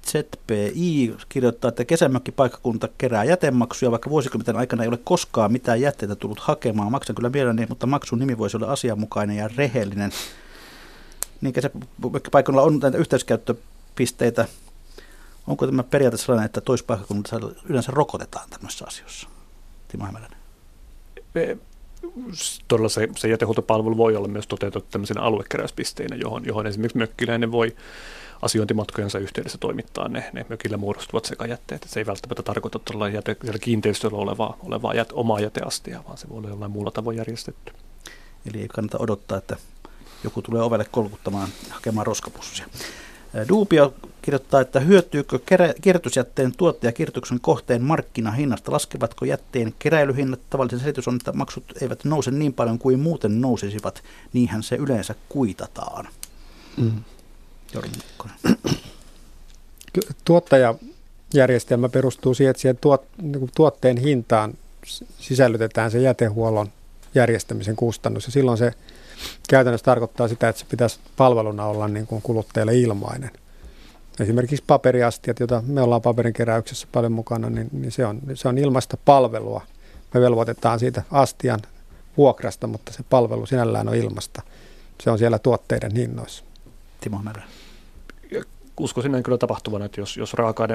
ZPI 0.07 1.15
kirjoittaa, 1.29 1.69
että 1.69 1.85
kesämökkipaikkakunta 1.85 2.89
kerää 2.97 3.23
jätemaksuja, 3.23 3.91
vaikka 3.91 4.09
vuosikymmenten 4.09 4.55
aikana 4.55 4.83
ei 4.83 4.89
ole 4.89 4.99
koskaan 5.03 5.51
mitään 5.51 5.81
jätteitä 5.81 6.15
tullut 6.15 6.39
hakemaan. 6.39 6.91
Maksan 6.91 7.15
kyllä 7.15 7.29
mielelläni, 7.29 7.65
mutta 7.69 7.87
maksun 7.87 8.19
nimi 8.19 8.37
voisi 8.37 8.57
olla 8.57 8.71
asianmukainen 8.71 9.37
ja 9.37 9.49
rehellinen. 9.55 10.11
Niin 11.41 11.53
kesämökkipaikkakunnalla 11.53 12.67
on 12.67 12.79
näitä 12.79 12.97
yhteiskäyttöpisteitä. 12.97 14.45
Onko 15.47 15.65
tämä 15.65 15.83
periaate 15.83 16.17
sellainen, 16.17 16.45
että 16.45 16.61
toispaikkakunnassa 16.61 17.39
yleensä 17.69 17.91
rokotetaan 17.91 18.49
tämmöisissä 18.49 18.85
asioissa? 18.87 19.27
Timo 19.87 20.05
Hämäläinen. 20.05 20.39
Todella 22.67 22.89
se, 22.89 23.07
se 23.15 23.27
jätehuoltopalvelu 23.27 23.97
voi 23.97 24.15
olla 24.15 24.27
myös 24.27 24.47
toteutettu 24.47 24.89
tämmöisenä 24.91 25.21
aluekeräyspisteinä, 25.21 26.15
johon, 26.15 26.45
johon 26.45 26.67
esimerkiksi 26.67 26.97
mökkiläinen 26.97 27.51
voi 27.51 27.75
asiointimatkojensa 28.45 29.19
yhteydessä 29.19 29.57
toimittaa 29.57 30.07
ne, 30.07 30.29
ne 30.33 30.45
mökillä 30.49 30.77
muodostuvat 30.77 31.25
sekajätteet. 31.25 31.83
Et 31.83 31.89
se 31.89 31.99
ei 31.99 32.05
välttämättä 32.05 32.43
tarkoita 32.43 32.79
tuolla 32.79 33.09
jäte, 33.09 33.35
kiinteistöllä 33.61 34.17
olevaa, 34.17 34.57
olevaa 34.63 34.93
jät, 34.93 35.09
omaa 35.13 35.39
jäteastia, 35.39 36.03
vaan 36.07 36.17
se 36.17 36.29
voi 36.29 36.37
olla 36.37 36.49
jollain 36.49 36.71
muulla 36.71 36.91
tavoin 36.91 37.17
järjestetty. 37.17 37.73
Eli 38.49 38.61
ei 38.61 38.67
kannata 38.67 38.97
odottaa, 38.99 39.37
että 39.37 39.57
joku 40.23 40.41
tulee 40.41 40.61
ovelle 40.61 40.85
kolkuttamaan 40.91 41.47
hakemaan 41.69 42.07
roskapussia. 42.07 42.67
Duubio 43.49 43.93
kirjoittaa, 44.21 44.61
että 44.61 44.79
hyötyykö 44.79 45.39
kierrätysjätteen 45.81 46.55
tuottaja 46.57 46.91
kierrätyksen 46.91 47.39
kohteen 47.39 47.81
markkinahinnasta? 47.81 48.71
Laskevatko 48.71 49.25
jätteen 49.25 49.73
keräilyhinnat? 49.79 50.39
Tavallisen 50.49 50.79
selitys 50.79 51.07
on, 51.07 51.15
että 51.15 51.31
maksut 51.31 51.63
eivät 51.81 52.05
nouse 52.05 52.31
niin 52.31 52.53
paljon 52.53 52.79
kuin 52.79 52.99
muuten 52.99 53.41
nousisivat. 53.41 54.03
Niinhän 54.33 54.63
se 54.63 54.75
yleensä 54.75 55.15
kuitataan. 55.29 56.07
Mm. 56.77 57.03
Tuottajajärjestelmä 60.25 61.89
perustuu 61.89 62.33
siihen, 62.33 62.51
että 62.51 62.61
siihen 62.61 62.77
tuot, 62.81 63.05
niin 63.21 63.49
tuotteen 63.55 63.97
hintaan 63.97 64.53
sisällytetään 65.19 65.91
se 65.91 66.01
jätehuollon 66.01 66.71
järjestämisen 67.15 67.75
kustannus. 67.75 68.25
Ja 68.25 68.31
silloin 68.31 68.57
se 68.57 68.73
käytännössä 69.49 69.85
tarkoittaa 69.85 70.27
sitä, 70.27 70.49
että 70.49 70.59
se 70.59 70.65
pitäisi 70.69 70.99
palveluna 71.17 71.65
olla 71.65 71.87
niin 71.87 72.07
kuin 72.07 72.21
kuluttajalle 72.21 72.77
ilmainen. 72.77 73.31
Esimerkiksi 74.19 74.63
paperiastiat, 74.67 75.39
joita 75.39 75.63
me 75.67 75.81
ollaan 75.81 76.01
paperinkeräyksessä 76.01 76.87
paljon 76.91 77.11
mukana, 77.11 77.49
niin, 77.49 77.69
niin 77.71 77.91
se, 77.91 78.05
on, 78.05 78.21
se 78.33 78.47
on 78.47 78.57
ilmaista 78.57 78.97
palvelua. 79.05 79.61
Me 80.13 80.21
velvoitetaan 80.21 80.79
siitä 80.79 81.03
astian 81.11 81.59
vuokrasta, 82.17 82.67
mutta 82.67 82.93
se 82.93 83.03
palvelu 83.09 83.45
sinällään 83.45 83.87
on 83.87 83.95
ilmasta. 83.95 84.41
Se 85.03 85.09
on 85.09 85.17
siellä 85.17 85.39
tuotteiden 85.39 85.95
hinnoissa. 85.95 86.43
Timo 87.01 87.21
Märä. 87.23 87.43
Uskoisin 88.79 89.11
näin 89.11 89.23
kyllä 89.23 89.37
tapahtuvan, 89.37 89.81
että 89.81 90.01
jos, 90.01 90.17
jos 90.17 90.33
raaka 90.33 90.67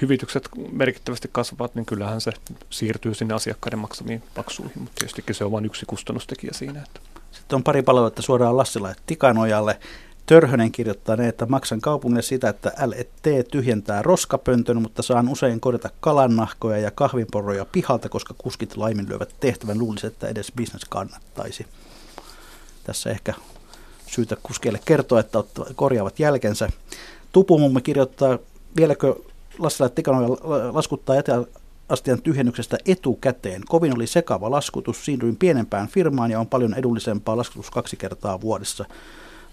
hyvitykset 0.00 0.48
merkittävästi 0.72 1.28
kasvavat, 1.32 1.74
niin 1.74 1.86
kyllähän 1.86 2.20
se 2.20 2.32
siirtyy 2.70 3.14
sinne 3.14 3.34
asiakkaiden 3.34 3.78
maksamiin 3.78 4.22
maksuihin, 4.36 4.82
mutta 4.82 4.94
tietystikin 4.98 5.34
se 5.34 5.44
on 5.44 5.52
vain 5.52 5.64
yksi 5.64 5.86
kustannustekijä 5.86 6.52
siinä. 6.54 6.82
Että. 6.82 7.00
Sitten 7.30 7.56
on 7.56 7.62
pari 7.62 7.82
palautetta 7.82 8.22
suoraan 8.22 8.56
Lassila 8.56 8.88
ja 8.88 8.94
Tikanojalle. 9.06 9.78
Törhönen 10.26 10.72
kirjoittaa 10.72 11.16
ne, 11.16 11.28
että 11.28 11.46
maksan 11.46 11.80
kaupungille 11.80 12.22
sitä, 12.22 12.48
että 12.48 12.72
LET 12.86 13.48
tyhjentää 13.50 14.02
roskapöntön, 14.02 14.82
mutta 14.82 15.02
saan 15.02 15.28
usein 15.28 15.60
korjata 15.60 15.90
kalannahkoja 16.00 16.78
ja 16.78 16.90
kahvinporroja 16.90 17.64
pihalta, 17.64 18.08
koska 18.08 18.34
kuskit 18.38 18.76
laiminlyövät 18.76 19.34
tehtävän. 19.40 19.78
Luulisi, 19.78 20.06
että 20.06 20.28
edes 20.28 20.52
bisnes 20.56 20.84
kannattaisi. 20.84 21.66
Tässä 22.84 23.10
ehkä 23.10 23.34
syytä 24.06 24.36
kuskeille 24.42 24.80
kertoa, 24.84 25.20
että 25.20 25.44
korjaavat 25.74 26.20
jälkensä. 26.20 26.68
Tupumummi 27.32 27.80
kirjoittaa, 27.80 28.38
vieläkö 28.76 29.14
Lassila 29.58 29.88
Tikanoja 29.88 30.28
laskuttaa 30.72 31.16
jäteastian 31.16 32.22
tyhjennyksestä 32.22 32.78
etukäteen. 32.86 33.62
Kovin 33.68 33.94
oli 33.94 34.06
sekava 34.06 34.50
laskutus, 34.50 35.04
siirryin 35.04 35.36
pienempään 35.36 35.88
firmaan 35.88 36.30
ja 36.30 36.40
on 36.40 36.46
paljon 36.46 36.74
edullisempaa 36.74 37.36
laskutus 37.36 37.70
kaksi 37.70 37.96
kertaa 37.96 38.40
vuodessa. 38.40 38.84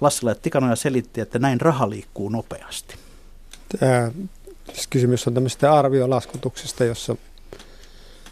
Lassila 0.01 0.31
ja 0.31 0.35
Tikanoja 0.35 0.75
selitti, 0.75 1.21
että 1.21 1.39
näin 1.39 1.61
raha 1.61 1.89
liikkuu 1.89 2.29
nopeasti. 2.29 2.95
Tämä, 3.79 4.11
siis 4.73 4.87
kysymys 4.87 5.27
on 5.27 5.33
tämmöistä 5.33 5.73
arviolaskutuksesta, 5.73 6.83
jossa, 6.85 7.15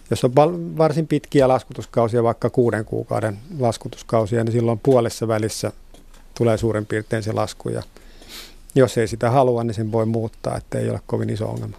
jos 0.10 0.24
on 0.24 0.32
varsin 0.78 1.08
pitkiä 1.08 1.48
laskutuskausia, 1.48 2.24
vaikka 2.24 2.50
kuuden 2.50 2.86
kuukauden 2.86 3.40
laskutuskausia, 3.60 4.44
niin 4.44 4.52
silloin 4.52 4.80
puolessa 4.80 5.28
välissä 5.28 5.72
tulee 6.38 6.58
suurin 6.58 6.86
piirtein 6.86 7.24
se 7.24 7.32
lasku. 7.32 7.70
Ja 7.70 7.84
jos 8.76 8.98
ei 8.98 9.08
sitä 9.08 9.30
halua, 9.30 9.64
niin 9.64 9.74
sen 9.74 9.92
voi 9.92 10.06
muuttaa, 10.06 10.58
että 10.58 10.80
ei 10.80 10.90
ole 10.90 11.00
kovin 11.06 11.30
iso 11.30 11.50
ongelma. 11.50 11.78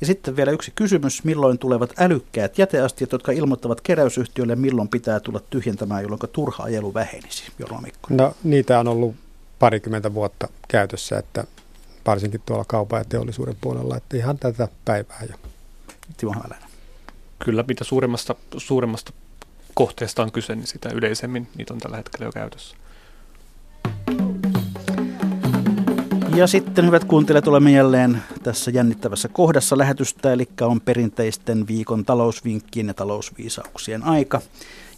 Ja 0.00 0.06
sitten 0.06 0.36
vielä 0.36 0.50
yksi 0.50 0.72
kysymys, 0.74 1.24
milloin 1.24 1.58
tulevat 1.58 1.94
älykkäät 1.98 2.58
jäteastiat, 2.58 3.12
jotka 3.12 3.32
ilmoittavat 3.32 3.80
keräysyhtiölle, 3.80 4.56
milloin 4.56 4.88
pitää 4.88 5.20
tulla 5.20 5.40
tyhjentämään, 5.50 6.02
jolloin 6.02 6.20
turha 6.32 6.64
ajelu 6.64 6.94
vähenisi, 6.94 7.52
Jorma 7.58 7.80
Mikko? 7.80 8.08
No 8.10 8.34
niitä 8.44 8.80
on 8.80 8.88
ollut 8.88 9.14
parikymmentä 9.58 10.14
vuotta 10.14 10.48
käytössä, 10.68 11.18
että 11.18 11.44
varsinkin 12.06 12.42
tuolla 12.46 12.64
kaupan 12.64 13.00
ja 13.00 13.04
teollisuuden 13.04 13.56
puolella, 13.60 13.96
että 13.96 14.16
ihan 14.16 14.38
tätä 14.38 14.68
päivää 14.84 15.22
jo. 15.30 15.36
Timo 16.16 16.32
Hämäläinen. 16.32 16.68
Kyllä, 17.38 17.64
mitä 17.68 17.84
suuremmasta, 17.84 18.34
suuremmasta 18.56 19.12
kohteesta 19.74 20.22
on 20.22 20.32
kyse, 20.32 20.54
niin 20.54 20.66
sitä 20.66 20.88
yleisemmin 20.94 21.48
niitä 21.56 21.74
on 21.74 21.80
tällä 21.80 21.96
hetkellä 21.96 22.26
jo 22.26 22.32
käytössä. 22.32 22.76
Ja 26.38 26.46
sitten 26.46 26.86
hyvät 26.86 27.04
kuuntelijat, 27.04 27.48
olemme 27.48 27.72
jälleen 27.72 28.22
tässä 28.42 28.70
jännittävässä 28.70 29.28
kohdassa 29.28 29.78
lähetystä, 29.78 30.32
eli 30.32 30.48
on 30.60 30.80
perinteisten 30.80 31.68
viikon 31.68 32.04
talousvinkkien 32.04 32.86
ja 32.86 32.94
talousviisauksien 32.94 34.02
aika. 34.02 34.40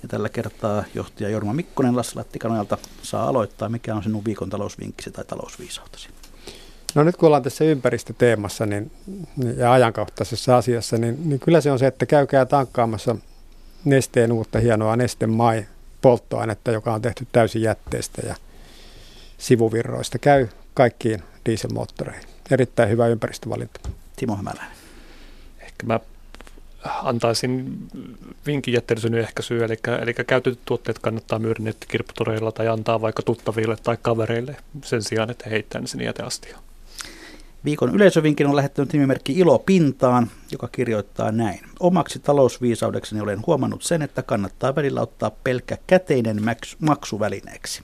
Ja 0.03 0.09
tällä 0.09 0.29
kertaa 0.29 0.85
johtaja 0.95 1.29
Jorma 1.29 1.53
Mikkonen 1.53 1.97
Lassila 1.97 2.25
Tikanojalta 2.25 2.79
saa 3.03 3.29
aloittaa. 3.29 3.69
Mikä 3.69 3.95
on 3.95 4.03
sinun 4.03 4.25
viikon 4.25 4.51
talousvinkkisi 4.51 5.11
tai 5.11 5.25
talousviisautasi? 5.25 6.09
No 6.95 7.05
nyt 7.05 7.17
kun 7.17 7.27
ollaan 7.27 7.43
tässä 7.43 7.65
ympäristöteemassa 7.65 8.67
niin, 8.67 8.91
ja 9.57 9.73
ajankohtaisessa 9.73 10.57
asiassa, 10.57 10.99
niin, 10.99 11.29
niin 11.29 11.41
kyllä 11.41 11.61
se 11.61 11.73
on 11.73 11.79
se, 11.79 11.87
että 11.87 12.07
käykää 12.07 12.47
tankkaamassa 12.47 13.17
nesteen 13.85 14.33
uutta 14.33 14.59
hienoa 14.59 14.97
nestemai 14.97 15.67
polttoainetta, 16.03 16.71
joka 16.71 16.95
on 16.95 17.03
tehty 17.03 17.27
täysin 17.33 17.63
jätteestä 17.63 18.23
ja 18.27 18.35
sivuvirroista. 19.39 20.19
Käy 20.19 20.49
kaikkiin 20.81 21.23
dieselmoottoreihin. 21.47 22.25
Erittäin 22.51 22.89
hyvä 22.89 23.07
ympäristövalinta. 23.07 23.81
Timo 24.17 24.37
Hämäläinen. 24.37 24.77
Ehkä 25.61 25.87
mä 25.87 26.01
antaisin 26.85 27.79
vinkin 28.47 28.75
jätteellisyyden 28.75 29.21
ehkäisyä, 29.21 29.65
eli, 29.65 29.77
eli 30.03 30.15
käytetyt 30.15 30.61
tuotteet 30.65 30.99
kannattaa 30.99 31.39
myydä 31.39 31.61
nettikirpputoreilla 31.63 32.53
tai 32.53 32.69
antaa 32.69 33.01
vaikka 33.01 33.23
tuttaville 33.23 33.77
tai 33.77 33.97
kavereille 34.03 34.57
sen 34.85 35.03
sijaan, 35.03 35.31
että 35.31 35.51
heittää 35.51 35.81
ne 35.81 35.87
sinne 35.87 36.05
jäteastiaan. 36.05 36.63
Viikon 37.65 37.95
yleisövinkin 37.95 38.47
on 38.47 38.57
lähettänyt 38.57 38.93
nimimerkki 38.93 39.33
Ilo 39.33 39.59
Pintaan, 39.59 40.31
joka 40.53 40.69
kirjoittaa 40.69 41.33
näin. 41.33 41.61
Omaksi 41.81 42.19
talousviisaudekseni 42.19 43.21
olen 43.21 43.47
huomannut 43.47 43.83
sen, 43.83 44.03
että 44.03 44.23
kannattaa 44.23 44.75
välillä 44.75 45.01
ottaa 45.01 45.31
pelkkä 45.45 45.79
käteinen 45.87 46.43
maksuvälineeksi 46.79 47.83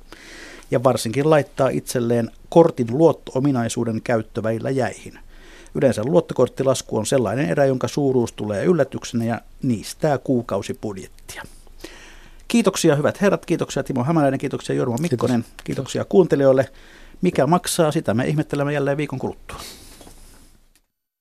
ja 0.70 0.82
varsinkin 0.82 1.30
laittaa 1.30 1.68
itselleen 1.68 2.30
kortin 2.48 2.86
luotto-ominaisuuden 2.90 4.02
käyttövälillä 4.02 4.70
jäihin. 4.70 5.18
Yleensä 5.74 6.02
luottokorttilasku 6.04 6.96
on 6.96 7.06
sellainen 7.06 7.50
erä, 7.50 7.64
jonka 7.64 7.88
suuruus 7.88 8.32
tulee 8.32 8.64
yllätyksenä 8.64 9.24
ja 9.24 9.40
niistää 9.62 10.18
kuukausibudjettia. 10.18 11.42
Kiitoksia 12.48 12.96
hyvät 12.96 13.20
herrat, 13.20 13.46
kiitoksia 13.46 13.82
Timo 13.82 14.04
Hämäläinen, 14.04 14.40
kiitoksia 14.40 14.76
Jorma 14.76 14.96
Mikkonen, 15.00 15.42
Kiitos. 15.42 15.64
kiitoksia 15.64 16.04
kuuntelijoille. 16.04 16.70
Mikä 17.22 17.46
maksaa, 17.46 17.92
sitä 17.92 18.14
me 18.14 18.26
ihmettelemme 18.26 18.72
jälleen 18.72 18.96
viikon 18.96 19.18
kuluttua. 19.18 19.58